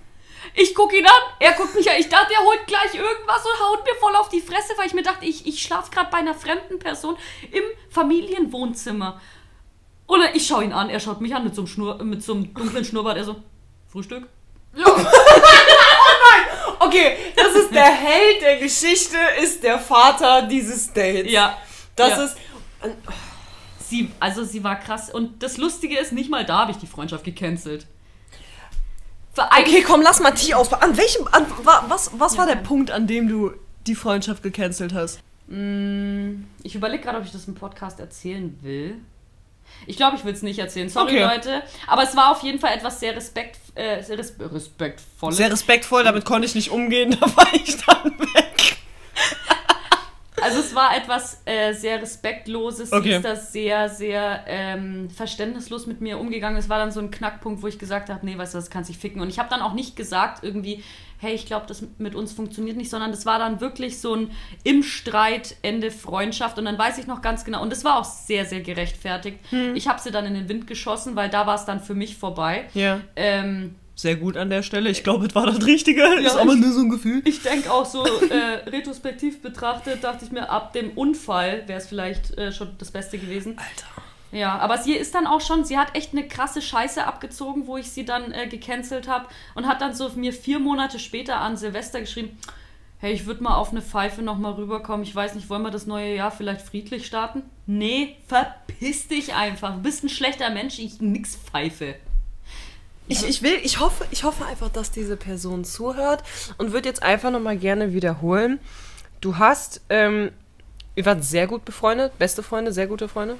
Ich 0.54 0.74
gucke 0.74 0.98
ihn 0.98 1.06
an, 1.06 1.12
er 1.38 1.52
guckt 1.52 1.74
mich 1.74 1.88
an. 1.90 1.96
Ich 1.98 2.08
dachte, 2.08 2.34
er 2.34 2.44
holt 2.44 2.66
gleich 2.66 2.94
irgendwas 2.94 3.44
und 3.44 3.60
haut 3.60 3.84
mir 3.84 3.94
voll 3.98 4.14
auf 4.16 4.28
die 4.28 4.40
Fresse, 4.40 4.74
weil 4.76 4.86
ich 4.86 4.94
mir 4.94 5.02
dachte, 5.02 5.24
ich, 5.24 5.46
ich 5.46 5.62
schlafe 5.62 5.90
gerade 5.90 6.10
bei 6.10 6.18
einer 6.18 6.34
fremden 6.34 6.78
Person 6.78 7.16
im 7.50 7.62
Familienwohnzimmer. 7.90 9.20
Oder 10.06 10.34
ich 10.34 10.46
schaue 10.46 10.64
ihn 10.64 10.72
an, 10.72 10.90
er 10.90 11.00
schaut 11.00 11.20
mich 11.20 11.34
an 11.34 11.44
mit 11.44 11.54
so 11.54 11.62
einem, 11.62 11.68
Schnur, 11.68 12.02
mit 12.04 12.22
so 12.22 12.34
einem 12.34 12.52
dunklen 12.52 12.84
Schnurrbart. 12.84 13.16
Er 13.16 13.24
so, 13.24 13.36
Frühstück? 13.90 14.28
Ja. 14.76 14.84
oh 14.86 14.96
nein! 14.96 16.76
Okay, 16.80 17.16
das 17.34 17.54
ist 17.54 17.74
der 17.74 17.90
Held 17.90 18.42
der 18.42 18.58
Geschichte, 18.58 19.16
ist 19.42 19.62
der 19.62 19.78
Vater 19.78 20.42
dieses 20.42 20.92
Dates. 20.92 21.32
Ja. 21.32 21.56
Das 21.96 22.10
ja. 22.10 22.24
ist. 22.24 22.36
Sie, 23.78 24.10
also 24.20 24.44
sie 24.44 24.64
war 24.64 24.76
krass. 24.76 25.10
Und 25.10 25.42
das 25.42 25.56
Lustige 25.56 25.98
ist, 25.98 26.12
nicht 26.12 26.30
mal 26.30 26.44
da 26.44 26.60
habe 26.60 26.72
ich 26.72 26.78
die 26.78 26.86
Freundschaft 26.86 27.24
gecancelt. 27.24 27.86
Okay, 29.36 29.82
komm, 29.82 30.02
lass 30.02 30.20
mal 30.20 30.32
Tee 30.32 30.54
aus. 30.54 30.72
An 30.72 30.96
welchem, 30.96 31.26
an, 31.32 31.46
was, 31.88 32.10
was 32.18 32.36
war 32.36 32.46
der 32.46 32.56
Punkt, 32.56 32.90
an 32.90 33.06
dem 33.06 33.28
du 33.28 33.52
die 33.86 33.94
Freundschaft 33.94 34.42
gecancelt 34.42 34.92
hast? 34.92 35.20
Mm, 35.48 36.44
ich 36.62 36.74
überlege 36.74 37.02
gerade, 37.02 37.18
ob 37.18 37.24
ich 37.24 37.32
das 37.32 37.48
im 37.48 37.54
Podcast 37.54 37.98
erzählen 37.98 38.56
will. 38.62 38.96
Ich 39.86 39.96
glaube, 39.96 40.16
ich 40.16 40.24
will 40.24 40.34
es 40.34 40.42
nicht 40.42 40.58
erzählen. 40.58 40.88
Sorry, 40.88 41.22
Okay. 41.22 41.34
Leute. 41.34 41.62
Aber 41.86 42.02
es 42.02 42.14
war 42.14 42.30
auf 42.30 42.42
jeden 42.42 42.58
Fall 42.58 42.74
etwas 42.74 43.00
sehr, 43.00 43.16
respekt, 43.16 43.58
äh, 43.74 44.02
sehr 44.02 44.18
res 44.18 44.34
respektvolles. 44.38 45.36
Sehr 45.38 45.50
respektvoll, 45.50 46.04
damit 46.04 46.24
konnte 46.26 46.46
ich 46.46 46.54
nicht 46.54 46.70
umgehen, 46.70 47.16
da 47.20 47.36
war 47.36 47.48
ich 47.54 47.76
dann 47.86 48.04
weg. 48.18 48.51
Also 50.42 50.60
es 50.60 50.74
war 50.74 50.96
etwas 50.96 51.40
äh, 51.44 51.72
sehr 51.72 52.00
respektloses. 52.02 52.90
Sie 52.90 52.96
Okay. 52.96 53.16
ist 53.16 53.24
da 53.24 53.36
sehr, 53.36 53.88
sehr 53.88 54.44
ähm, 54.46 55.08
verständnislos 55.10 55.86
mit 55.86 56.00
mir 56.00 56.18
umgegangen. 56.18 56.58
Es 56.58 56.68
war 56.68 56.78
dann 56.78 56.92
so 56.92 57.00
ein 57.00 57.10
Knackpunkt, 57.10 57.62
wo 57.62 57.66
ich 57.66 57.78
gesagt 57.78 58.10
habe, 58.10 58.24
nee, 58.26 58.36
weißt 58.36 58.54
du, 58.54 58.58
das 58.58 58.70
kann 58.70 58.84
sich 58.84 58.98
ficken. 58.98 59.20
Und 59.20 59.28
ich 59.28 59.38
habe 59.38 59.48
dann 59.48 59.62
auch 59.62 59.72
nicht 59.74 59.96
gesagt 59.96 60.42
irgendwie, 60.44 60.82
hey, 61.18 61.34
ich 61.34 61.46
glaube, 61.46 61.66
das 61.66 61.84
mit 61.98 62.16
uns 62.16 62.32
funktioniert 62.32 62.76
nicht, 62.76 62.90
sondern 62.90 63.12
das 63.12 63.24
war 63.26 63.38
dann 63.38 63.60
wirklich 63.60 64.00
so 64.00 64.14
ein 64.16 64.30
im 64.64 64.82
Streit 64.82 65.54
Ende 65.62 65.92
Freundschaft. 65.92 66.58
Und 66.58 66.64
dann 66.64 66.76
weiß 66.76 66.98
ich 66.98 67.06
noch 67.06 67.22
ganz 67.22 67.44
genau, 67.44 67.62
und 67.62 67.70
das 67.70 67.84
war 67.84 67.98
auch 68.00 68.04
sehr, 68.04 68.44
sehr 68.44 68.60
gerechtfertigt. 68.60 69.38
Hm. 69.50 69.76
Ich 69.76 69.86
habe 69.86 70.00
sie 70.00 70.10
dann 70.10 70.26
in 70.26 70.34
den 70.34 70.48
Wind 70.48 70.66
geschossen, 70.66 71.14
weil 71.14 71.28
da 71.30 71.46
war 71.46 71.54
es 71.54 71.64
dann 71.64 71.80
für 71.80 71.94
mich 71.94 72.16
vorbei. 72.16 72.64
Ja. 72.74 73.00
Ähm, 73.14 73.76
Sehr 73.94 74.16
gut 74.16 74.36
an 74.36 74.48
der 74.50 74.62
Stelle. 74.62 74.88
Ich 74.90 75.04
glaube, 75.04 75.26
es 75.26 75.34
war 75.34 75.46
das 75.46 75.64
Richtige. 75.66 76.02
ist 76.02 76.22
Ja, 76.34 76.40
aber 76.40 76.54
ich- 76.54 76.60
nur 76.60 76.72
so 76.72 76.80
ein 76.80 76.88
Gefühl. 76.88 77.22
Ich 77.24 77.42
denke 77.42 77.70
auch 77.72 77.84
so 77.86 78.04
äh, 78.04 78.68
retrospektiv 78.70 79.42
betrachtet, 79.42 80.02
dachte 80.02 80.24
ich 80.24 80.32
mir, 80.32 80.48
ab 80.50 80.72
dem 80.72 80.90
Unfall 80.92 81.64
wäre 81.66 81.78
es 81.78 81.86
vielleicht 81.86 82.36
äh, 82.38 82.52
schon 82.52 82.70
das 82.78 82.90
Beste 82.90 83.18
gewesen. 83.18 83.56
Alter. 83.58 83.86
Ja, 84.32 84.58
aber 84.60 84.78
sie 84.78 84.94
ist 84.94 85.14
dann 85.14 85.26
auch 85.26 85.42
schon, 85.42 85.64
sie 85.66 85.76
hat 85.76 85.94
echt 85.94 86.12
eine 86.12 86.26
krasse 86.26 86.62
Scheiße 86.62 87.04
abgezogen, 87.06 87.66
wo 87.66 87.76
ich 87.76 87.90
sie 87.90 88.06
dann 88.06 88.32
äh, 88.32 88.46
gecancelt 88.48 89.06
habe 89.06 89.26
und 89.54 89.66
hat 89.66 89.82
dann 89.82 89.94
so 89.94 90.08
mir 90.16 90.32
vier 90.32 90.58
Monate 90.58 90.98
später 90.98 91.36
an 91.40 91.58
Silvester 91.58 92.00
geschrieben, 92.00 92.38
hey, 92.98 93.12
ich 93.12 93.26
würde 93.26 93.42
mal 93.42 93.56
auf 93.56 93.72
eine 93.72 93.82
Pfeife 93.82 94.22
nochmal 94.22 94.52
rüberkommen. 94.54 95.02
Ich 95.02 95.14
weiß 95.14 95.34
nicht, 95.34 95.50
wollen 95.50 95.62
wir 95.62 95.70
das 95.70 95.86
neue 95.86 96.14
Jahr 96.14 96.30
vielleicht 96.30 96.62
friedlich 96.62 97.04
starten? 97.04 97.42
Nee, 97.66 98.16
verpiss 98.26 99.06
dich 99.08 99.34
einfach. 99.34 99.74
Du 99.74 99.82
bist 99.82 100.02
ein 100.02 100.08
schlechter 100.08 100.48
Mensch, 100.48 100.78
ich 100.78 101.00
nix 101.02 101.36
pfeife. 101.36 101.96
Ich, 103.08 103.26
ich 103.28 103.42
will, 103.42 103.58
ich 103.62 103.80
hoffe, 103.80 104.06
ich 104.10 104.24
hoffe 104.24 104.44
einfach, 104.46 104.68
dass 104.70 104.90
diese 104.90 105.16
Person 105.16 105.64
zuhört 105.64 106.22
und 106.58 106.72
würde 106.72 106.88
jetzt 106.88 107.02
einfach 107.02 107.30
nochmal 107.30 107.56
gerne 107.56 107.92
wiederholen. 107.92 108.58
Du 109.20 109.38
hast, 109.38 109.80
ähm, 109.90 110.30
ihr 110.94 111.04
wart 111.04 111.24
sehr 111.24 111.46
gut 111.46 111.64
befreundet, 111.64 112.18
beste 112.18 112.42
Freunde, 112.42 112.72
sehr 112.72 112.86
gute 112.86 113.08
Freunde. 113.08 113.36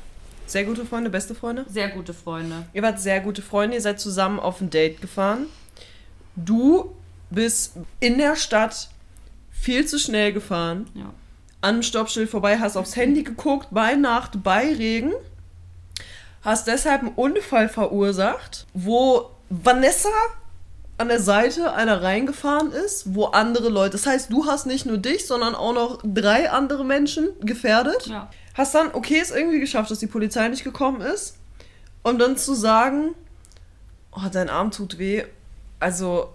Sehr 0.47 0.65
gute 0.65 0.85
Freunde, 0.85 1.09
beste 1.09 1.35
Freunde. 1.35 1.65
Sehr 1.69 1.89
gute 1.89 2.13
Freunde. 2.13 2.67
Ihr 2.75 2.83
wart 2.83 3.01
sehr 3.01 3.21
gute 3.21 3.41
Freunde, 3.41 3.77
ihr 3.77 3.81
seid 3.81 4.01
zusammen 4.01 4.41
auf 4.41 4.61
ein 4.61 4.69
Date 4.71 5.01
gefahren. 5.01 5.47
Du 6.37 6.95
bist 7.31 7.75
in 8.01 8.19
der 8.19 8.37
Stadt 8.37 8.91
viel 9.51 9.87
zu 9.87 9.99
schnell 9.99 10.33
gefahren, 10.33 10.87
Ja. 10.95 11.05
an 11.61 11.75
einem 11.75 11.83
Stoppschild 11.83 12.29
vorbei, 12.29 12.59
hast 12.59 12.77
aufs 12.77 12.97
Handy 12.97 13.23
geguckt, 13.23 13.69
bei 13.71 13.95
Nacht, 13.95 14.43
bei 14.43 14.75
Regen, 14.75 15.13
hast 16.43 16.67
deshalb 16.67 17.03
einen 17.03 17.13
Unfall 17.15 17.69
verursacht, 17.69 18.67
wo 18.75 19.31
Vanessa 19.53 20.09
an 20.97 21.09
der 21.09 21.21
Seite 21.21 21.75
einer 21.75 22.03
reingefahren 22.03 22.73
ist, 22.73 23.15
wo 23.15 23.27
andere 23.27 23.69
Leute, 23.69 23.93
das 23.93 24.07
heißt, 24.07 24.33
du 24.33 24.47
hast 24.47 24.67
nicht 24.67 24.87
nur 24.87 24.97
dich, 24.97 25.27
sondern 25.27 25.55
auch 25.55 25.75
noch 25.75 26.01
drei 26.03 26.51
andere 26.51 26.85
Menschen 26.85 27.29
gefährdet. 27.41 28.07
Ja. 28.07 28.31
Hast 28.55 28.75
dann, 28.75 28.95
okay, 28.95 29.19
es 29.21 29.31
irgendwie 29.31 29.61
geschafft, 29.61 29.91
dass 29.91 29.99
die 29.99 30.07
Polizei 30.07 30.49
nicht 30.49 30.65
gekommen 30.65 31.03
ist. 31.03 31.37
Und 32.03 32.19
dann 32.19 32.37
zu 32.37 32.55
sagen, 32.55 33.15
oh, 34.13 34.29
dein 34.33 34.49
Arm 34.49 34.71
tut 34.71 34.99
weh. 34.99 35.25
Also, 35.81 36.33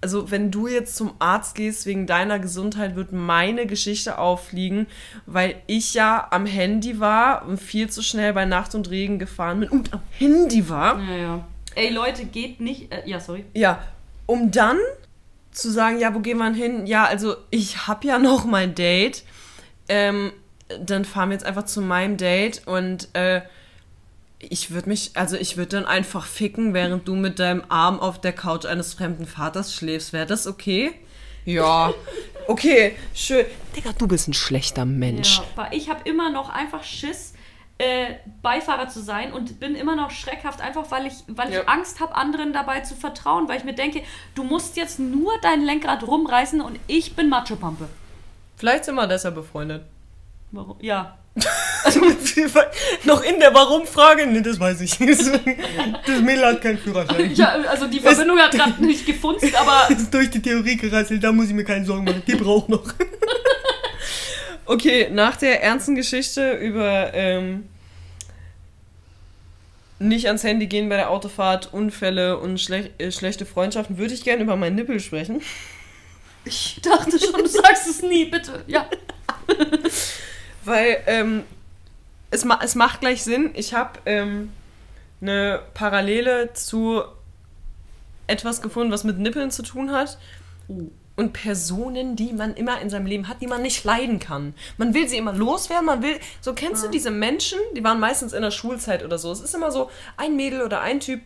also 0.00 0.30
wenn 0.30 0.50
du 0.50 0.66
jetzt 0.66 0.96
zum 0.96 1.12
Arzt 1.20 1.54
gehst 1.54 1.86
wegen 1.86 2.06
deiner 2.06 2.38
Gesundheit, 2.40 2.96
wird 2.96 3.12
meine 3.12 3.66
Geschichte 3.66 4.18
auffliegen, 4.18 4.86
weil 5.26 5.62
ich 5.66 5.94
ja 5.94 6.26
am 6.30 6.46
Handy 6.46 6.98
war 6.98 7.46
und 7.46 7.60
viel 7.60 7.88
zu 7.88 8.02
schnell 8.02 8.32
bei 8.32 8.46
Nacht 8.46 8.74
und 8.74 8.90
Regen 8.90 9.18
gefahren 9.18 9.60
bin 9.60 9.68
und 9.68 9.92
am 9.92 10.00
Handy 10.18 10.68
war. 10.68 11.00
Ja, 11.00 11.16
ja. 11.16 11.46
Ey, 11.74 11.90
Leute, 11.90 12.24
geht 12.24 12.60
nicht. 12.60 12.92
Äh, 12.92 13.02
ja, 13.06 13.20
sorry. 13.20 13.44
Ja, 13.54 13.82
um 14.26 14.50
dann 14.50 14.78
zu 15.50 15.70
sagen, 15.70 15.98
ja, 15.98 16.14
wo 16.14 16.20
gehen 16.20 16.38
wir 16.38 16.52
hin? 16.52 16.86
Ja, 16.86 17.04
also 17.04 17.36
ich 17.50 17.86
habe 17.86 18.06
ja 18.06 18.18
noch 18.18 18.44
mein 18.44 18.74
Date. 18.74 19.24
Ähm, 19.88 20.32
dann 20.80 21.04
fahren 21.04 21.30
wir 21.30 21.34
jetzt 21.34 21.44
einfach 21.44 21.64
zu 21.64 21.82
meinem 21.82 22.16
Date 22.16 22.62
und 22.66 23.08
äh, 23.14 23.42
ich 24.38 24.70
würde 24.70 24.88
mich, 24.88 25.12
also 25.14 25.36
ich 25.36 25.56
würde 25.56 25.76
dann 25.76 25.84
einfach 25.84 26.26
ficken, 26.26 26.74
während 26.74 27.06
du 27.06 27.14
mit 27.14 27.38
deinem 27.38 27.62
Arm 27.68 28.00
auf 28.00 28.20
der 28.20 28.32
Couch 28.32 28.64
eines 28.64 28.94
fremden 28.94 29.26
Vaters 29.26 29.74
schläfst. 29.74 30.12
Wäre 30.12 30.26
das 30.26 30.46
okay? 30.46 30.92
Ja. 31.44 31.92
Okay, 32.48 32.96
schön. 33.14 33.46
Digga, 33.76 33.92
du 33.96 34.08
bist 34.08 34.26
ein 34.26 34.34
schlechter 34.34 34.84
Mensch. 34.84 35.38
Ja, 35.38 35.44
aber 35.54 35.72
ich 35.72 35.88
habe 35.88 36.00
immer 36.10 36.28
noch 36.28 36.48
einfach 36.48 36.82
Schiss, 36.82 37.31
äh, 37.78 38.14
Beifahrer 38.42 38.88
zu 38.88 39.00
sein 39.00 39.32
und 39.32 39.58
bin 39.58 39.74
immer 39.74 39.96
noch 39.96 40.10
schreckhaft, 40.10 40.60
einfach 40.60 40.90
weil 40.90 41.06
ich, 41.06 41.14
weil 41.28 41.48
ich 41.48 41.56
Ja. 41.56 41.64
Angst 41.64 42.00
habe, 42.00 42.14
anderen 42.14 42.52
dabei 42.52 42.80
zu 42.80 42.94
vertrauen, 42.94 43.48
weil 43.48 43.58
ich 43.58 43.64
mir 43.64 43.74
denke, 43.74 44.02
du 44.34 44.44
musst 44.44 44.76
jetzt 44.76 44.98
nur 44.98 45.32
dein 45.42 45.62
Lenkrad 45.62 46.06
rumreißen 46.06 46.60
und 46.60 46.78
ich 46.86 47.16
bin 47.16 47.28
Macho-Pampe. 47.28 47.88
Vielleicht 48.56 48.84
sind 48.84 48.94
wir 48.94 49.06
deshalb 49.06 49.34
befreundet. 49.34 49.84
Warum? 50.52 50.76
Ja. 50.80 51.18
Also, 51.84 52.00
noch 53.02 53.24
in 53.24 53.40
der 53.40 53.52
Warum-Frage? 53.52 54.28
Nee, 54.28 54.40
das 54.40 54.60
weiß 54.60 54.80
ich 54.82 55.00
nicht. 55.00 55.20
Das 56.06 56.20
Mädel 56.20 56.46
hat 56.46 56.62
keinen 56.62 56.78
Führerschein. 56.78 57.34
ja 57.34 57.48
also 57.68 57.88
die 57.88 57.98
Verbindung 57.98 58.38
hat 58.38 58.52
gerade 58.52 58.84
nicht 58.84 59.04
gefunzt, 59.04 59.52
aber 59.56 59.90
ist 59.96 60.14
durch 60.14 60.30
die 60.30 60.40
Theorie 60.40 60.76
gerasselt, 60.76 61.24
da 61.24 61.32
muss 61.32 61.48
ich 61.48 61.54
mir 61.54 61.64
keine 61.64 61.84
Sorgen 61.84 62.04
machen. 62.04 62.22
Die 62.24 62.36
braucht 62.36 62.68
noch. 62.68 62.84
Okay, 64.66 65.08
nach 65.10 65.36
der 65.36 65.62
ernsten 65.62 65.94
Geschichte 65.94 66.52
über 66.54 67.12
ähm, 67.14 67.68
nicht 69.98 70.26
ans 70.26 70.44
Handy 70.44 70.66
gehen 70.66 70.88
bei 70.88 70.96
der 70.96 71.10
Autofahrt, 71.10 71.72
Unfälle 71.72 72.38
und 72.38 72.60
schlech 72.60 72.90
äh, 72.98 73.10
schlechte 73.10 73.46
Freundschaften, 73.46 73.98
würde 73.98 74.14
ich 74.14 74.24
gerne 74.24 74.42
über 74.42 74.56
meinen 74.56 74.76
Nippel 74.76 75.00
sprechen. 75.00 75.40
ich 76.44 76.80
dachte 76.82 77.18
schon, 77.18 77.40
du 77.40 77.46
sagst 77.46 77.88
es 77.88 78.02
nie, 78.02 78.26
bitte. 78.26 78.64
Ja. 78.66 78.88
Weil 80.64 80.98
ähm, 81.06 81.44
es, 82.30 82.44
ma 82.44 82.60
es 82.62 82.74
macht 82.74 83.00
gleich 83.00 83.22
Sinn. 83.22 83.50
Ich 83.54 83.74
habe 83.74 83.98
ähm, 84.06 84.52
eine 85.20 85.62
Parallele 85.74 86.52
zu 86.52 87.02
etwas 88.26 88.62
gefunden, 88.62 88.92
was 88.92 89.04
mit 89.04 89.18
Nippeln 89.18 89.50
zu 89.50 89.62
tun 89.62 89.92
hat. 89.92 90.18
Und 91.22 91.32
Personen, 91.32 92.16
die 92.16 92.32
man 92.32 92.54
immer 92.54 92.80
in 92.80 92.90
seinem 92.90 93.06
Leben 93.06 93.28
hat, 93.28 93.40
die 93.40 93.46
man 93.46 93.62
nicht 93.62 93.84
leiden 93.84 94.18
kann. 94.18 94.54
Man 94.76 94.92
will 94.92 95.06
sie 95.08 95.18
immer 95.18 95.32
loswerden, 95.32 95.86
man 95.86 96.02
will. 96.02 96.18
So 96.40 96.52
kennst 96.52 96.82
du 96.82 96.88
diese 96.88 97.12
Menschen, 97.12 97.60
die 97.76 97.84
waren 97.84 98.00
meistens 98.00 98.32
in 98.32 98.42
der 98.42 98.50
Schulzeit 98.50 99.04
oder 99.04 99.18
so. 99.18 99.30
Es 99.30 99.40
ist 99.40 99.54
immer 99.54 99.70
so 99.70 99.88
ein 100.16 100.34
Mädel 100.34 100.62
oder 100.62 100.80
ein 100.80 100.98
Typ. 100.98 101.20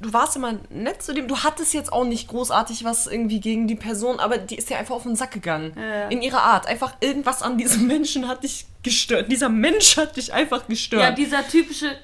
Du 0.00 0.12
warst 0.12 0.36
immer 0.36 0.58
nett 0.68 1.02
zu 1.02 1.14
dem. 1.14 1.26
Du 1.26 1.38
hattest 1.38 1.72
jetzt 1.72 1.90
auch 1.90 2.04
nicht 2.04 2.28
großartig 2.28 2.84
was 2.84 3.06
irgendwie 3.06 3.40
gegen 3.40 3.66
die 3.66 3.76
Person, 3.76 4.20
aber 4.20 4.36
die 4.36 4.56
ist 4.56 4.68
ja 4.68 4.76
einfach 4.76 4.94
auf 4.94 5.04
den 5.04 5.16
Sack 5.16 5.30
gegangen. 5.30 5.72
Ja. 5.76 6.08
In 6.08 6.20
ihrer 6.20 6.42
Art. 6.42 6.66
Einfach 6.66 6.96
irgendwas 7.00 7.40
an 7.40 7.56
diesem 7.56 7.86
Menschen 7.86 8.28
hat 8.28 8.44
dich 8.44 8.66
gestört. 8.82 9.32
Dieser 9.32 9.48
Mensch 9.48 9.96
hat 9.96 10.16
dich 10.18 10.34
einfach 10.34 10.68
gestört. 10.68 11.02
ja, 11.02 11.10
dieser 11.12 11.48
typische 11.48 11.96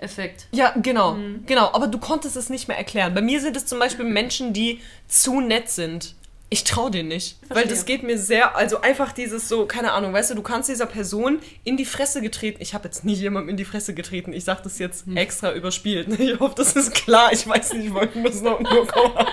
Effekt. 0.00 0.46
Ja, 0.52 0.74
genau, 0.80 1.14
Mhm. 1.14 1.44
genau. 1.46 1.70
Aber 1.72 1.86
du 1.86 1.98
konntest 1.98 2.36
es 2.36 2.50
nicht 2.50 2.68
mehr 2.68 2.76
erklären. 2.78 3.14
Bei 3.14 3.22
mir 3.22 3.40
sind 3.40 3.56
es 3.56 3.66
zum 3.66 3.78
Beispiel 3.78 4.04
Menschen, 4.04 4.52
die 4.52 4.80
zu 5.08 5.40
nett 5.40 5.68
sind. 5.70 6.14
Ich 6.50 6.62
traue 6.62 6.90
denen 6.90 7.08
nicht. 7.08 7.36
Weil 7.48 7.56
Verstehe. 7.62 7.74
das 7.74 7.84
geht 7.86 8.02
mir 8.04 8.16
sehr, 8.18 8.54
also 8.54 8.80
einfach 8.80 9.10
dieses 9.12 9.48
so, 9.48 9.66
keine 9.66 9.90
Ahnung, 9.92 10.12
weißt 10.12 10.30
du, 10.30 10.34
du 10.36 10.42
kannst 10.42 10.68
dieser 10.68 10.86
Person 10.86 11.40
in 11.64 11.76
die 11.76 11.84
Fresse 11.86 12.20
getreten. 12.20 12.58
Ich 12.60 12.74
habe 12.74 12.84
jetzt 12.84 13.04
nicht 13.04 13.18
jemandem 13.20 13.48
in 13.48 13.56
die 13.56 13.64
Fresse 13.64 13.92
getreten. 13.92 14.32
Ich 14.32 14.44
sage 14.44 14.60
das 14.62 14.78
jetzt 14.78 15.06
Hm. 15.06 15.16
extra 15.16 15.52
überspielt. 15.52 16.06
Ich 16.20 16.38
hoffe, 16.38 16.54
das 16.56 16.76
ist 16.76 16.94
klar. 16.94 17.32
Ich 17.32 17.46
weiß 17.48 17.72
nicht, 17.72 17.86
ich 17.86 17.94
wollte 17.94 18.22
das 18.22 18.40
noch 18.42 18.60
nur 18.60 18.86
kommen. 18.86 19.26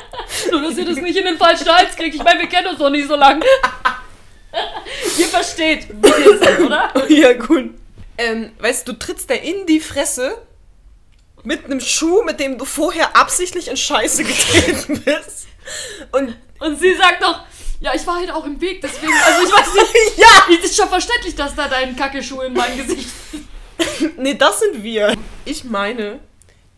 Nur, 0.52 0.62
dass 0.62 0.78
ihr 0.78 0.86
das 0.86 0.96
nicht 0.96 1.16
in 1.18 1.26
den 1.26 1.38
falschen 1.38 1.68
Hals 1.68 1.96
kriegt. 1.96 2.16
Ich 2.16 2.24
meine, 2.24 2.40
wir 2.40 2.48
kennen 2.48 2.68
uns 2.70 2.80
noch 2.80 2.90
nicht 2.90 3.08
so 3.08 3.16
lange. 3.16 3.46
ihr 5.20 5.28
versteht, 5.28 5.90
wie 5.90 6.02
wir 6.04 6.38
sind, 6.40 6.66
oder? 6.66 7.10
ja, 7.12 7.34
gut. 7.34 7.72
Ähm, 8.18 8.52
weißt 8.60 8.88
du, 8.88 8.94
du 8.94 9.00
trittst 9.00 9.30
der 9.30 9.44
in 9.44 9.66
die 9.68 9.80
Fresse 9.80 10.38
mit 11.44 11.66
einem 11.66 11.80
Schuh, 11.80 12.24
mit 12.24 12.40
dem 12.40 12.58
du 12.58 12.66
vorher 12.66 13.16
absichtlich 13.16 13.68
in 13.68 13.78
Scheiße 13.78 14.24
getreten 14.24 15.02
bist. 15.02 15.48
Und 16.12 16.36
Und 16.62 16.80
sie 16.80 16.96
sagt 16.96 17.24
doch, 17.24 17.42
ja, 17.80 17.94
ich 17.96 18.06
war 18.06 18.18
halt 18.18 18.32
auch 18.32 18.46
im 18.46 18.62
Weg, 18.62 18.82
deswegen, 18.82 19.12
also 19.12 19.48
ich 19.48 19.52
weiß 19.52 19.74
nicht, 19.74 20.18
ja, 20.18 20.56
es 20.56 20.66
ist 20.66 20.78
schon 20.78 20.88
verständlich, 20.88 21.34
dass 21.36 21.56
da 21.56 21.68
dein 21.68 21.96
Kackeschuh 21.96 22.42
in 22.42 22.54
mein 22.54 22.78
Gesicht 22.78 23.10
Nee, 24.18 24.36
das 24.36 24.60
sind 24.60 24.84
wir. 24.84 25.16
Ich 25.46 25.64
meine, 25.64 26.20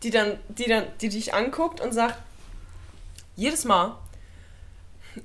die 0.03 0.09
dann, 0.09 0.39
die 0.47 0.69
dann, 0.69 0.85
die 1.01 1.09
dich 1.09 1.33
anguckt 1.33 1.81
und 1.81 1.91
sagt, 1.91 2.17
jedes 3.35 3.65
Mal, 3.65 3.97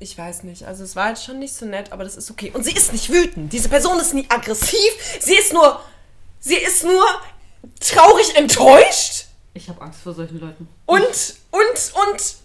ich 0.00 0.18
weiß 0.18 0.42
nicht, 0.42 0.64
also 0.64 0.82
es 0.82 0.96
war 0.96 1.10
jetzt 1.10 1.24
schon 1.24 1.38
nicht 1.38 1.54
so 1.54 1.64
nett, 1.64 1.92
aber 1.92 2.02
das 2.02 2.16
ist 2.16 2.30
okay. 2.30 2.50
Und 2.52 2.64
sie 2.64 2.72
ist 2.72 2.92
nicht 2.92 3.10
wütend. 3.10 3.52
Diese 3.52 3.68
Person 3.68 4.00
ist 4.00 4.12
nie 4.12 4.26
aggressiv. 4.28 4.90
Sie 5.20 5.36
ist 5.36 5.52
nur, 5.52 5.80
sie 6.40 6.56
ist 6.56 6.82
nur 6.82 7.06
traurig 7.80 8.34
enttäuscht 8.36 9.17
Ich 9.54 9.68
habe 9.68 9.80
Angst 9.82 10.00
vor 10.02 10.14
solchen 10.14 10.38
Leuten. 10.40 10.68
und, 10.86 11.00
und, 11.50 11.92
und 11.94 12.36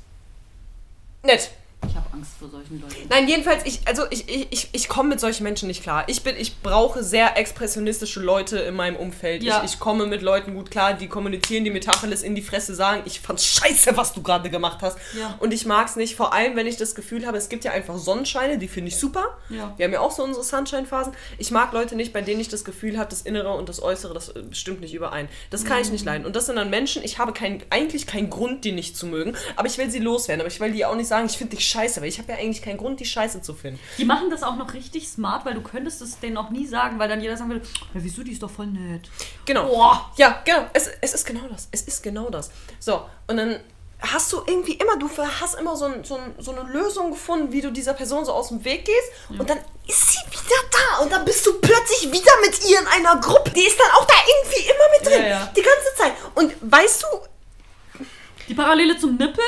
nett. 1.24 1.52
Ich 1.88 1.96
habe 1.96 2.06
Angst 2.14 2.32
vor 2.40 2.50
solchen 2.50 2.82
Leuten. 2.82 2.96
Nein, 3.10 3.28
jedenfalls, 3.28 3.66
ich, 3.66 3.82
also 3.86 4.04
ich, 4.10 4.30
ich, 4.30 4.48
ich, 4.52 4.70
ich 4.72 4.88
komme 4.88 5.10
mit 5.10 5.20
solchen 5.20 5.44
Menschen 5.44 5.68
nicht 5.68 5.84
klar. 5.84 6.04
Ich 6.08 6.24
bin, 6.24 6.36
ich 6.38 6.62
brauche 6.62 7.04
sehr 7.04 7.38
expressionistische 7.38 8.20
Leute 8.20 8.60
in 8.60 8.76
meinem 8.76 8.96
Umfeld. 8.96 9.44
Ja. 9.44 9.64
Ich, 9.64 9.74
ich 9.74 9.80
komme 9.80 10.06
mit 10.06 10.22
Leuten 10.22 10.54
gut 10.54 10.72
klar, 10.72 10.94
die 10.94 11.08
kommunizieren, 11.08 11.64
die 11.64 11.72
mir 11.72 11.82
Tacheles 11.82 12.24
in 12.24 12.36
die 12.36 12.42
Fresse 12.42 12.76
sagen, 12.76 13.04
ich 13.06 13.20
fand's 13.20 13.46
scheiße, 13.46 13.98
was 13.98 14.14
du 14.14 14.22
gerade 14.22 14.50
gemacht 14.50 14.80
hast. 14.82 14.98
Ja. 15.18 15.36
Und 15.40 15.54
ich 15.54 15.66
mag's 15.66 15.96
nicht, 15.96 16.16
vor 16.16 16.34
allem, 16.34 16.56
wenn 16.56 16.68
ich 16.68 16.78
das 16.78 16.96
Gefühl 16.96 17.26
habe, 17.28 17.38
es 17.38 17.50
gibt 17.50 17.64
ja 17.66 17.72
einfach 17.72 17.98
Sonnenscheine, 17.98 18.58
die 18.58 18.68
finde 18.68 18.90
ich 18.90 18.98
super. 18.98 19.38
Ja. 19.50 19.74
Wir 19.78 19.86
haben 19.86 19.94
ja 19.94 20.00
auch 20.00 20.12
so 20.12 20.24
unsere 20.24 20.44
Sunshine-Phasen. 20.44 21.14
Ich 21.38 21.52
mag 21.52 21.74
Leute 21.74 21.96
nicht, 21.96 22.14
bei 22.14 22.22
denen 22.22 22.40
ich 22.40 22.48
das 22.48 22.64
Gefühl 22.64 22.98
habe, 22.98 23.10
das 23.10 23.22
Innere 23.22 23.54
und 23.54 23.70
das 23.70 23.82
Äußere, 23.82 24.14
das 24.14 24.30
äh, 24.30 24.44
stimmt 24.52 24.82
nicht 24.82 24.94
überein. 24.94 25.28
Das 25.50 25.66
kann 25.66 25.82
ich 25.82 25.92
nicht 25.92 26.06
leiden. 26.06 26.26
Und 26.26 26.36
das 26.36 26.46
sind 26.46 26.56
dann 26.56 26.70
Menschen, 26.70 27.04
ich 27.04 27.20
habe 27.20 27.34
kein, 27.34 27.64
eigentlich 27.70 28.08
keinen 28.08 28.30
Grund, 28.30 28.66
die 28.66 28.72
nicht 28.72 28.96
zu 28.96 29.06
mögen, 29.06 29.36
aber 29.56 29.68
ich 29.68 29.78
will 29.78 29.90
sie 29.90 30.00
loswerden. 30.00 30.42
Aber 30.42 30.50
ich 30.50 30.60
will 30.60 30.72
die 30.72 30.86
auch 30.86 30.96
nicht 30.96 31.08
sagen, 31.08 31.26
ich 31.26 31.38
finde 31.38 31.56
dich 31.56 31.66
scheiße, 31.66 31.73
weil 31.76 32.10
ich 32.10 32.20
habe 32.20 32.32
ja 32.32 32.38
eigentlich 32.38 32.62
keinen 32.62 32.78
Grund, 32.78 33.00
die 33.00 33.06
scheiße 33.06 33.42
zu 33.42 33.54
finden. 33.54 33.80
Die 33.98 34.06
machen 34.06 34.30
das 34.30 34.44
auch 34.44 34.56
noch 34.56 34.74
richtig 34.74 35.08
smart, 35.08 35.46
weil 35.46 35.54
du 35.54 35.62
könntest 35.62 36.02
es 36.02 36.20
denen 36.20 36.38
auch 36.38 36.50
nie 36.50 36.68
sagen, 36.68 37.00
weil 37.00 37.10
dann 37.10 37.22
jeder 37.22 37.38
sagen 37.38 37.50
würde, 37.50 37.66
ja, 37.94 38.00
wieso, 38.02 38.24
die 38.24 38.32
ist 38.32 38.44
doch 38.44 38.52
voll 38.52 38.68
nett. 38.68 39.10
Genau. 39.46 39.68
Boah. 39.68 40.12
Ja, 40.18 40.42
genau. 40.46 40.68
Es, 40.74 40.90
es 41.02 41.14
ist 41.14 41.26
genau 41.26 41.48
das. 41.50 41.68
Es 41.72 41.82
ist 41.84 42.04
genau 42.04 42.30
das. 42.30 42.52
So, 42.80 43.06
und 43.28 43.38
dann 43.38 43.60
hast 44.00 44.34
du 44.34 44.42
irgendwie 44.46 44.74
immer, 44.74 44.98
du 44.98 45.10
hast 45.18 45.56
immer 45.56 45.78
so, 45.78 45.86
ein, 45.86 46.04
so, 46.04 46.18
ein, 46.18 46.36
so 46.38 46.52
eine 46.52 46.70
Lösung 46.70 47.12
gefunden, 47.12 47.52
wie 47.52 47.62
du 47.62 47.72
dieser 47.72 47.94
Person 47.94 48.26
so 48.26 48.34
aus 48.34 48.50
dem 48.50 48.64
Weg 48.66 48.84
gehst. 48.86 49.40
Und 49.40 49.50
dann 49.50 49.60
ist 49.88 50.12
sie 50.12 50.20
wieder 50.30 50.60
da. 50.72 51.04
Und 51.04 51.12
dann 51.12 51.24
bist 51.24 51.46
du 51.46 51.54
plötzlich 51.60 52.12
wieder 52.12 52.32
mit 52.42 52.70
ihr 52.70 52.80
in 52.80 52.88
einer 52.88 53.20
Gruppe. 53.22 53.52
Die 53.52 53.64
ist 53.64 53.80
dann 53.80 53.90
auch 53.92 54.06
da 54.06 54.14
irgendwie 54.28 54.70
immer 54.70 54.98
mit 54.98 55.08
drin. 55.08 55.22
Ja, 55.22 55.28
ja. 55.30 55.52
Die 55.56 55.62
ganze 55.62 55.96
Zeit. 55.98 56.14
Und 56.36 56.54
weißt 56.72 57.04
du, 57.04 58.04
Die 58.50 58.54
Parallele 58.54 58.98
zum 58.98 59.16
Nippel 59.16 59.44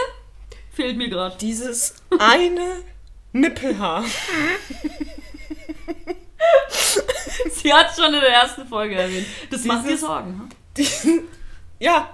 fehlt 0.75 0.97
mir 0.97 1.09
gerade. 1.09 1.35
dieses 1.39 1.95
eine 2.19 2.83
Nippelhaar. 3.33 4.03
Sie 7.51 7.73
hat 7.73 7.95
schon 7.95 8.13
in 8.13 8.21
der 8.21 8.29
ersten 8.29 8.67
Folge 8.67 8.95
erwähnt. 8.95 9.25
Das 9.49 9.63
macht 9.63 9.85
dir 9.85 9.89
Dieses- 9.89 10.01
Sorgen. 10.01 10.27
hm? 10.39 10.49
Diesen, 10.77 11.27
ja. 11.79 12.09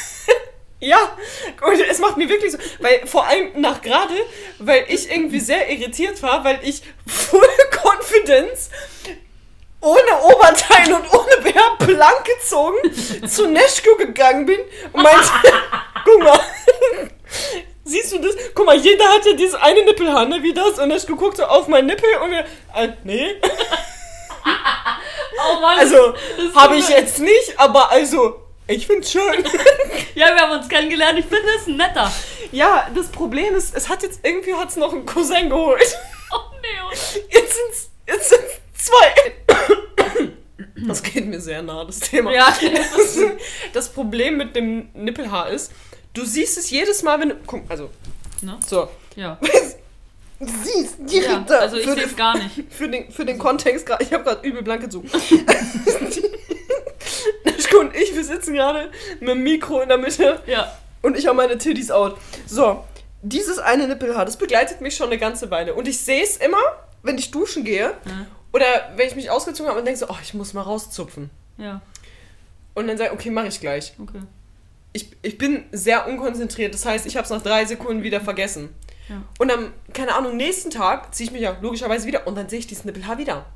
ja. 0.80 1.16
Und 1.66 1.80
es 1.80 1.98
macht 1.98 2.16
mir 2.16 2.28
wirklich 2.28 2.52
so, 2.52 2.58
weil 2.80 3.06
vor 3.06 3.26
allem 3.26 3.60
nach 3.60 3.80
gerade, 3.82 4.14
weil 4.58 4.84
ich 4.88 5.10
irgendwie 5.10 5.40
sehr 5.40 5.68
irritiert 5.70 6.22
war, 6.22 6.42
weil 6.44 6.60
ich 6.62 6.82
full 7.06 7.40
Confidence 7.82 8.70
ohne 9.80 10.22
Oberteil 10.22 10.92
und 10.94 11.12
ohne 11.12 11.36
BH 11.42 11.84
blank 11.84 12.24
gezogen 12.24 13.28
zu 13.28 13.46
Neschko 13.48 13.96
gegangen 13.96 14.46
bin 14.46 14.60
und 14.92 15.02
meinte, 15.02 15.28
guck 16.04 16.22
mal, 16.22 16.40
siehst 17.84 18.12
du 18.12 18.18
das? 18.20 18.34
Guck 18.54 18.61
mal, 18.72 18.80
jeder 18.80 19.04
hat 19.08 19.26
ja 19.26 19.32
dieses 19.34 19.54
eine 19.54 19.84
Nippelhaar, 19.84 20.26
ne, 20.26 20.42
wie 20.42 20.52
das? 20.52 20.78
Und 20.78 20.88
Neschko 20.88 21.16
guckt 21.16 21.36
so 21.36 21.44
auf 21.44 21.68
meinen 21.68 21.86
Nippel 21.86 22.08
und 22.22 22.32
er, 22.32 22.44
äh, 22.74 22.92
nee. 23.04 23.34
Oh 25.44 25.60
Mann. 25.60 25.78
Also, 25.78 26.14
habe 26.54 26.76
ich 26.76 26.88
jetzt 26.88 27.18
nicht, 27.18 27.58
aber 27.58 27.90
also, 27.90 28.42
ich 28.68 28.86
find's 28.86 29.10
schön. 29.10 29.44
Ja, 30.14 30.26
wir 30.26 30.42
haben 30.42 30.52
uns 30.52 30.68
kennengelernt. 30.68 31.18
Ich 31.18 31.24
finde 31.24 31.48
es 31.58 31.66
ein 31.66 31.76
netter. 31.76 32.12
Ja, 32.52 32.86
das 32.94 33.08
Problem 33.08 33.54
ist, 33.56 33.74
es 33.74 33.88
hat 33.88 34.02
jetzt 34.02 34.20
irgendwie 34.22 34.52
hat's 34.54 34.76
noch 34.76 34.92
einen 34.92 35.06
Cousin 35.06 35.48
geholt. 35.48 35.96
Oh 36.30 36.36
nee, 36.60 36.68
oder? 36.86 36.94
Jetzt 37.30 37.54
sind's, 37.54 37.90
jetzt 38.06 38.28
sind's 38.28 38.60
zwei. 38.74 40.28
Das 40.86 41.02
geht 41.02 41.26
mir 41.26 41.40
sehr 41.40 41.62
nah, 41.62 41.84
das 41.84 42.00
Thema. 42.00 42.32
Ja. 42.32 42.54
Das, 42.60 43.18
das 43.72 43.88
Problem 43.88 44.36
mit 44.36 44.54
dem 44.56 44.90
Nippelhaar 44.94 45.48
ist, 45.48 45.72
du 46.12 46.24
siehst 46.24 46.58
es 46.58 46.70
jedes 46.70 47.02
Mal, 47.02 47.20
wenn 47.20 47.28
du. 47.30 47.36
Guck, 47.46 47.62
also, 47.70 47.88
Ne? 48.42 48.58
so. 48.66 48.88
Ja. 49.16 49.38
Siehst 50.40 50.98
ja. 50.98 51.06
direkt 51.06 51.50
da. 51.50 51.58
Also 51.58 51.76
ich 51.76 51.84
sehe 51.84 52.04
es 52.04 52.16
gar 52.16 52.36
nicht. 52.36 52.64
für, 52.70 52.88
den, 52.88 53.12
für 53.12 53.24
den 53.24 53.38
Kontext 53.38 53.86
gerade. 53.86 54.02
Ich 54.02 54.12
habe 54.12 54.24
gerade 54.24 54.46
übel 54.46 54.62
blank 54.62 54.82
gezogen. 54.82 55.08
Nischko 57.44 57.78
und 57.78 57.94
ich, 57.94 58.14
wir 58.14 58.24
sitzen 58.24 58.54
gerade 58.54 58.90
mit 59.20 59.28
dem 59.28 59.42
Mikro 59.42 59.80
in 59.80 59.88
der 59.88 59.98
Mitte. 59.98 60.40
Ja. 60.46 60.76
Und 61.00 61.16
ich 61.16 61.26
habe 61.26 61.36
meine 61.36 61.58
Titties 61.58 61.90
out. 61.92 62.18
So, 62.46 62.82
dieses 63.22 63.58
eine 63.58 63.86
Nippelhaar, 63.86 64.24
das 64.24 64.36
begleitet 64.36 64.80
mich 64.80 64.96
schon 64.96 65.06
eine 65.06 65.18
ganze 65.18 65.50
Weile. 65.50 65.74
Und 65.74 65.86
ich 65.86 66.00
sehe 66.00 66.22
es 66.22 66.36
immer, 66.38 66.62
wenn 67.02 67.18
ich 67.18 67.30
duschen 67.30 67.64
gehe. 67.64 67.94
Ja. 68.04 68.26
Oder 68.52 68.66
wenn 68.96 69.06
ich 69.08 69.16
mich 69.16 69.30
ausgezogen 69.30 69.68
habe 69.70 69.78
und 69.78 69.86
denke 69.86 69.98
so, 69.98 70.08
oh, 70.08 70.16
ich 70.22 70.34
muss 70.34 70.52
mal 70.54 70.62
rauszupfen. 70.62 71.30
Ja. 71.56 71.80
Und 72.74 72.88
dann 72.88 72.98
sage 72.98 73.10
ich, 73.10 73.14
okay, 73.14 73.30
mache 73.30 73.46
ich 73.48 73.60
gleich. 73.60 73.94
Okay. 74.00 74.20
Ich, 74.92 75.10
ich 75.22 75.38
bin 75.38 75.64
sehr 75.72 76.06
unkonzentriert. 76.06 76.74
Das 76.74 76.84
heißt, 76.84 77.06
ich 77.06 77.16
habe 77.16 77.24
es 77.24 77.30
nach 77.30 77.42
drei 77.42 77.64
Sekunden 77.64 78.02
wieder 78.02 78.20
vergessen. 78.20 78.70
Ja. 79.08 79.22
Und 79.38 79.50
am, 79.50 79.72
keine 79.92 80.14
Ahnung, 80.14 80.36
nächsten 80.36 80.70
Tag 80.70 81.14
ziehe 81.14 81.28
ich 81.28 81.32
mich 81.32 81.42
ja 81.42 81.56
logischerweise 81.60 82.06
wieder 82.06 82.26
und 82.26 82.36
dann 82.36 82.48
sehe 82.48 82.58
ich 82.58 82.66
dieses 82.66 82.84
Nippelhaar 82.84 83.18
wieder. 83.18 83.46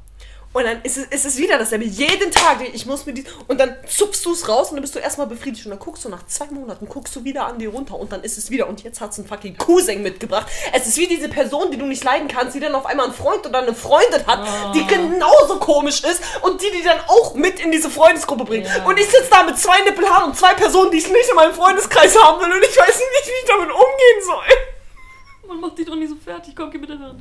Und 0.57 0.65
dann 0.65 0.81
ist 0.85 0.97
es, 0.97 1.05
ist 1.09 1.27
es 1.27 1.37
wieder 1.37 1.59
dasselbe. 1.59 1.85
Jeden 1.85 2.31
Tag, 2.31 2.63
ich 2.73 2.87
muss 2.87 3.05
mit 3.05 3.19
dies 3.19 3.27
Und 3.47 3.61
dann 3.61 3.77
zupfst 3.87 4.25
du 4.25 4.33
es 4.33 4.49
raus 4.49 4.71
und 4.71 4.77
dann 4.77 4.81
bist 4.81 4.95
du 4.95 4.99
erstmal 5.01 5.27
befriedigt. 5.27 5.67
Und 5.67 5.71
dann 5.73 5.79
guckst 5.79 6.03
du 6.07 6.09
nach 6.09 6.25
zwei 6.27 6.47
Monaten, 6.47 6.89
guckst 6.89 7.15
du 7.15 7.25
wieder 7.25 7.47
an 7.47 7.59
dir 7.59 7.69
runter 7.69 7.99
und 7.99 8.11
dann 8.11 8.23
ist 8.23 8.39
es 8.39 8.49
wieder. 8.51 8.67
Und 8.67 8.83
jetzt 8.83 9.03
hat 9.03 9.11
es 9.11 9.19
einen 9.19 9.29
fucking 9.29 9.59
Cousin 9.59 10.03
mitgebracht. 10.03 10.47
Es 10.73 10.87
ist 10.87 10.97
wie 10.97 11.07
diese 11.09 11.29
Person, 11.29 11.71
die 11.71 11.77
du 11.77 11.85
nicht 11.85 12.03
leiden 12.05 12.27
kannst, 12.27 12.55
die 12.55 12.61
dann 12.61 12.75
auf 12.75 12.87
einmal 12.87 13.05
einen 13.05 13.15
Freund 13.15 13.47
oder 13.47 13.59
eine 13.59 13.75
Freundin 13.75 14.27
hat, 14.27 14.49
Oh. 14.49 14.73
die 14.73 14.87
genauso 14.87 15.59
komisch 15.59 16.03
ist 16.03 16.23
und 16.41 16.63
die 16.63 16.71
die 16.71 16.83
dann 16.83 17.01
auch 17.07 17.35
mit 17.35 17.61
in 17.61 17.71
diese 17.71 17.91
Freundesgruppe 17.91 18.45
bringt. 18.47 18.67
Ja. 18.67 18.87
Und 18.87 18.99
ich 18.99 19.05
sitze 19.11 19.29
da 19.31 19.43
mit 19.43 19.59
zwei 19.59 19.79
Nippelhaaren 19.83 20.31
und 20.31 20.39
zwei 20.39 20.55
Personen, 20.55 20.91
die 20.91 20.97
ich 20.97 21.09
nicht 21.13 21.29
in 21.29 21.37
meinem 21.37 21.53
Freundeskreis 21.53 22.17
haben 22.19 22.41
will 22.41 22.51
und 22.51 22.63
ich 22.65 22.75
weiß 22.79 22.97
nicht, 22.97 23.27
wie 23.27 23.43
ich 23.43 23.47
damit 23.47 23.69
umgehen 23.71 24.25
soll. 24.25 25.49
Man 25.49 25.61
macht 25.61 25.77
dich 25.77 25.87
doch 25.87 25.97
nicht 25.97 26.09
so 26.09 26.17
fertig. 26.17 26.55
Komm, 26.57 26.71
gib 26.71 26.81
mir 26.81 26.87
deine 26.87 27.05
Hand. 27.09 27.21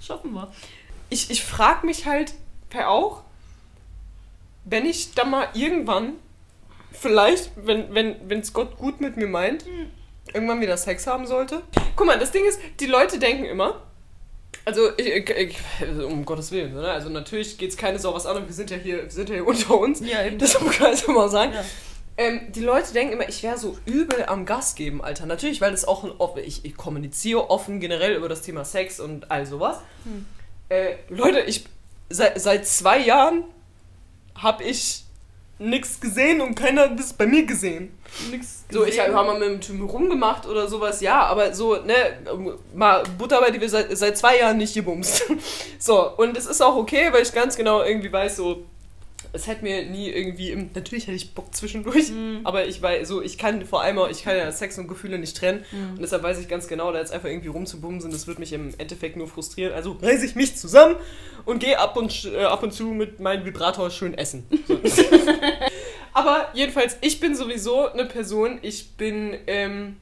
Schaffen 0.00 0.32
wir. 0.32 0.50
Ich, 1.10 1.30
ich 1.30 1.44
frage 1.44 1.86
mich 1.86 2.06
halt 2.06 2.34
auch, 2.86 3.24
wenn 4.64 4.86
ich 4.86 5.14
dann 5.14 5.30
mal 5.30 5.48
irgendwann, 5.54 6.14
vielleicht, 6.92 7.50
wenn 7.56 7.92
wenn 7.94 8.16
wenn, 8.28 8.40
es 8.40 8.52
Gott 8.52 8.78
gut 8.78 9.00
mit 9.00 9.16
mir 9.16 9.26
meint, 9.26 9.64
irgendwann 10.32 10.60
wieder 10.60 10.76
Sex 10.76 11.06
haben 11.06 11.26
sollte. 11.26 11.62
Guck 11.96 12.06
mal, 12.06 12.18
das 12.18 12.30
Ding 12.30 12.44
ist, 12.44 12.60
die 12.78 12.86
Leute 12.86 13.18
denken 13.18 13.44
immer, 13.44 13.82
also, 14.64 14.90
ich, 14.96 15.06
ich, 15.06 15.30
ich, 15.30 15.58
also 15.80 16.06
um 16.06 16.24
Gottes 16.24 16.52
Willen, 16.52 16.74
ne? 16.74 16.88
also 16.88 17.08
natürlich 17.08 17.56
geht 17.56 17.70
es 17.70 17.76
keine 17.76 17.98
Sau 17.98 18.14
was 18.14 18.26
an 18.26 18.36
und 18.36 18.46
wir 18.46 18.54
sind 18.54 18.70
ja 18.70 18.76
hier, 18.76 19.04
wir 19.04 19.10
sind 19.10 19.28
ja 19.28 19.36
hier 19.36 19.46
unter 19.46 19.78
uns. 19.78 20.00
Ja, 20.00 20.24
eben. 20.24 20.38
Das 20.38 20.58
kann 20.58 20.92
ich 20.92 21.06
mal 21.08 21.28
sagen. 21.28 21.52
Ja. 21.54 21.64
Ähm, 22.16 22.52
die 22.52 22.60
Leute 22.60 22.92
denken 22.92 23.14
immer, 23.14 23.28
ich 23.28 23.42
wäre 23.42 23.56
so 23.56 23.78
übel 23.86 24.24
am 24.26 24.44
Gas 24.44 24.74
geben, 24.74 25.02
Alter. 25.02 25.24
Natürlich, 25.24 25.60
weil 25.60 25.70
das 25.70 25.86
auch 25.86 26.04
ein 26.04 26.10
off 26.18 26.36
ich, 26.36 26.64
ich 26.64 26.76
kommuniziere 26.76 27.48
offen 27.48 27.80
generell 27.80 28.14
über 28.14 28.28
das 28.28 28.42
Thema 28.42 28.64
Sex 28.64 29.00
und 29.00 29.30
all 29.30 29.46
sowas. 29.46 29.78
Hm. 30.04 30.26
Äh, 30.70 30.94
Leute, 31.08 31.40
ich 31.40 31.64
seit, 32.08 32.40
seit 32.40 32.66
zwei 32.66 32.98
Jahren 32.98 33.44
habe 34.36 34.64
ich 34.64 35.04
nichts 35.58 36.00
gesehen 36.00 36.40
und 36.40 36.54
keiner 36.54 36.82
hat 36.82 36.98
das 36.98 37.12
bei 37.12 37.26
mir 37.26 37.44
gesehen. 37.44 37.96
Nix 38.30 38.64
So, 38.70 38.84
ich 38.84 38.96
gesehen. 38.96 39.14
habe 39.14 39.26
mal 39.26 39.38
mit 39.38 39.48
dem 39.48 39.60
Typen 39.60 39.82
rumgemacht 39.82 40.46
oder 40.46 40.68
sowas, 40.68 41.00
ja, 41.00 41.22
aber 41.26 41.52
so, 41.52 41.76
ne, 41.76 41.94
mal 42.74 43.02
Butter 43.18 43.40
bei 43.40 43.50
die 43.50 43.60
wir 43.60 43.68
seit, 43.68 43.96
seit 43.98 44.16
zwei 44.16 44.38
Jahren 44.38 44.56
nicht 44.56 44.74
gebumst. 44.74 45.24
So, 45.78 46.14
und 46.18 46.36
es 46.36 46.44
ist 46.46 46.60
auch 46.60 46.76
okay, 46.76 47.10
weil 47.10 47.22
ich 47.22 47.32
ganz 47.32 47.56
genau 47.56 47.82
irgendwie 47.82 48.12
weiß, 48.12 48.36
so, 48.36 48.64
es 49.32 49.46
hätte 49.46 49.62
mir 49.62 49.84
nie 49.86 50.08
irgendwie, 50.10 50.50
im, 50.50 50.70
natürlich 50.74 51.06
hätte 51.06 51.16
ich 51.16 51.34
Bock 51.34 51.54
zwischendurch, 51.54 52.10
Mhm. 52.10 52.40
aber 52.44 52.66
ich 52.66 52.80
weiß, 52.82 53.06
so, 53.08 53.22
ich 53.22 53.38
kann 53.38 53.64
vor 53.64 53.82
allem 53.82 53.98
auch, 53.98 54.08
ich 54.10 54.22
kann 54.24 54.36
ja 54.36 54.50
Sex 54.52 54.78
und 54.78 54.88
Gefühle 54.88 55.18
nicht 55.18 55.36
trennen 55.36 55.64
Mhm. 55.72 55.90
und 55.92 56.00
deshalb 56.02 56.22
weiß 56.22 56.38
ich 56.40 56.48
ganz 56.48 56.68
genau, 56.68 56.92
da 56.92 56.98
jetzt 56.98 57.12
einfach 57.12 57.28
irgendwie 57.28 57.48
rumzubumsen, 57.48 58.10
das 58.10 58.26
wird 58.26 58.38
mich 58.38 58.52
im 58.52 58.72
Endeffekt 58.78 59.16
nur 59.16 59.28
frustrieren. 59.28 59.72
Also 59.72 59.96
reiße 60.00 60.24
ich 60.26 60.34
mich 60.34 60.56
zusammen 60.56 60.96
und 61.44 61.60
gehe 61.60 61.78
ab 61.78 61.96
und, 61.96 62.24
äh, 62.34 62.44
ab 62.44 62.62
und 62.62 62.72
zu 62.72 62.86
mit 62.86 63.20
meinem 63.20 63.44
Vibrator 63.44 63.90
schön 63.90 64.14
essen. 64.14 64.44
So. 64.84 65.02
Aber 66.12 66.48
jedenfalls, 66.54 66.96
ich 67.02 67.20
bin 67.20 67.34
sowieso 67.36 67.88
eine 67.88 68.04
Person, 68.04 68.58
ich 68.62 68.90
bin, 68.96 69.36
ähm, 69.46 69.96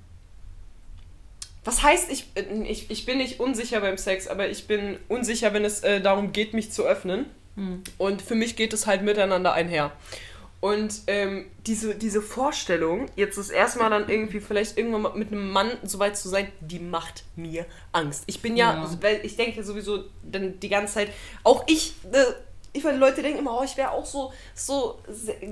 was 1.64 1.82
heißt, 1.82 2.10
ich, 2.10 2.24
äh, 2.34 2.42
ich, 2.64 2.90
ich 2.90 3.04
bin 3.04 3.18
nicht 3.18 3.40
unsicher 3.40 3.80
beim 3.80 3.98
Sex, 3.98 4.26
aber 4.26 4.48
ich 4.48 4.66
bin 4.66 4.96
unsicher, 5.08 5.52
wenn 5.52 5.64
es 5.66 5.80
äh, 5.80 6.00
darum 6.00 6.32
geht, 6.32 6.54
mich 6.54 6.70
zu 6.72 6.84
öffnen. 6.84 7.26
Hm. 7.58 7.82
Und 7.98 8.22
für 8.22 8.34
mich 8.36 8.56
geht 8.56 8.72
es 8.72 8.86
halt 8.86 9.02
miteinander 9.02 9.52
einher. 9.52 9.92
Und 10.60 11.02
ähm, 11.06 11.46
diese, 11.66 11.94
diese 11.94 12.20
Vorstellung, 12.20 13.06
jetzt 13.14 13.38
das 13.38 13.50
erste 13.50 13.78
Mal 13.78 13.90
dann 13.90 14.08
irgendwie 14.08 14.40
vielleicht 14.40 14.76
irgendwann 14.76 15.16
mit 15.16 15.30
einem 15.30 15.50
Mann 15.50 15.70
so 15.84 16.00
weit 16.00 16.16
zu 16.16 16.28
sein, 16.28 16.50
die 16.60 16.80
macht 16.80 17.22
mir 17.36 17.64
Angst. 17.92 18.24
Ich 18.26 18.42
bin 18.42 18.56
ja, 18.56 18.74
Ja. 18.74 18.90
weil 19.00 19.20
ich 19.22 19.36
denke 19.36 19.62
sowieso 19.62 20.04
dann 20.24 20.58
die 20.58 20.68
ganze 20.68 20.94
Zeit, 20.94 21.10
auch 21.44 21.62
ich, 21.68 21.94
äh, 22.10 22.24
ich 22.72 22.82
meine, 22.82 22.98
Leute 22.98 23.22
denken 23.22 23.38
immer, 23.38 23.56
oh, 23.60 23.62
ich 23.64 23.76
wäre 23.76 23.92
auch 23.92 24.04
so, 24.04 24.32
so 24.56 24.98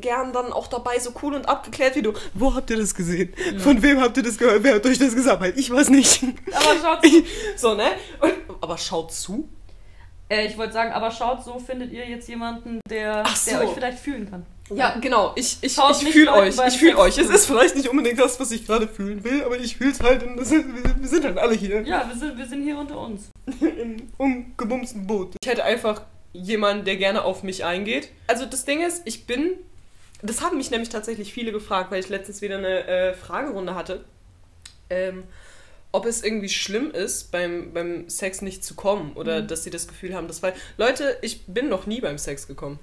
gern 0.01 0.33
dann 0.33 0.53
auch 0.53 0.67
dabei, 0.67 0.99
so 0.99 1.13
cool 1.23 1.35
und 1.35 1.49
abgeklärt 1.49 1.95
wie 1.95 2.03
du. 2.03 2.13
Wo 2.35 2.53
habt 2.55 2.69
ihr 2.71 2.77
das 2.77 2.93
gesehen? 2.95 3.33
Von 3.59 3.81
wem 3.83 4.01
habt 4.01 4.17
ihr 4.17 4.25
das 4.25 4.37
gehört? 4.37 4.65
Wer 4.65 4.75
hat 4.75 4.87
euch 4.87 4.99
das 4.99 5.15
gesagt? 5.15 5.41
Weil 5.41 5.57
ich 5.57 5.71
weiß 5.71 5.89
nicht. 5.91 6.23
Aber 6.53 6.75
schaut 6.83 7.05
zu. 7.07 7.23
so, 7.57 7.75
ne? 7.75 7.91
Und, 8.21 8.35
aber 8.61 8.77
schaut 8.77 9.13
zu. 9.13 9.49
Äh, 10.29 10.47
ich 10.47 10.59
wollte 10.59 10.73
sagen, 10.73 10.93
aber 10.93 11.11
schaut, 11.11 11.45
so 11.45 11.59
findet 11.59 11.93
ihr 11.93 12.07
jetzt 12.07 12.29
jemanden, 12.29 12.81
der, 12.89 13.25
so. 13.35 13.51
der 13.51 13.61
euch 13.61 13.71
vielleicht 13.71 13.99
fühlen 13.99 14.29
kann. 14.29 14.45
Ja, 14.75 14.97
genau. 15.01 15.33
Ich, 15.37 15.59
ich, 15.61 15.79
ich 15.79 16.09
fühle 16.09 16.33
euch. 16.33 16.57
Ich 16.67 16.79
fühle 16.79 16.99
euch. 16.99 17.17
Es 17.19 17.31
ist 17.31 17.47
vielleicht 17.47 17.77
nicht 17.77 17.89
unbedingt 17.89 18.19
das, 18.19 18.41
was 18.41 18.51
ich 18.51 18.67
gerade 18.67 18.89
fühlen 18.89 19.23
will, 19.23 19.45
aber 19.45 19.57
ich 19.59 19.77
fühle 19.77 19.93
es 19.93 20.01
halt. 20.01 20.25
Und 20.25 20.37
das 20.37 20.51
ist, 20.51 20.65
wir 20.67 21.09
sind 21.09 21.25
halt 21.25 21.39
alle 21.39 21.55
hier. 21.55 21.83
Ja, 21.83 22.09
wir 22.09 22.17
sind, 22.17 22.37
wir 22.37 22.47
sind 22.47 22.65
hier 22.65 22.77
unter 22.77 22.99
uns. 22.99 23.31
Im 23.61 24.09
umgebumsten 24.19 25.07
Boot. 25.07 25.35
Ich 25.41 25.49
hätte 25.49 25.63
einfach 25.63 26.03
jemanden, 26.33 26.85
der 26.85 26.97
gerne 26.97 27.23
auf 27.23 27.45
mich 27.45 27.65
eingeht. 27.65 28.11
Also 28.27 28.45
das 28.47 28.65
Ding 28.65 28.85
ist, 28.85 29.03
ich 29.05 29.27
bin... 29.27 29.53
Das 30.23 30.41
haben 30.41 30.57
mich 30.57 30.71
nämlich 30.71 30.89
tatsächlich 30.89 31.33
viele 31.33 31.53
gefragt, 31.53 31.93
weil 31.93 32.01
ich 32.01 32.09
letztens 32.09 32.41
wieder 32.41 32.57
eine 32.59 32.87
äh, 32.87 33.15
Fragerunde 33.15 33.75
hatte. 33.75 34.05
Ähm, 34.89 35.25
ob 35.97 36.05
es 36.05 36.23
irgendwie 36.23 36.51
schlimm 36.51 36.91
ist, 36.91 37.33
beim, 37.33 37.73
beim 37.73 38.11
Sex 38.11 38.43
nicht 38.43 38.63
zu 38.63 38.75
kommen 38.75 39.15
oder 39.15 39.41
mhm. 39.41 39.49
dass 39.49 39.65
sie 39.65 39.71
das 39.71 39.89
Gefühl 39.89 40.15
haben, 40.15 40.29
dass 40.29 40.43
weil 40.43 40.53
Leute, 40.77 41.17
ich 41.23 41.47
bin 41.47 41.71
noch 41.71 41.87
nie 41.87 42.03
beim 42.03 42.19
Sex 42.19 42.47
gekommen. 42.47 42.79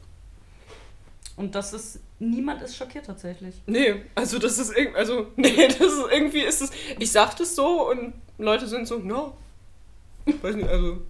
Und 1.35 1.53
das 1.53 1.73
ist, 1.73 1.99
niemand 2.17 2.63
ist 2.63 2.75
schockiert 2.75 3.05
tatsächlich. 3.05 3.53
Nee, 3.67 4.01
also 4.15 4.39
das 4.39 4.57
ist 4.57 4.75
irgendwie, 4.75 4.97
also, 4.97 5.27
nee, 5.35 5.67
das 5.67 5.79
ist 5.79 6.05
irgendwie, 6.11 6.41
ist 6.41 6.61
es, 6.63 6.71
ich 6.97 7.11
sag 7.11 7.35
das 7.35 7.55
so 7.55 7.87
und 7.91 8.13
Leute 8.39 8.67
sind 8.67 8.87
so, 8.87 8.97
no. 8.97 9.37
Weiß 10.41 10.55
nicht, 10.55 10.67
also. 10.67 11.01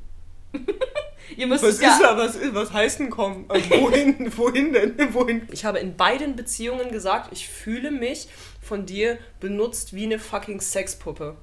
Ihr 1.37 1.47
müsst 1.47 1.63
was 1.63 1.79
ja. 1.79 1.93
ist 1.93 2.01
da, 2.01 2.17
was, 2.17 2.37
was 2.53 2.73
heißt 2.73 2.99
denn 2.99 3.09
kommen? 3.09 3.45
Also 3.47 3.69
wohin, 3.69 4.29
wohin 4.37 4.73
denn? 4.73 5.13
Wohin? 5.13 5.47
Ich 5.53 5.63
habe 5.63 5.79
in 5.79 5.95
beiden 5.95 6.35
Beziehungen 6.35 6.91
gesagt, 6.91 7.31
ich 7.31 7.47
fühle 7.47 7.91
mich 7.91 8.27
von 8.61 8.85
dir 8.85 9.17
benutzt 9.39 9.95
wie 9.95 10.03
eine 10.03 10.19
fucking 10.19 10.59
Sexpuppe. 10.59 11.37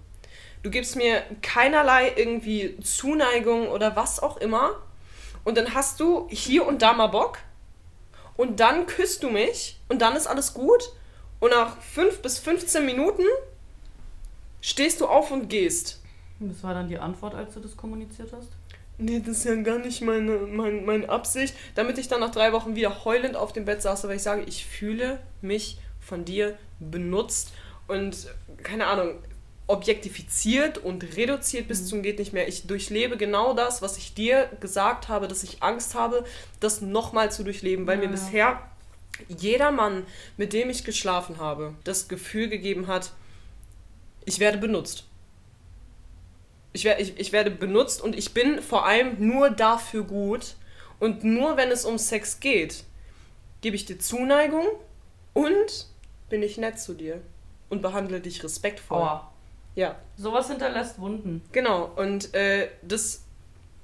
Du 0.63 0.71
gibst 0.71 0.97
mir 0.97 1.23
keinerlei 1.43 2.13
irgendwie 2.17 2.79
Zuneigung 2.81 3.69
oder 3.69 3.97
was 3.97 4.21
auch 4.21 4.37
immer. 4.37 4.77
Und 5.45 5.57
dann 5.57 5.75
hast 5.75 6.01
du 6.01 6.29
hier 6.31 6.67
und 6.67 6.83
da 6.83 6.93
mal 6.93 7.07
Bock 7.07 7.39
und 8.37 8.61
dann 8.61 8.87
küsst 8.87 9.23
du 9.23 9.31
mich 9.31 9.79
und 9.89 10.03
dann 10.03 10.17
ist 10.17 10.27
alles 10.27 10.53
gut 10.55 10.93
und 11.41 11.51
nach 11.51 11.81
5 11.81 12.21
bis 12.21 12.39
15 12.39 12.85
Minuten 12.85 13.25
stehst 14.61 15.01
du 15.01 15.07
auf 15.07 15.31
und 15.31 15.49
gehst. 15.49 16.01
Was 16.39 16.63
war 16.63 16.75
dann 16.75 16.89
die 16.89 16.99
Antwort, 16.99 17.35
als 17.35 17.55
du 17.55 17.61
das 17.61 17.77
kommuniziert 17.77 18.33
hast? 18.33 18.49
Nee, 18.99 19.21
das 19.21 19.39
ist 19.39 19.45
ja 19.45 19.55
gar 19.57 19.79
nicht 19.79 20.03
meine, 20.03 20.37
meine, 20.39 20.83
meine 20.83 21.09
Absicht. 21.09 21.55
Damit 21.75 21.97
ich 21.97 22.09
dann 22.09 22.21
nach 22.21 22.31
drei 22.31 22.53
Wochen 22.53 22.77
wieder 22.77 23.05
heulend 23.07 23.35
auf 23.35 23.53
dem 23.55 23.65
Bett 23.65 23.81
saß, 23.81 24.05
weil 24.05 24.17
ich 24.17 24.23
sage, 24.23 24.43
ich 24.43 24.67
fühle 24.67 25.21
mich 25.41 25.79
von 26.01 26.25
dir 26.27 26.59
benutzt 26.79 27.53
und 27.89 28.29
keine 28.63 28.87
Ahnung, 28.87 29.15
objektifiziert 29.71 30.79
und 30.79 31.17
reduziert 31.17 31.69
bis 31.69 31.83
mhm. 31.83 31.87
zum 31.87 32.03
geht 32.03 32.19
nicht 32.19 32.33
mehr. 32.33 32.49
Ich 32.49 32.67
durchlebe 32.67 33.17
genau 33.17 33.55
das, 33.55 33.83
was 33.83 33.97
ich 33.97 34.15
dir 34.15 34.51
gesagt 34.61 35.09
habe, 35.09 35.29
dass 35.29 35.43
ich 35.43 35.63
Angst 35.63 35.95
habe, 35.95 36.25
das 36.59 36.81
nochmal 36.81 37.31
zu 37.31 37.45
durchleben, 37.45 37.87
weil 37.87 37.99
ja, 37.99 38.07
mir 38.07 38.11
bisher 38.11 38.61
jeder 39.29 39.71
Mann, 39.71 40.07
mit 40.37 40.53
dem 40.53 40.71
ich 40.71 40.85
geschlafen 40.85 41.39
habe, 41.39 41.75
das 41.85 42.09
Gefühl 42.09 42.49
gegeben 42.49 42.87
hat, 42.89 43.13
ich 44.25 44.41
werde 44.41 44.59
benutzt. 44.59 45.05
Ich, 46.73 46.85
werde, 46.85 47.03
ich, 47.03 47.19
ich 47.19 47.33
werde 47.33 47.51
benutzt 47.51 48.03
und 48.03 48.17
ich 48.17 48.33
bin 48.35 48.63
vor 48.63 48.87
allem 48.87 49.17
nur 49.19 49.51
dafür 49.51 50.05
gut 50.05 50.55
und 50.99 51.25
nur 51.25 51.57
wenn 51.57 51.71
es 51.71 51.85
um 51.85 51.99
Sex 51.99 52.41
geht, 52.41 52.85
gebe 53.61 53.77
ich 53.77 53.85
dir 53.85 53.99
Zuneigung 53.99 54.67
und 55.33 55.87
bin 56.29 56.43
ich 56.43 56.59
nett 56.59 56.79
zu 56.81 56.95
dir 56.95 57.21
und 57.69 57.83
behandle 57.83 58.21
dich 58.21 58.43
respektvoll. 58.43 59.03
Oh. 59.03 59.30
Ja. 59.81 59.97
Sowas 60.19 60.49
hinterlässt 60.49 61.01
Wunden. 61.01 61.41
Genau, 61.53 61.91
und 61.97 62.35
äh, 62.35 62.69
das 62.83 63.23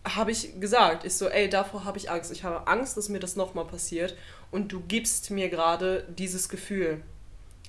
habe 0.05 0.31
ich 0.31 0.61
gesagt. 0.61 1.07
Ich 1.07 1.15
so, 1.15 1.27
ey, 1.27 1.49
davor 1.49 1.87
habe 1.87 1.97
ich 1.97 2.11
Angst. 2.11 2.31
Ich 2.31 2.45
habe 2.45 2.67
Angst, 2.67 2.99
dass 2.99 3.09
mir 3.09 3.19
das 3.19 3.35
nochmal 3.35 3.65
passiert. 3.65 4.15
Und 4.51 4.73
du 4.73 4.81
gibst 4.87 5.31
mir 5.31 5.49
gerade 5.49 6.05
dieses 6.19 6.51
Gefühl. 6.51 7.01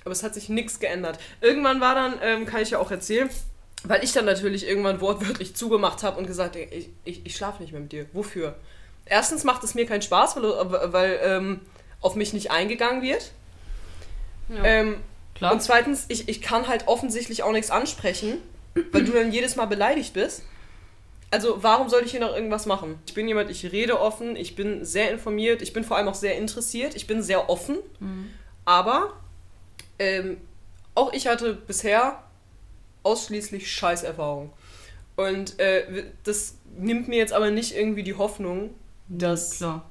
Aber 0.04 0.12
es 0.12 0.22
hat 0.22 0.34
sich 0.34 0.50
nichts 0.50 0.78
geändert. 0.78 1.18
Irgendwann 1.40 1.80
war 1.80 1.94
dann, 1.94 2.18
ähm, 2.22 2.44
kann 2.44 2.60
ich 2.60 2.68
ja 2.68 2.78
auch 2.78 2.90
erzählen, 2.90 3.30
weil 3.84 4.04
ich 4.04 4.12
dann 4.12 4.26
natürlich 4.26 4.68
irgendwann 4.68 5.00
wortwörtlich 5.00 5.56
zugemacht 5.56 6.02
habe 6.02 6.18
und 6.18 6.26
gesagt, 6.26 6.54
ey, 6.54 6.68
ich, 6.70 6.90
ich, 7.04 7.24
ich 7.24 7.34
schlafe 7.34 7.62
nicht 7.62 7.72
mehr 7.72 7.80
mit 7.80 7.92
dir. 7.92 8.04
Wofür? 8.12 8.56
Erstens 9.06 9.42
macht 9.44 9.64
es 9.64 9.74
mir 9.74 9.86
keinen 9.86 10.02
Spaß, 10.02 10.36
weil, 10.36 10.92
weil 10.92 11.18
ähm, 11.22 11.60
auf 12.02 12.14
mich 12.14 12.34
nicht 12.34 12.50
eingegangen 12.50 13.00
wird. 13.00 13.32
Ja. 14.50 14.64
Ähm, 14.64 14.96
Klar. 15.38 15.52
Und 15.52 15.62
zweitens, 15.62 16.06
ich, 16.08 16.28
ich 16.28 16.42
kann 16.42 16.68
halt 16.68 16.88
offensichtlich 16.88 17.42
auch 17.42 17.52
nichts 17.52 17.70
ansprechen, 17.70 18.38
weil 18.92 19.04
du 19.04 19.12
dann 19.12 19.32
jedes 19.32 19.56
Mal 19.56 19.66
beleidigt 19.66 20.12
bist. 20.12 20.42
Also 21.30 21.62
warum 21.62 21.88
soll 21.88 22.02
ich 22.04 22.10
hier 22.10 22.20
noch 22.20 22.34
irgendwas 22.34 22.66
machen? 22.66 22.98
Ich 23.06 23.14
bin 23.14 23.28
jemand, 23.28 23.50
ich 23.50 23.70
rede 23.70 24.00
offen, 24.00 24.34
ich 24.34 24.56
bin 24.56 24.84
sehr 24.84 25.10
informiert, 25.10 25.62
ich 25.62 25.72
bin 25.72 25.84
vor 25.84 25.96
allem 25.96 26.08
auch 26.08 26.14
sehr 26.14 26.36
interessiert, 26.36 26.94
ich 26.96 27.06
bin 27.06 27.22
sehr 27.22 27.50
offen. 27.50 27.76
Mhm. 28.00 28.30
Aber 28.64 29.14
ähm, 29.98 30.38
auch 30.94 31.12
ich 31.12 31.26
hatte 31.26 31.54
bisher 31.54 32.22
ausschließlich 33.02 33.70
Scheißerfahrung. 33.70 34.52
Und 35.16 35.58
äh, 35.58 36.04
das 36.24 36.56
nimmt 36.76 37.08
mir 37.08 37.18
jetzt 37.18 37.32
aber 37.32 37.50
nicht 37.50 37.76
irgendwie 37.76 38.02
die 38.02 38.14
Hoffnung, 38.14 38.70
dass, 39.08 39.60
ja, 39.60 39.84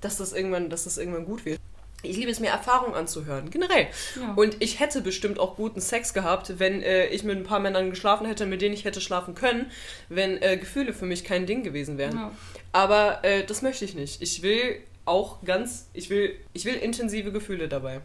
dass, 0.00 0.18
das, 0.18 0.32
irgendwann, 0.32 0.70
dass 0.70 0.84
das 0.84 0.98
irgendwann 0.98 1.24
gut 1.24 1.44
wird 1.44 1.60
ich 2.02 2.16
liebe 2.16 2.30
es 2.30 2.40
mir, 2.40 2.50
Erfahrungen 2.50 2.94
anzuhören, 2.94 3.50
generell. 3.50 3.86
Ja. 4.20 4.34
Und 4.34 4.56
ich 4.60 4.80
hätte 4.80 5.00
bestimmt 5.00 5.38
auch 5.38 5.56
guten 5.56 5.80
Sex 5.80 6.14
gehabt, 6.14 6.58
wenn 6.58 6.82
äh, 6.82 7.06
ich 7.06 7.22
mit 7.24 7.36
ein 7.36 7.44
paar 7.44 7.60
Männern 7.60 7.90
geschlafen 7.90 8.26
hätte, 8.26 8.46
mit 8.46 8.60
denen 8.60 8.74
ich 8.74 8.84
hätte 8.84 9.00
schlafen 9.00 9.34
können, 9.34 9.70
wenn 10.08 10.40
äh, 10.42 10.56
Gefühle 10.56 10.92
für 10.92 11.06
mich 11.06 11.24
kein 11.24 11.46
Ding 11.46 11.62
gewesen 11.62 11.98
wären. 11.98 12.16
Ja. 12.16 12.32
Aber 12.72 13.24
äh, 13.24 13.44
das 13.44 13.62
möchte 13.62 13.84
ich 13.84 13.94
nicht. 13.94 14.20
Ich 14.20 14.42
will 14.42 14.80
auch 15.04 15.42
ganz, 15.44 15.88
ich 15.92 16.10
will, 16.10 16.34
ich 16.52 16.64
will 16.64 16.74
intensive 16.74 17.32
Gefühle 17.32 17.68
dabei. 17.68 18.00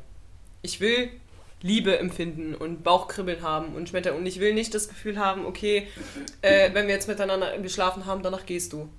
Ich 0.61 0.79
will 0.79 1.09
Liebe 1.61 1.97
empfinden 1.97 2.53
und 2.53 2.83
Bauchkribbeln 2.83 3.41
haben 3.41 3.75
und 3.75 3.89
Schmetter. 3.89 4.15
Und 4.15 4.25
ich 4.25 4.39
will 4.39 4.53
nicht 4.53 4.75
das 4.75 4.89
Gefühl 4.89 5.17
haben, 5.17 5.45
okay, 5.45 5.87
äh, 6.41 6.71
wenn 6.73 6.87
wir 6.87 6.93
jetzt 6.93 7.07
miteinander 7.07 7.57
geschlafen 7.57 8.05
haben, 8.05 8.21
danach 8.21 8.45
gehst 8.45 8.73
du. 8.73 8.89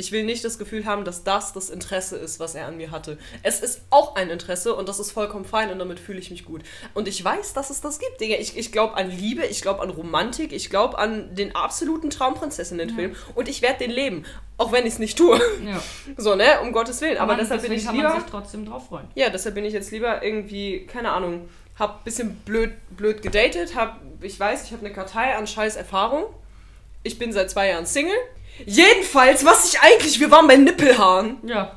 Ich 0.00 0.12
will 0.12 0.24
nicht 0.24 0.42
das 0.46 0.58
Gefühl 0.58 0.86
haben, 0.86 1.04
dass 1.04 1.24
das 1.24 1.52
das 1.52 1.68
Interesse 1.68 2.16
ist, 2.16 2.40
was 2.40 2.54
er 2.54 2.66
an 2.66 2.78
mir 2.78 2.90
hatte. 2.90 3.18
Es 3.42 3.60
ist 3.60 3.82
auch 3.90 4.16
ein 4.16 4.30
Interesse 4.30 4.74
und 4.74 4.88
das 4.88 4.98
ist 4.98 5.12
vollkommen 5.12 5.44
fein 5.44 5.70
und 5.70 5.78
damit 5.78 6.00
fühle 6.00 6.18
ich 6.18 6.30
mich 6.30 6.46
gut. 6.46 6.62
Und 6.94 7.06
ich 7.06 7.22
weiß, 7.22 7.52
dass 7.52 7.68
es 7.68 7.82
das 7.82 7.98
gibt, 7.98 8.18
Digga. 8.18 8.36
Ich, 8.36 8.56
ich 8.56 8.72
glaube 8.72 8.96
an 8.96 9.10
Liebe, 9.10 9.44
ich 9.44 9.60
glaube 9.60 9.82
an 9.82 9.90
Romantik, 9.90 10.54
ich 10.54 10.70
glaube 10.70 10.98
an 10.98 11.34
den 11.34 11.54
absoluten 11.54 12.08
Traumprinzessinnen-Film 12.08 13.12
ja. 13.12 13.16
und 13.34 13.46
ich 13.46 13.60
werde 13.60 13.80
den 13.80 13.90
leben. 13.90 14.24
Auch 14.56 14.72
wenn 14.72 14.86
ich 14.86 14.94
es 14.94 14.98
nicht 14.98 15.18
tue. 15.18 15.38
Ja. 15.66 15.82
So, 16.16 16.34
ne? 16.34 16.60
Um 16.62 16.72
Gottes 16.72 17.02
Willen. 17.02 17.18
Aber 17.18 17.32
Mann, 17.32 17.40
deshalb 17.40 17.60
bin 17.60 17.72
ich 17.72 17.84
kann 17.84 17.94
lieber. 17.94 18.08
Man 18.08 18.20
sich 18.20 18.30
trotzdem 18.30 18.64
drauf 18.64 18.88
freuen. 18.88 19.06
Ja, 19.14 19.28
deshalb 19.28 19.54
bin 19.54 19.66
ich 19.66 19.74
jetzt 19.74 19.90
lieber 19.90 20.22
irgendwie, 20.22 20.86
keine 20.86 21.12
Ahnung, 21.12 21.48
hab 21.78 21.98
ein 21.98 22.04
bisschen 22.04 22.36
blöd, 22.36 22.72
blöd 22.90 23.20
gedatet, 23.20 23.74
hab, 23.74 24.00
ich 24.22 24.40
weiß, 24.40 24.64
ich 24.64 24.72
habe 24.72 24.84
eine 24.84 24.94
Kartei 24.94 25.36
an 25.36 25.46
scheiß 25.46 25.76
Erfahrung. 25.76 26.24
Ich 27.02 27.18
bin 27.18 27.34
seit 27.34 27.50
zwei 27.50 27.68
Jahren 27.68 27.84
Single 27.84 28.16
Jedenfalls, 28.66 29.44
was 29.44 29.72
ich 29.72 29.80
eigentlich, 29.80 30.20
wir 30.20 30.30
waren 30.30 30.46
bei 30.46 30.56
Nippelhaaren. 30.56 31.38
Ja. 31.44 31.76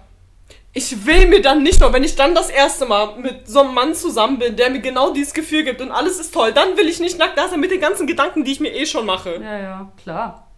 Ich 0.76 1.06
will 1.06 1.28
mir 1.28 1.42
dann 1.42 1.62
nicht 1.62 1.80
nur, 1.80 1.94
wenn 1.94 2.04
ich 2.04 2.16
dann 2.16 2.34
das 2.34 2.50
erste 2.50 2.86
Mal 2.86 3.18
mit 3.20 3.48
so 3.48 3.60
einem 3.60 3.76
Mann 3.76 3.94
zusammen 3.94 4.40
bin, 4.40 4.56
der 4.56 4.72
mir 4.72 4.80
genau 4.80 5.14
dieses 5.14 5.34
Gefühl 5.34 5.64
gibt 5.64 5.82
und 5.82 5.92
alles 5.92 6.20
ist 6.20 6.34
toll, 6.34 6.52
dann 6.52 6.78
will 6.78 6.88
ich 6.88 7.00
nicht 7.00 7.20
nackt 7.20 7.38
da 7.38 7.48
sein 7.48 7.60
mit 7.60 7.70
den 7.70 7.80
ganzen 7.80 8.08
Gedanken, 8.08 8.44
die 8.44 8.54
ich 8.54 8.60
mir 8.60 8.74
eh 8.74 8.86
schon 8.86 9.06
mache. 9.06 9.40
Ja, 9.42 9.60
ja, 9.60 9.92
klar. 10.02 10.52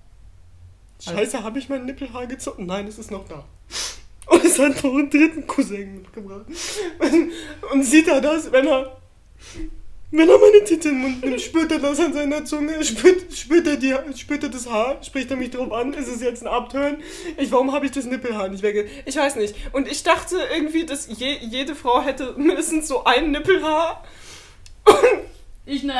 Scheiße, 1.03 1.43
habe 1.43 1.59
ich 1.59 1.67
mein 1.67 1.85
Nippelhaar 1.85 2.27
gezogen? 2.27 2.65
Nein, 2.65 2.87
es 2.87 2.97
ist 2.97 3.11
noch 3.11 3.27
da. 3.27 3.43
Und 4.27 4.43
es 4.43 4.57
hat 4.57 4.83
noch 4.83 4.93
einen 4.93 5.09
dritten 5.09 5.45
Cousin 5.45 6.01
mitgebracht. 6.01 6.45
Und 7.71 7.83
sieht 7.83 8.07
er 8.07 8.21
das, 8.21 8.51
wenn 8.51 8.67
er 8.67 8.97
wenn 10.17 10.29
er 10.29 10.37
meine 10.37 10.63
Titten 10.63 10.91
im 10.91 10.97
Mund 10.99 11.23
nimmt, 11.23 11.41
spürt 11.41 11.71
er 11.71 11.79
das 11.79 11.99
an 11.99 12.13
seiner 12.13 12.45
Zunge, 12.45 12.83
spürt, 12.83 13.33
spürt, 13.33 13.67
er, 13.67 13.77
die, 13.77 13.95
spürt 14.15 14.43
er 14.43 14.49
das 14.49 14.69
Haar, 14.69 15.03
spricht 15.03 15.31
er 15.31 15.37
mich 15.37 15.51
drauf 15.51 15.71
an, 15.71 15.93
ist 15.93 16.07
es 16.07 16.21
jetzt 16.21 16.43
ein 16.43 16.47
Abtören? 16.47 16.97
Ich, 17.37 17.51
warum 17.51 17.71
habe 17.71 17.85
ich 17.85 17.91
das 17.91 18.05
Nippelhaar 18.05 18.49
nicht 18.49 18.63
wegge... 18.63 18.87
Ich 19.05 19.15
weiß 19.15 19.35
nicht. 19.35 19.55
Und 19.73 19.87
ich 19.87 20.03
dachte 20.03 20.37
irgendwie, 20.53 20.85
dass 20.85 21.07
je, 21.07 21.37
jede 21.41 21.75
Frau 21.75 22.01
hätte 22.01 22.33
mindestens 22.37 22.87
so 22.87 23.03
ein 23.03 23.31
Nippelhaar. 23.31 24.03
ich 25.65 25.83
nicht. 25.83 25.95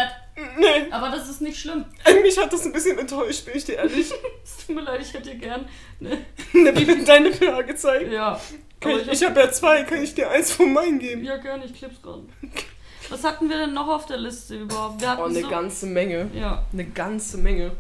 Nee. 0.58 0.92
Aber 0.92 1.10
das 1.10 1.30
ist 1.30 1.42
nicht 1.42 1.58
schlimm. 1.58 1.86
Mich 2.22 2.38
hat 2.38 2.52
das 2.52 2.66
ein 2.66 2.74
bisschen 2.74 2.98
enttäuscht, 3.00 3.46
bin 3.46 3.56
ich 3.56 3.66
dir 3.66 3.76
ehrlich. 3.76 4.12
es 4.44 4.66
tut 4.66 4.76
mir 4.76 4.82
leid, 4.82 5.02
ich 5.02 5.14
hätte 5.14 5.32
dir 5.32 5.36
gern 5.36 5.68
ne, 6.00 6.24
Nippel, 6.54 7.06
dein 7.06 7.24
Nippelhaar 7.24 7.64
gezeigt. 7.64 8.12
Ja. 8.12 8.40
ich, 8.86 9.08
ich 9.08 9.24
habe 9.24 9.40
hab 9.40 9.46
ja 9.48 9.52
zwei, 9.52 9.84
kann 9.84 10.04
ich 10.04 10.14
dir 10.14 10.30
eins 10.30 10.52
von 10.52 10.74
meinen 10.74 11.00
geben? 11.00 11.24
Ja, 11.24 11.38
gerne, 11.38 11.66
ich 11.66 11.74
klipp's 11.74 12.02
gerade. 12.02 12.24
Was 13.10 13.24
hatten 13.24 13.50
wir 13.50 13.58
denn 13.58 13.74
noch 13.74 13.88
auf 13.88 14.06
der 14.06 14.18
Liste 14.18 14.58
überhaupt? 14.58 15.02
Wir 15.02 15.10
hatten 15.10 15.22
oh, 15.22 15.26
eine 15.26 15.42
so 15.42 15.50
ganze 15.50 15.86
Menge. 15.86 16.30
Ja. 16.34 16.64
Eine 16.72 16.86
ganze 16.86 17.38
Menge. 17.38 17.72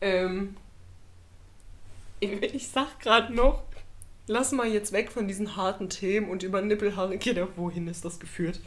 Ähm, 0.00 0.56
ich, 2.20 2.68
sag 2.68 3.00
gerade 3.00 3.32
noch, 3.34 3.62
lass 4.26 4.52
mal 4.52 4.66
jetzt 4.66 4.92
weg 4.92 5.10
von 5.12 5.28
diesen 5.28 5.56
harten 5.56 5.88
Themen 5.88 6.28
und 6.28 6.42
über 6.42 6.62
Nippelhaare. 6.62 7.18
Kinder, 7.18 7.48
wohin 7.56 7.88
ist 7.88 8.04
das 8.04 8.18
geführt? 8.18 8.60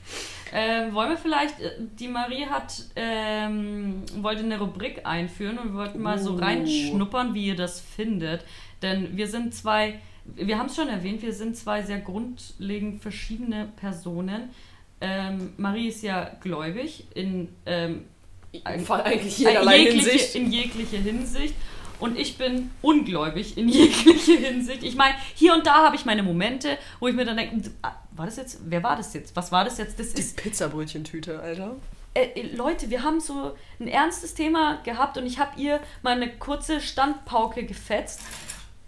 Ähm, 0.52 0.94
wollen 0.94 1.12
wir 1.12 1.18
vielleicht, 1.18 1.60
äh, 1.60 1.72
die 2.00 2.08
Marie 2.08 2.46
hat, 2.46 2.86
ähm, 2.96 4.04
wollte 4.18 4.44
eine 4.44 4.60
Rubrik 4.60 5.06
einführen 5.06 5.58
und 5.58 5.74
wir 5.74 5.80
wollten 5.80 6.02
mal 6.02 6.20
uh. 6.20 6.24
so 6.24 6.36
reinschnuppern, 6.36 7.34
wie 7.34 7.48
ihr 7.48 7.56
das 7.56 7.80
findet. 7.80 8.44
Denn 8.82 9.18
wir 9.18 9.28
sind 9.28 9.54
zwei 9.54 10.00
wir 10.36 10.58
haben 10.58 10.68
es 10.68 10.76
schon 10.76 10.90
erwähnt, 10.90 11.22
wir 11.22 11.34
sind 11.34 11.56
zwei 11.56 11.82
sehr 11.82 12.00
grundlegend 12.00 13.02
verschiedene 13.02 13.70
Personen. 13.78 14.50
Ähm, 15.02 15.54
Marie 15.58 15.88
ist 15.88 16.04
ja 16.04 16.30
gläubig 16.42 17.06
in, 17.14 17.50
ähm, 17.66 18.06
eigentlich 18.64 19.38
jederlei 19.38 19.80
jegliche, 19.80 20.10
Hinsicht. 20.10 20.36
in 20.36 20.52
jegliche 20.52 20.98
Hinsicht. 20.98 21.56
Und 22.00 22.18
ich 22.18 22.38
bin 22.38 22.72
ungläubig 22.82 23.58
in 23.58 23.68
jegliche 23.70 24.38
Hinsicht. 24.38 24.84
Ich 24.84 24.96
meine, 24.96 25.16
hier 25.36 25.54
und 25.54 25.66
da 25.66 25.86
habe 25.86 25.96
ich 25.96 26.06
meine 26.06 26.24
Momente, 26.24 26.78
wo 27.00 27.08
ich 27.08 27.16
mir 27.16 27.26
dann 27.26 27.38
denke, 27.38 27.72
ah, 27.82 27.94
war 28.12 28.26
das 28.26 28.38
jetzt, 28.38 28.60
wer 28.66 28.84
war 28.84 28.96
das 28.96 29.14
jetzt? 29.14 29.36
Was 29.36 29.52
war 29.52 29.66
das 29.66 29.78
jetzt? 29.78 30.00
Das 30.00 30.14
Die 30.14 30.22
ist 30.22 30.38
Pizzabrötchentüte, 30.38 31.40
Alter. 31.40 31.76
Äh, 32.14 32.28
äh, 32.36 32.56
Leute, 32.56 32.90
wir 32.90 33.04
haben 33.04 33.20
so 33.20 33.56
ein 33.80 33.88
ernstes 33.88 34.34
Thema 34.34 34.80
gehabt 34.84 35.18
und 35.18 35.26
ich 35.26 35.40
habe 35.40 35.60
ihr 35.60 35.80
mal 36.02 36.16
eine 36.16 36.30
kurze 36.30 36.82
Standpauke 36.82 37.64
gefetzt. 37.64 38.22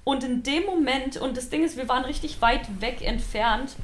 Und 0.03 0.24
in 0.24 0.41
dem 0.43 0.66
Moment, 0.66 1.18
und 1.18 1.38
das 1.38 1.49
Ding 1.49 1.64
ist, 1.64 1.78
wir 1.78 1.88
waren 1.88 2.03
richtig 2.05 2.41
weit 2.41 2.82
weg 2.82 3.01
entfernt, 3.01 3.76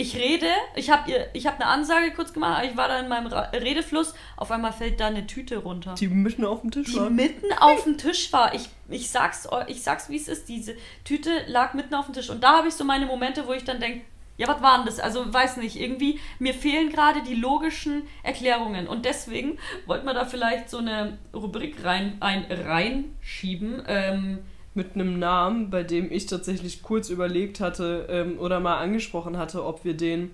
ich 0.00 0.16
rede, 0.16 0.46
ich 0.76 0.90
habe 0.90 1.12
hab 1.12 1.60
eine 1.60 1.66
Ansage 1.66 2.12
kurz 2.12 2.32
gemacht, 2.32 2.64
ich 2.64 2.76
war 2.76 2.88
da 2.88 2.98
in 3.00 3.08
meinem 3.08 3.26
Redefluss, 3.26 4.14
auf 4.36 4.50
einmal 4.50 4.72
fällt 4.72 5.00
da 5.00 5.08
eine 5.08 5.26
Tüte 5.26 5.58
runter. 5.58 5.94
Die 5.94 6.08
mitten 6.08 6.44
auf 6.44 6.62
dem 6.62 6.70
Tisch 6.70 6.92
die 6.92 6.96
war. 6.96 7.08
Die 7.08 7.14
mitten 7.14 7.52
auf 7.58 7.84
dem 7.84 7.98
Tisch 7.98 8.32
war. 8.32 8.54
Ich, 8.54 8.70
ich 8.88 9.10
sag's, 9.10 9.46
ich 9.66 9.82
sag's 9.82 10.08
wie 10.08 10.16
es 10.16 10.28
ist, 10.28 10.48
diese 10.48 10.74
Tüte 11.04 11.30
lag 11.46 11.74
mitten 11.74 11.94
auf 11.94 12.06
dem 12.06 12.14
Tisch. 12.14 12.30
Und 12.30 12.42
da 12.42 12.58
habe 12.58 12.68
ich 12.68 12.74
so 12.74 12.84
meine 12.84 13.06
Momente, 13.06 13.46
wo 13.46 13.52
ich 13.52 13.64
dann 13.64 13.80
denke, 13.80 14.02
ja, 14.38 14.48
was 14.48 14.62
war 14.62 14.78
denn 14.78 14.86
das? 14.86 14.98
Also, 15.00 15.30
weiß 15.30 15.58
nicht, 15.58 15.78
irgendwie, 15.78 16.18
mir 16.38 16.54
fehlen 16.54 16.90
gerade 16.90 17.22
die 17.22 17.34
logischen 17.34 18.04
Erklärungen. 18.22 18.88
Und 18.88 19.04
deswegen 19.04 19.58
wollten 19.84 20.06
wir 20.06 20.14
da 20.14 20.24
vielleicht 20.24 20.70
so 20.70 20.78
eine 20.78 21.18
Rubrik 21.34 21.84
rein, 21.84 22.16
ein, 22.20 22.46
reinschieben. 22.50 23.82
Ähm, 23.86 24.38
mit 24.74 24.94
einem 24.94 25.18
Namen, 25.18 25.70
bei 25.70 25.82
dem 25.82 26.12
ich 26.12 26.26
tatsächlich 26.26 26.82
kurz 26.82 27.08
überlegt 27.08 27.60
hatte 27.60 28.06
ähm, 28.08 28.38
oder 28.38 28.60
mal 28.60 28.78
angesprochen 28.78 29.36
hatte, 29.36 29.64
ob 29.64 29.84
wir 29.84 29.94
den 29.94 30.30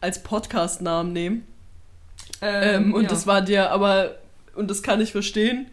als 0.00 0.22
Podcast-Namen 0.22 1.12
nehmen. 1.12 1.46
Ähm, 2.42 2.84
ähm, 2.84 2.94
und 2.94 3.04
ja. 3.04 3.08
das 3.08 3.26
war 3.26 3.42
dir 3.42 3.70
aber, 3.70 4.16
und 4.54 4.70
das 4.70 4.82
kann 4.82 5.00
ich 5.00 5.12
verstehen, 5.12 5.66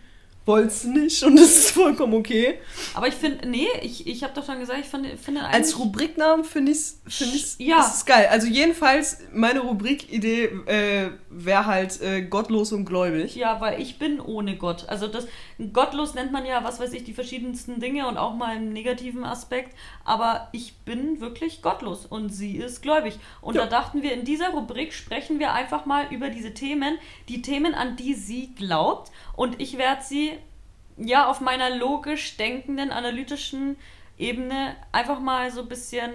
wollt's 0.47 0.85
nicht 0.85 1.23
und 1.23 1.35
das 1.35 1.57
ist 1.57 1.71
vollkommen 1.71 2.13
okay. 2.13 2.57
Aber 2.93 3.07
ich 3.07 3.13
finde, 3.13 3.47
nee, 3.47 3.67
ich, 3.81 4.07
ich 4.07 4.23
habe 4.23 4.33
doch 4.33 4.45
dann 4.45 4.59
gesagt, 4.59 4.79
ich 4.79 4.87
finde 4.87 5.17
find 5.17 5.39
Als 5.43 5.77
Rubriknamen 5.77 6.45
finde 6.45 6.71
ich 6.71 6.77
es 6.77 7.01
find 7.05 7.35
ich's, 7.35 7.55
ja. 7.59 7.85
ist 7.85 8.05
geil. 8.05 8.27
Also 8.31 8.47
jedenfalls, 8.47 9.19
meine 9.33 9.59
Rubrikidee 9.59 10.45
äh, 10.65 11.09
wäre 11.29 11.65
halt 11.65 12.01
äh, 12.01 12.21
gottlos 12.21 12.71
und 12.71 12.85
gläubig. 12.85 13.35
Ja, 13.35 13.59
weil 13.59 13.81
ich 13.81 13.99
bin 13.99 14.21
ohne 14.21 14.55
Gott. 14.55 14.87
Also 14.87 15.07
das 15.07 15.27
gottlos 15.73 16.13
nennt 16.13 16.31
man 16.31 16.45
ja, 16.45 16.63
was 16.63 16.79
weiß 16.79 16.93
ich, 16.93 17.03
die 17.03 17.13
verschiedensten 17.13 17.79
Dinge 17.79 18.07
und 18.07 18.17
auch 18.17 18.33
mal 18.33 18.55
im 18.55 18.71
negativen 18.73 19.23
Aspekt. 19.23 19.75
Aber 20.05 20.49
ich 20.51 20.77
bin 20.79 21.19
wirklich 21.19 21.61
gottlos 21.61 22.05
und 22.05 22.29
sie 22.29 22.57
ist 22.57 22.81
gläubig. 22.81 23.19
Und 23.41 23.55
ja. 23.55 23.63
da 23.63 23.67
dachten 23.67 24.01
wir, 24.01 24.13
in 24.13 24.25
dieser 24.25 24.49
Rubrik 24.49 24.93
sprechen 24.93 25.39
wir 25.39 25.53
einfach 25.53 25.85
mal 25.85 26.07
über 26.11 26.29
diese 26.29 26.53
Themen, 26.53 26.97
die 27.27 27.41
Themen, 27.41 27.73
an 27.73 27.95
die 27.95 28.13
sie 28.13 28.53
glaubt. 28.55 29.11
Und 29.35 29.59
ich 29.59 29.77
werde 29.77 30.03
sie 30.03 30.33
ja 30.97 31.27
auf 31.27 31.41
meiner 31.41 31.75
logisch 31.75 32.37
denkenden, 32.37 32.91
analytischen 32.91 33.77
Ebene 34.17 34.75
einfach 34.91 35.19
mal 35.19 35.51
so 35.51 35.61
ein 35.61 35.69
bisschen 35.69 36.11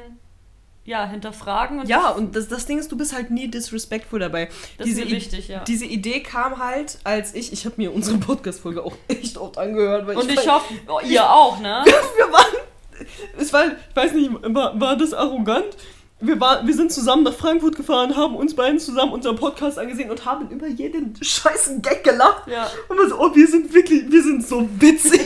ja, 0.84 1.06
hinterfragen. 1.06 1.80
Und 1.80 1.88
ja, 1.88 2.10
und 2.10 2.34
das, 2.34 2.48
das 2.48 2.66
Ding 2.66 2.78
ist, 2.78 2.90
du 2.90 2.96
bist 2.96 3.14
halt 3.14 3.30
nie 3.30 3.48
disrespectful 3.48 4.18
dabei. 4.18 4.48
Das 4.78 4.86
diese 4.86 5.02
ist 5.02 5.08
mir 5.08 5.16
wichtig, 5.16 5.48
ja. 5.48 5.64
Diese 5.64 5.84
Idee 5.84 6.20
kam 6.20 6.58
halt, 6.58 6.98
als 7.04 7.34
ich, 7.34 7.52
ich 7.52 7.64
habe 7.64 7.76
mir 7.78 7.92
unsere 7.92 8.18
Podcast-Folge 8.18 8.82
auch 8.82 8.96
echt 9.08 9.38
oft 9.38 9.58
angehört. 9.58 10.08
und 10.08 10.30
ich, 10.30 10.40
ich 10.40 10.48
hoffe, 10.48 10.74
oh, 10.88 11.00
ihr 11.04 11.30
auch, 11.30 11.60
ne? 11.60 11.84
wir 12.16 12.32
waren, 12.32 13.06
es 13.38 13.52
war, 13.52 13.66
ich 13.66 13.96
weiß 13.96 14.12
nicht, 14.14 14.30
war, 14.54 14.80
war 14.80 14.96
das 14.96 15.14
arrogant? 15.14 15.76
wir, 16.22 16.40
war, 16.40 16.64
wir 16.66 16.74
sind 16.74 16.92
zusammen 16.92 17.24
nach 17.24 17.34
Frankfurt 17.34 17.76
gefahren, 17.76 18.16
haben 18.16 18.36
uns 18.36 18.54
beiden 18.54 18.78
zusammen 18.78 19.12
unseren 19.12 19.36
Podcast 19.36 19.78
angesehen 19.78 20.08
und 20.08 20.24
haben 20.24 20.48
über 20.50 20.68
jeden 20.68 21.16
scheißen 21.20 21.82
Gag 21.82 22.04
gelacht. 22.04 22.46
Ja. 22.46 22.70
Und 22.88 22.96
wir 22.96 23.08
so, 23.08 23.18
oh, 23.18 23.34
wir 23.34 23.48
sind 23.48 23.74
wirklich, 23.74 24.10
wir 24.10 24.22
sind 24.22 24.46
so 24.46 24.68
witzig. 24.78 25.20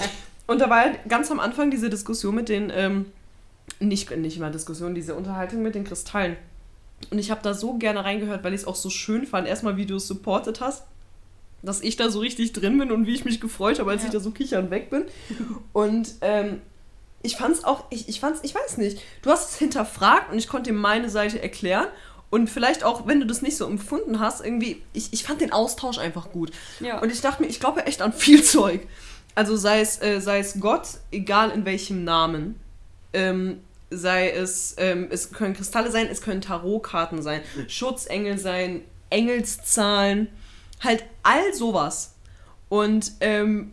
und 0.46 0.60
da 0.60 0.68
war 0.68 0.80
halt 0.80 1.08
ganz 1.08 1.30
am 1.30 1.40
Anfang 1.40 1.70
diese 1.70 1.88
Diskussion 1.88 2.34
mit 2.34 2.50
den, 2.50 2.70
ähm, 2.74 3.06
nicht, 3.80 4.10
nicht 4.16 4.38
mal 4.38 4.50
Diskussion, 4.50 4.94
diese 4.94 5.14
Unterhaltung 5.14 5.62
mit 5.62 5.74
den 5.74 5.84
Kristallen. 5.84 6.36
Und 7.10 7.18
ich 7.18 7.30
habe 7.30 7.40
da 7.42 7.54
so 7.54 7.74
gerne 7.74 8.04
reingehört, 8.04 8.44
weil 8.44 8.54
ich 8.54 8.62
es 8.62 8.66
auch 8.66 8.76
so 8.76 8.90
schön 8.90 9.26
fand. 9.26 9.46
Erstmal, 9.46 9.76
wie 9.76 9.86
du 9.86 9.96
es 9.96 10.06
supportet 10.06 10.60
hast, 10.60 10.84
dass 11.62 11.80
ich 11.80 11.96
da 11.96 12.10
so 12.10 12.20
richtig 12.20 12.52
drin 12.52 12.78
bin 12.78 12.92
und 12.92 13.06
wie 13.06 13.14
ich 13.14 13.24
mich 13.24 13.40
gefreut 13.40 13.78
habe, 13.78 13.90
als 13.90 14.02
ja. 14.02 14.08
ich 14.08 14.12
da 14.12 14.20
so 14.20 14.30
kichern 14.30 14.70
weg 14.70 14.90
bin. 14.90 15.04
Und 15.72 16.14
ähm, 16.20 16.60
ich 17.22 17.36
fand's 17.36 17.64
auch, 17.64 17.84
ich, 17.90 18.08
ich 18.08 18.20
fand's, 18.20 18.40
ich 18.42 18.54
weiß 18.54 18.78
nicht, 18.78 19.00
du 19.22 19.30
hast 19.30 19.50
es 19.50 19.58
hinterfragt 19.58 20.30
und 20.30 20.38
ich 20.38 20.48
konnte 20.48 20.70
dir 20.70 20.76
meine 20.76 21.08
Seite 21.08 21.42
erklären. 21.42 21.86
Und 22.30 22.50
vielleicht 22.50 22.84
auch, 22.84 23.06
wenn 23.06 23.20
du 23.20 23.26
das 23.26 23.42
nicht 23.42 23.56
so 23.56 23.66
empfunden 23.66 24.18
hast, 24.18 24.44
irgendwie, 24.44 24.82
ich, 24.92 25.12
ich 25.12 25.24
fand 25.24 25.40
den 25.40 25.52
Austausch 25.52 25.98
einfach 25.98 26.32
gut. 26.32 26.50
Ja. 26.80 27.00
Und 27.00 27.12
ich 27.12 27.20
dachte 27.20 27.42
mir, 27.42 27.48
ich 27.48 27.60
glaube 27.60 27.86
echt 27.86 28.02
an 28.02 28.12
viel 28.12 28.42
Zeug. 28.42 28.86
Also 29.34 29.56
sei 29.56 29.80
es, 29.80 30.02
äh, 30.02 30.20
sei 30.20 30.40
es 30.40 30.60
Gott, 30.60 30.86
egal 31.10 31.50
in 31.50 31.64
welchem 31.64 32.04
Namen. 32.04 32.60
Ähm, 33.14 33.60
sei 33.90 34.30
es, 34.30 34.74
ähm, 34.78 35.08
es 35.10 35.32
können 35.32 35.54
Kristalle 35.54 35.90
sein, 35.90 36.08
es 36.10 36.20
können 36.20 36.40
Tarotkarten 36.40 37.22
sein, 37.22 37.40
Schutzengel 37.68 38.38
sein, 38.38 38.82
Engelszahlen, 39.10 40.28
halt 40.82 41.04
all 41.22 41.54
sowas. 41.54 42.14
Und, 42.68 43.12
ähm, 43.20 43.72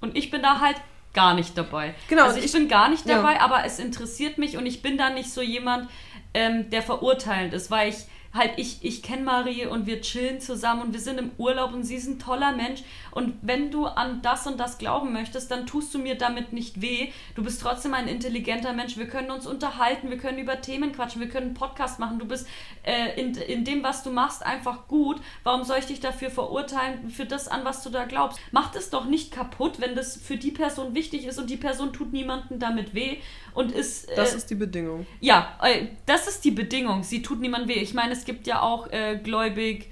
und 0.00 0.16
ich 0.16 0.30
bin 0.30 0.42
da 0.42 0.60
halt 0.60 0.76
gar 1.14 1.34
nicht 1.34 1.58
dabei. 1.58 1.94
Genau. 2.08 2.24
Also 2.24 2.38
ich, 2.38 2.46
ich 2.46 2.52
bin 2.52 2.68
gar 2.68 2.88
nicht 2.88 3.08
dabei, 3.08 3.34
ja. 3.34 3.40
aber 3.40 3.64
es 3.64 3.78
interessiert 3.78 4.38
mich 4.38 4.56
und 4.56 4.66
ich 4.66 4.82
bin 4.82 4.96
da 4.96 5.10
nicht 5.10 5.30
so 5.30 5.42
jemand, 5.42 5.88
ähm, 6.34 6.70
der 6.70 6.82
verurteilend 6.82 7.52
ist, 7.52 7.70
weil 7.70 7.90
ich 7.90 7.96
halt, 8.34 8.52
ich, 8.56 8.78
ich 8.82 9.02
kenne 9.02 9.22
Marie 9.22 9.66
und 9.66 9.86
wir 9.86 10.00
chillen 10.00 10.40
zusammen 10.40 10.82
und 10.82 10.92
wir 10.92 11.00
sind 11.00 11.18
im 11.18 11.32
Urlaub 11.36 11.74
und 11.74 11.84
sie 11.84 11.96
ist 11.96 12.06
ein 12.06 12.18
toller 12.18 12.52
Mensch. 12.52 12.82
Und 13.10 13.34
wenn 13.42 13.70
du 13.70 13.86
an 13.86 14.22
das 14.22 14.46
und 14.46 14.58
das 14.58 14.78
glauben 14.78 15.12
möchtest, 15.12 15.50
dann 15.50 15.66
tust 15.66 15.92
du 15.92 15.98
mir 15.98 16.16
damit 16.16 16.52
nicht 16.52 16.80
weh. 16.80 17.08
Du 17.34 17.42
bist 17.42 17.60
trotzdem 17.60 17.92
ein 17.92 18.08
intelligenter 18.08 18.72
Mensch. 18.72 18.96
Wir 18.96 19.06
können 19.06 19.30
uns 19.30 19.46
unterhalten, 19.46 20.08
wir 20.08 20.16
können 20.16 20.38
über 20.38 20.60
Themen 20.62 20.92
quatschen, 20.92 21.20
wir 21.20 21.28
können 21.28 21.48
einen 21.48 21.54
Podcast 21.54 21.98
machen. 21.98 22.18
Du 22.18 22.26
bist 22.26 22.46
äh, 22.84 23.20
in, 23.20 23.34
in 23.34 23.64
dem, 23.64 23.82
was 23.82 24.02
du 24.02 24.10
machst, 24.10 24.44
einfach 24.44 24.88
gut. 24.88 25.20
Warum 25.42 25.64
soll 25.64 25.78
ich 25.78 25.86
dich 25.86 26.00
dafür 26.00 26.30
verurteilen, 26.30 27.10
für 27.10 27.26
das, 27.26 27.48
an 27.48 27.64
was 27.64 27.82
du 27.82 27.90
da 27.90 28.04
glaubst? 28.04 28.40
Mach 28.50 28.70
das 28.72 28.88
doch 28.88 29.04
nicht 29.04 29.30
kaputt, 29.32 29.80
wenn 29.80 29.94
das 29.94 30.16
für 30.16 30.38
die 30.38 30.52
Person 30.52 30.94
wichtig 30.94 31.26
ist 31.26 31.38
und 31.38 31.50
die 31.50 31.56
Person 31.58 31.92
tut 31.92 32.12
niemandem 32.12 32.58
damit 32.58 32.94
weh 32.94 33.18
und 33.54 33.72
ist. 33.72 34.10
Äh, 34.10 34.16
das 34.16 34.34
ist 34.34 34.50
die 34.50 34.54
Bedingung. 34.54 35.06
Ja, 35.20 35.58
äh, 35.62 35.86
das 36.06 36.28
ist 36.28 36.44
die 36.44 36.50
Bedingung. 36.50 37.02
Sie 37.02 37.22
tut 37.22 37.40
niemandem 37.40 37.70
weh. 37.70 37.80
Ich 37.80 37.94
meine, 37.94 38.12
es 38.12 38.24
gibt 38.24 38.46
ja 38.46 38.62
auch 38.62 38.90
äh, 38.90 39.18
gläubig 39.22 39.88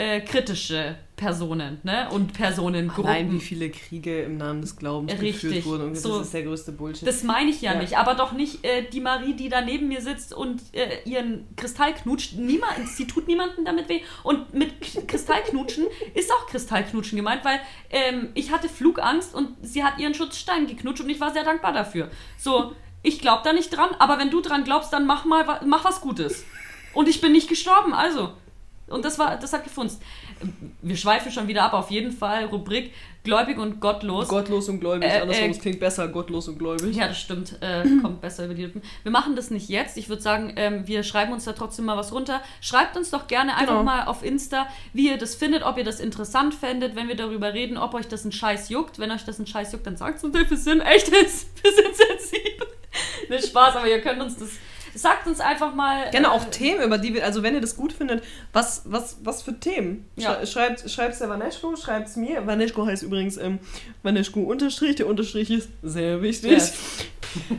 äh, 0.00 0.22
kritische 0.22 0.96
Personen 1.14 1.78
ne? 1.82 2.08
und 2.10 2.32
Personengruppen. 2.32 3.12
Nein, 3.12 3.30
wie 3.32 3.38
viele 3.38 3.68
Kriege 3.68 4.22
im 4.22 4.38
Namen 4.38 4.62
des 4.62 4.76
Glaubens 4.76 5.12
Richtig. 5.12 5.42
geführt 5.42 5.66
wurden 5.66 5.82
und 5.88 5.92
das 5.94 6.02
so, 6.02 6.20
ist 6.20 6.32
der 6.32 6.44
größte 6.44 6.72
Bullshit. 6.72 7.06
Das 7.06 7.22
meine 7.22 7.50
ich 7.50 7.60
ja, 7.60 7.74
ja, 7.74 7.78
nicht, 7.78 7.98
aber 7.98 8.14
doch 8.14 8.32
nicht 8.32 8.64
äh, 8.64 8.88
die 8.90 9.00
Marie, 9.00 9.34
die 9.34 9.50
da 9.50 9.60
neben 9.60 9.88
mir 9.88 10.00
sitzt 10.00 10.32
und 10.32 10.62
äh, 10.72 11.02
ihren 11.04 11.54
Kristall 11.54 11.92
knutscht. 11.92 12.36
Niemand, 12.36 12.88
sie 12.88 13.06
tut 13.06 13.28
niemandem 13.28 13.66
damit 13.66 13.90
weh. 13.90 14.00
Und 14.22 14.54
mit 14.54 14.72
Kristallknutschen 15.06 15.84
ist 16.14 16.32
auch 16.32 16.46
Kristallknutschen 16.46 17.16
gemeint, 17.16 17.44
weil 17.44 17.60
ähm, 17.90 18.30
ich 18.32 18.50
hatte 18.50 18.70
Flugangst 18.70 19.34
und 19.34 19.54
sie 19.60 19.84
hat 19.84 19.98
ihren 19.98 20.14
Schutzstein 20.14 20.66
geknutscht 20.66 21.02
und 21.02 21.10
ich 21.10 21.20
war 21.20 21.34
sehr 21.34 21.44
dankbar 21.44 21.74
dafür. 21.74 22.08
So, 22.38 22.72
ich 23.02 23.20
glaube 23.20 23.42
da 23.44 23.52
nicht 23.52 23.70
dran, 23.70 23.90
aber 23.98 24.18
wenn 24.18 24.30
du 24.30 24.40
dran 24.40 24.64
glaubst, 24.64 24.92
dann 24.92 25.06
mach 25.06 25.24
mal 25.24 25.60
mach 25.64 25.84
was 25.84 26.00
Gutes. 26.00 26.44
Und 26.92 27.08
ich 27.08 27.20
bin 27.20 27.32
nicht 27.32 27.48
gestorben, 27.48 27.94
also. 27.94 28.32
Und 28.88 29.04
das 29.04 29.20
war, 29.20 29.36
das 29.36 29.52
hat 29.52 29.62
gefunzt. 29.62 30.02
Wir 30.82 30.96
schweifen 30.96 31.30
schon 31.30 31.46
wieder 31.46 31.62
ab, 31.62 31.74
auf 31.74 31.92
jeden 31.92 32.10
Fall. 32.10 32.46
Rubrik 32.46 32.92
Gläubig 33.22 33.58
und 33.58 33.80
Gottlos. 33.80 34.28
Gottlos 34.28 34.68
und 34.70 34.80
gläubig, 34.80 35.06
äh, 35.06 35.20
andersrum, 35.20 35.44
äh, 35.44 35.50
es 35.50 35.60
klingt 35.60 35.78
besser, 35.78 36.08
gottlos 36.08 36.48
und 36.48 36.58
gläubig. 36.58 36.96
Ja, 36.96 37.08
das 37.08 37.20
stimmt. 37.20 37.60
Äh, 37.60 37.84
kommt 38.00 38.22
besser 38.22 38.46
über 38.46 38.54
die 38.54 38.62
Lippen. 38.62 38.80
Wir 39.02 39.12
machen 39.12 39.36
das 39.36 39.50
nicht 39.50 39.68
jetzt. 39.68 39.98
Ich 39.98 40.08
würde 40.08 40.22
sagen, 40.22 40.54
ähm, 40.56 40.86
wir 40.86 41.02
schreiben 41.02 41.32
uns 41.32 41.44
da 41.44 41.52
trotzdem 41.52 41.84
mal 41.84 41.98
was 41.98 42.14
runter. 42.14 42.40
Schreibt 42.62 42.96
uns 42.96 43.10
doch 43.10 43.26
gerne 43.26 43.52
einfach 43.56 43.78
genau. 43.78 43.82
mal 43.82 44.04
auf 44.04 44.24
Insta, 44.24 44.66
wie 44.94 45.10
ihr 45.10 45.18
das 45.18 45.34
findet, 45.34 45.64
ob 45.64 45.76
ihr 45.76 45.84
das 45.84 46.00
interessant 46.00 46.54
fändet, 46.54 46.96
wenn 46.96 47.08
wir 47.08 47.16
darüber 47.16 47.52
reden, 47.52 47.76
ob 47.76 47.92
euch 47.92 48.08
das 48.08 48.24
ein 48.24 48.32
Scheiß 48.32 48.70
juckt. 48.70 48.98
Wenn 48.98 49.10
euch 49.10 49.24
das 49.24 49.38
ein 49.38 49.46
Scheiß 49.46 49.72
juckt, 49.72 49.86
dann 49.86 49.98
sagt 49.98 50.16
es 50.16 50.24
uns, 50.24 50.34
wir 50.34 50.56
sind 50.56 50.80
echt, 50.80 51.12
wir 51.12 51.28
sind 51.28 51.96
sensibel. 51.96 52.68
Nicht 53.28 53.46
Spaß, 53.46 53.76
aber 53.76 53.88
ihr 53.88 54.00
könnt 54.00 54.20
uns 54.20 54.36
das 54.36 54.50
Sagt 54.94 55.26
uns 55.26 55.40
einfach 55.40 55.74
mal. 55.74 56.10
Gerne 56.10 56.26
äh, 56.26 56.30
auch 56.30 56.44
Themen, 56.46 56.82
über 56.82 56.98
die 56.98 57.14
wir, 57.14 57.24
also 57.24 57.42
wenn 57.42 57.54
ihr 57.54 57.60
das 57.60 57.76
gut 57.76 57.92
findet, 57.92 58.24
was, 58.52 58.82
was, 58.86 59.18
was 59.22 59.42
für 59.42 59.58
Themen? 59.58 60.08
Ja. 60.16 60.44
Schreibt 60.44 60.84
es 60.84 61.18
der 61.18 61.28
Vaneschko, 61.28 61.76
schreibt 61.76 62.08
es 62.08 62.16
mir. 62.16 62.46
Vaneschko 62.46 62.86
heißt 62.86 63.02
übrigens 63.02 63.36
ähm, 63.36 63.60
Vaneschko 64.02 64.40
Unterstrich. 64.40 64.96
Der 64.96 65.06
Unterstrich 65.06 65.50
ist 65.50 65.68
sehr 65.82 66.22
wichtig. 66.22 66.52
Yes. 66.52 66.74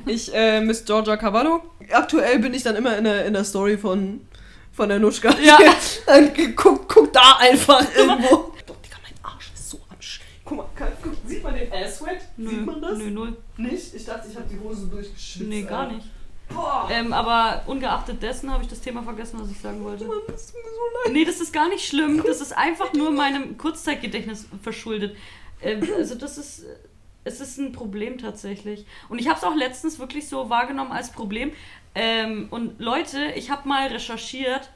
Ich, 0.06 0.34
äh, 0.34 0.60
Miss 0.60 0.84
Georgia 0.84 1.16
Cavallo. 1.16 1.64
Aktuell 1.94 2.40
bin 2.40 2.54
ich 2.54 2.62
dann 2.62 2.76
immer 2.76 2.98
in 2.98 3.06
der, 3.06 3.26
in 3.26 3.32
der 3.32 3.46
Story 3.46 3.78
von, 3.78 4.20
von 4.74 4.90
der 4.90 5.00
Nuschka. 5.00 5.34
Ja. 5.42 5.58
Dann 6.08 6.34
guck, 6.58 6.90
guck 6.90 7.14
da 7.14 7.38
einfach 7.40 7.82
irgendwo. 7.96 8.52
Doch, 8.66 8.76
Digga, 8.82 8.98
mein 9.02 9.14
Arsch 9.24 9.50
ist 9.54 9.70
so 9.70 9.80
am 9.90 10.02
Sch 10.02 10.20
Guck 10.52 10.58
mal, 10.58 10.91
guck, 11.02 11.14
Sieht 11.26 11.43
man 11.43 11.56
den 11.56 11.72
Ass-Sweat? 11.72 12.22
Sieht 12.38 12.66
man 12.66 12.82
das? 12.82 12.97
Nö, 12.97 13.10
null. 13.10 13.38
Nicht? 13.56 13.95
Ich 13.95 14.04
dachte, 14.04 14.28
ich 14.30 14.36
habe 14.36 14.47
die 14.49 14.60
Hose 14.60 14.88
durchgeschwitzt. 14.88 15.47
Nee, 15.47 15.62
gar 15.64 15.84
Alter. 15.84 15.93
nicht. 15.93 16.08
Boah. 16.49 16.89
Ähm, 16.91 17.14
aber 17.14 17.64
ungeachtet 17.68 18.22
dessen 18.22 18.52
habe 18.52 18.62
ich 18.62 18.70
das 18.70 18.82
Thema 18.82 19.02
vergessen, 19.02 19.39
was 19.39 19.49
ich 19.49 19.58
sagen 19.58 19.82
wollte. 19.82 20.04
Mann, 20.04 20.18
das 20.28 20.47
tut 20.47 20.62
mir 20.62 20.70
so 20.70 21.06
leid. 21.06 21.14
Nee, 21.14 21.24
das 21.24 21.39
ist 21.39 21.54
gar 21.54 21.70
nicht 21.70 21.88
schlimm. 21.88 22.22
Das 22.28 22.41
ist 22.41 22.52
einfach 22.52 22.91
nur 22.91 23.12
meinem 23.12 23.58
Kurzzeitgedächtnis 23.58 24.47
verschuldet. 24.62 25.16
Ähm, 25.62 25.88
also 25.95 26.16
das 26.16 26.38
ist, 26.38 26.66
es 27.24 27.39
ist 27.39 27.58
ein 27.58 27.72
Problem 27.72 28.18
tatsächlich. 28.18 28.86
Und 29.08 29.20
ich 29.20 29.30
habe 29.30 29.38
es 29.38 29.45
auch 29.45 29.56
letztens 29.56 29.99
wirklich 29.99 30.28
so 30.28 30.49
wahrgenommen 30.49 30.91
als 30.91 31.14
Problem. 31.14 31.54
Ähm, 31.95 32.49
und 32.52 32.78
Leute, 32.82 33.32
ich 33.38 33.49
habe 33.49 33.70
mal 33.70 33.88
recherchiert, 33.88 34.70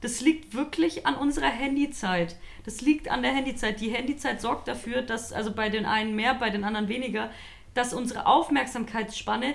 das 0.00 0.20
liegt 0.20 0.54
wirklich 0.54 1.06
an 1.06 1.14
unserer 1.16 1.48
Handyzeit. 1.48 2.36
Das 2.64 2.80
liegt 2.80 3.10
an 3.10 3.22
der 3.22 3.32
Handyzeit. 3.32 3.80
Die 3.80 3.90
Handyzeit 3.90 4.40
sorgt 4.40 4.68
dafür, 4.68 5.02
dass, 5.02 5.32
also 5.32 5.52
bei 5.52 5.68
den 5.70 5.86
einen 5.86 6.14
mehr, 6.14 6.34
bei 6.34 6.50
den 6.50 6.64
anderen 6.64 6.88
weniger, 6.88 7.30
dass 7.74 7.92
unsere 7.94 8.26
Aufmerksamkeitsspanne 8.26 9.54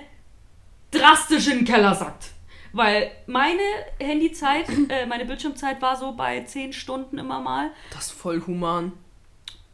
drastisch 0.90 1.48
in 1.48 1.58
den 1.58 1.64
Keller 1.64 1.94
sackt. 1.94 2.30
Weil 2.72 3.10
meine 3.26 3.60
Handyzeit, 4.00 4.66
äh, 4.88 5.06
meine 5.06 5.24
Bildschirmzeit 5.24 5.80
war 5.80 5.96
so 5.96 6.12
bei 6.12 6.42
10 6.42 6.72
Stunden 6.72 7.18
immer 7.18 7.40
mal. 7.40 7.70
Das 7.90 8.06
ist 8.06 8.12
voll 8.12 8.42
human. 8.46 8.92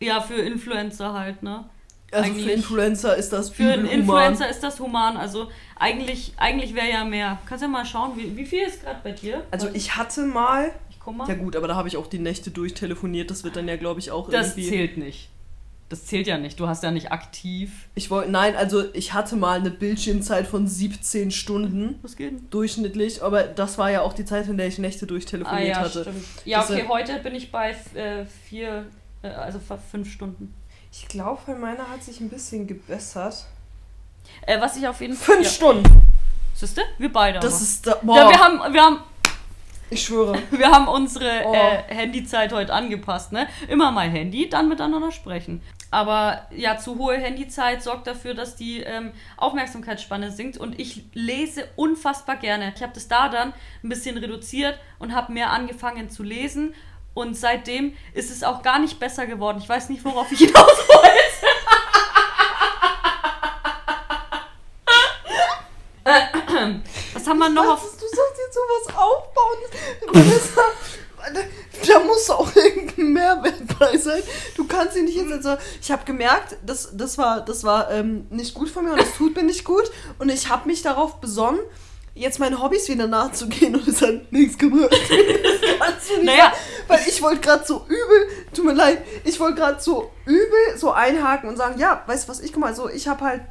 Ja, 0.01 0.21
für 0.21 0.37
Influencer 0.41 1.13
halt, 1.13 1.43
ne? 1.43 1.69
Also 2.13 2.25
für 2.25 2.37
Eigentlich- 2.41 2.53
Influencer 2.55 3.17
ist 3.17 3.33
das 3.33 3.51
Für 3.51 3.73
einen. 3.73 3.87
Influencer 3.87 4.49
ist 4.49 4.61
das 4.61 4.81
human. 4.81 5.17
Also 5.17 5.49
eigentlich, 5.81 6.35
eigentlich 6.37 6.75
wäre 6.75 6.89
ja 6.91 7.05
mehr. 7.05 7.39
Kannst 7.47 7.63
ja 7.63 7.69
mal 7.69 7.85
schauen, 7.85 8.13
wie, 8.17 8.37
wie 8.37 8.47
viel 8.47 8.63
ist 8.63 8.83
gerade 8.83 9.01
bei 9.03 9.13
dir? 9.13 9.43
Also 9.51 9.69
ich 9.73 9.97
hatte 9.97 10.25
mal. 10.27 10.73
Ich 10.91 11.01
guck 11.01 11.17
mal. 11.17 11.27
Ja 11.29 11.35
gut, 11.35 11.57
aber 11.57 11.67
da 11.69 11.75
habe 11.75 11.89
ich 11.89 11.97
auch 11.97 12.07
die 12.07 12.19
Nächte 12.19 12.51
durchtelefoniert. 12.51 13.31
Das 13.31 13.43
wird 13.45 13.57
dann 13.57 13.67
ja, 13.67 13.77
glaube 13.77 13.99
ich, 13.99 14.11
auch 14.11 14.29
das 14.29 14.51
irgendwie. 14.57 14.69
zählt 14.69 14.97
nicht. 14.99 15.29
Das 15.89 16.07
zählt 16.07 16.29
ja 16.29 16.39
nicht. 16.39 16.61
Du 16.61 16.69
hast 16.69 16.85
ja 16.85 16.93
nicht 16.93 17.11
aktiv. 17.11 17.89
Ich 17.97 18.11
wollte, 18.11 18.31
nein, 18.31 18.55
also 18.55 18.85
ich 18.93 19.13
hatte 19.13 19.35
mal 19.35 19.59
eine 19.59 19.71
Bildschirmzeit 19.71 20.47
von 20.47 20.69
17 20.69 21.33
Stunden 21.33 21.99
Was 22.03 22.15
geht 22.15 22.31
denn? 22.31 22.51
durchschnittlich, 22.51 23.25
aber 23.25 23.43
das 23.43 23.77
war 23.77 23.91
ja 23.91 24.03
auch 24.03 24.13
die 24.13 24.25
Zeit, 24.25 24.47
in 24.47 24.57
der 24.57 24.69
ich 24.69 24.79
Nächte 24.79 25.07
durchtelefoniert 25.09 25.77
Ah 25.77 25.81
ja, 25.81 25.81
hatte. 25.81 26.03
stimmt. 26.03 26.25
Ja, 26.45 26.63
okay, 26.63 26.85
heute 26.89 27.19
bin 27.19 27.35
ich 27.35 27.51
bei 27.51 27.75
äh, 27.95 28.25
vier, 28.49 28.87
äh, 29.23 29.29
also 29.31 29.59
fünf 29.91 30.13
Stunden. 30.13 30.55
Ich 30.93 31.09
glaube, 31.09 31.41
bei 31.45 31.55
meiner 31.57 31.89
hat 31.91 32.05
sich 32.05 32.21
ein 32.21 32.29
bisschen 32.29 32.69
gebessert. 32.69 33.47
Äh, 34.47 34.61
was 34.61 34.77
ich 34.77 34.87
auf 34.89 35.01
jeden 35.01 35.15
Fall. 35.15 35.37
Fünf 35.37 35.47
Ja. 35.47 35.53
Stunden. 35.53 36.03
Siehste? 36.55 36.83
Wir 36.99 37.13
beide. 37.13 37.39
Das 37.41 37.55
aber. 37.55 37.63
ist 37.63 37.87
da, 37.87 37.95
boah, 38.03 38.17
Ja, 38.17 38.29
wir 38.29 38.39
haben, 38.39 38.73
wir 38.75 38.83
haben, 38.83 38.99
ich 39.89 40.03
schwöre. 40.03 40.39
wir 40.51 40.71
haben 40.71 40.89
unsere 40.89 41.43
Oh. 41.47 41.55
äh, 41.55 41.95
Handyzeit 41.95 42.53
heute 42.53 42.73
angepasst, 42.73 43.33
ne? 43.33 43.49
Immer 43.69 43.91
mal 43.91 44.09
Handy, 44.09 44.49
dann 44.49 44.69
miteinander 44.69 45.11
sprechen. 45.11 45.63
Aber 45.93 46.47
ja, 46.55 46.77
zu 46.79 46.99
hohe 46.99 47.17
Handyzeit 47.17 47.83
sorgt 47.83 48.07
dafür, 48.07 48.35
dass 48.35 48.55
die 48.55 48.81
ähm, 48.81 49.11
Aufmerksamkeitsspanne 49.39 50.31
sinkt 50.31 50.57
und 50.57 50.79
ich 50.79 51.03
lese 51.15 51.67
unfassbar 51.77 52.37
gerne. 52.37 52.73
Ich 52.77 52.83
habe 52.83 52.93
das 52.95 53.09
da 53.09 53.29
dann 53.29 53.53
ein 53.83 53.89
bisschen 53.89 54.17
reduziert 54.17 54.79
und 55.01 55.15
habe 55.15 55.33
mehr 55.33 55.51
angefangen 55.51 56.09
zu 56.09 56.23
lesen 56.23 56.75
und 57.13 57.37
seitdem 57.37 57.95
ist 58.15 58.31
es 58.31 58.45
auch 58.45 58.63
gar 58.63 58.79
nicht 58.79 59.01
besser 59.01 59.27
geworden. 59.27 59.59
Ich 59.61 59.69
weiß 59.69 59.89
nicht, 59.89 60.05
worauf 60.05 60.31
ich 60.31 60.39
hinaus 60.47 60.55
wollte. 60.89 61.10
Was 67.15 67.27
haben 67.27 67.39
wir 67.39 67.49
noch 67.49 67.75
auf 67.75 67.83
Du 67.83 68.07
sollst 68.07 68.41
jetzt 68.47 68.55
sowas 68.55 68.97
aufbauen. 68.97 69.59
Da 71.87 71.99
muss 72.01 72.31
auch 72.31 72.55
irgendein 72.57 73.13
Mehrwert 73.13 73.79
bei 73.79 73.97
sein. 73.99 74.23
Du 74.57 74.67
kannst 74.67 74.97
ihn 74.97 75.05
nicht 75.05 75.17
jetzt 75.17 75.43
so. 75.43 75.57
Ich 75.81 75.91
habe 75.91 76.05
gemerkt, 76.05 76.57
das, 76.65 76.91
das 76.95 77.19
war, 77.19 77.45
das 77.45 77.63
war 77.63 77.91
ähm, 77.91 78.27
nicht 78.31 78.55
gut 78.55 78.71
von 78.71 78.85
mir 78.85 78.93
und 78.93 79.01
es 79.01 79.15
tut 79.17 79.37
mir 79.37 79.43
nicht 79.43 79.65
gut. 79.65 79.91
Und 80.19 80.31
ich 80.31 80.49
habe 80.49 80.67
mich 80.67 80.83
darauf 80.83 81.21
besonnen, 81.21 81.61
jetzt 82.15 82.39
meinen 82.39 82.63
Hobbys 82.63 82.89
wieder 82.89 83.07
nachzugehen 83.07 83.75
und 83.75 83.87
es 83.87 84.03
hat 84.03 84.31
nichts 84.33 84.59
gemacht. 84.59 84.95
Das 85.81 86.23
Naja. 86.23 86.53
Weil 86.89 87.01
ich 87.07 87.23
wollte 87.23 87.41
gerade 87.41 87.65
so 87.65 87.85
übel, 87.87 88.29
tut 88.55 88.65
mir 88.65 88.75
leid, 88.75 89.03
ich 89.25 89.39
wollte 89.41 89.57
gerade 89.57 89.81
so 89.81 90.11
übel 90.27 90.77
so 90.77 90.91
einhaken 90.93 91.49
und 91.49 91.57
sagen, 91.57 91.79
ja, 91.79 92.03
weißt 92.07 92.25
du 92.25 92.33
was, 92.33 92.41
ich 92.41 92.53
guck 92.53 92.61
mal, 92.61 92.75
so, 92.75 92.89
ich 92.89 93.09
habe 93.09 93.25
halt, 93.25 93.43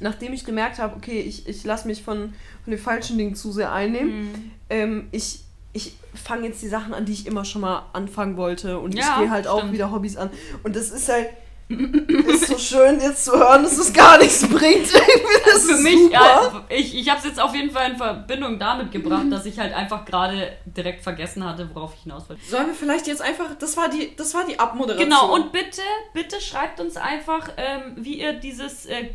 nachdem 0.00 0.32
ich 0.32 0.44
gemerkt 0.44 0.78
habe, 0.78 0.96
okay, 0.96 1.20
ich, 1.20 1.48
ich 1.48 1.64
lasse 1.64 1.86
mich 1.86 2.02
von, 2.02 2.32
von 2.64 2.70
den 2.70 2.78
falschen 2.80 3.18
Dingen 3.18 3.34
zu 3.34 3.52
sehr 3.52 3.72
einnehmen, 3.72 4.20
Mhm. 4.32 4.50
ähm, 4.70 5.08
ich, 5.12 5.40
ich 5.72 5.94
fange 6.14 6.46
jetzt 6.48 6.62
die 6.62 6.68
Sachen 6.68 6.94
an, 6.94 7.04
die 7.04 7.12
ich 7.12 7.26
immer 7.26 7.44
schon 7.44 7.60
mal 7.62 7.86
anfangen 7.92 8.36
wollte 8.36 8.78
und 8.78 8.94
Ja, 8.94 9.04
ich 9.14 9.18
gehe 9.20 9.30
halt 9.30 9.46
auch 9.46 9.58
stimmt. 9.58 9.72
wieder 9.74 9.90
Hobbys 9.92 10.16
an. 10.16 10.30
Und 10.64 10.74
das 10.76 10.90
ist 10.90 11.08
halt, 11.08 11.28
ist 11.68 12.46
so 12.46 12.56
schön 12.56 12.98
jetzt 12.98 13.26
zu 13.26 13.32
hören, 13.32 13.62
dass 13.62 13.76
es 13.76 13.92
gar 13.92 14.16
nichts 14.18 14.46
bringt. 14.48 14.88
Das 15.44 15.64
für 15.64 15.72
ist 15.74 15.82
mich, 15.82 15.98
super. 15.98 16.12
ja, 16.12 16.64
ich, 16.68 16.94
ich 16.94 17.08
habe 17.08 17.18
es 17.20 17.24
jetzt 17.24 17.40
auf 17.40 17.54
jeden 17.54 17.70
Fall 17.70 17.90
in 17.92 17.96
Verbindung 17.96 18.58
damit 18.58 18.90
gebracht, 18.92 19.26
dass 19.30 19.44
ich 19.46 19.58
halt 19.58 19.72
einfach 19.74 20.04
gerade 20.04 20.52
direkt 20.66 21.02
vergessen 21.02 21.42
hatte, 21.44 21.68
worauf 21.74 21.94
ich 21.94 22.02
hinaus 22.02 22.28
wollte. 22.28 22.42
Sollen 22.48 22.66
wir 22.68 22.74
vielleicht 22.74 23.06
jetzt 23.06 23.22
einfach, 23.22 23.54
das 23.58 23.76
war 23.76 23.88
die, 23.88 24.14
das 24.16 24.34
war 24.34 24.44
die 24.46 24.58
Abmoderation. 24.58 25.08
Genau, 25.08 25.34
und 25.34 25.52
bitte, 25.52 25.80
bitte 26.12 26.40
schreibt 26.40 26.80
uns 26.80 26.96
einfach, 26.96 27.48
ähm, 27.56 27.96
wie 27.96 28.20
ihr 28.20 28.34
dieses, 28.34 28.86
äh, 28.86 29.10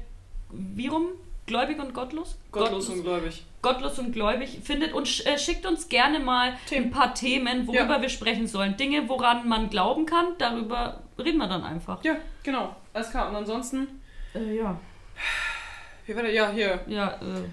wie 0.54 0.88
rum? 0.88 1.08
Gläubig 1.46 1.78
und 1.80 1.94
gottlos? 1.94 2.38
Gottlos 2.54 2.88
und 2.88 3.04
gläubig. 3.04 3.44
gottlos 3.62 4.00
und 4.00 4.14
gläubig 4.14 4.60
findet 4.64 4.94
und 4.94 5.08
sch 5.10 5.26
äh, 5.26 5.38
schickt 5.38 5.66
uns 5.66 5.90
gerne 5.90 6.20
mal 6.20 6.54
Themen. 6.68 6.86
ein 6.86 6.92
paar 6.92 7.14
Themen, 7.14 7.68
worüber 7.68 7.96
Ja. 7.98 8.02
wir 8.02 8.08
sprechen 8.10 8.48
sollen. 8.48 8.78
Dinge, 8.78 9.10
woran 9.10 9.48
man 9.50 9.70
glauben 9.70 10.06
kann, 10.06 10.28
darüber 10.38 11.02
reden 11.20 11.38
wir 11.40 11.48
dann 11.48 11.64
einfach. 11.64 12.02
Ja, 12.06 12.16
genau. 12.44 12.74
Alles 12.94 13.10
klar. 13.12 13.30
Und 13.30 13.36
ansonsten, 13.36 13.88
Äh, 14.34 14.56
ja. 14.58 14.80
wie 16.06 16.16
war 16.16 16.24
der? 16.24 16.32
Ja, 16.32 16.50
hier. 16.52 16.80
Ja, 16.88 17.10
äh, 17.22 17.44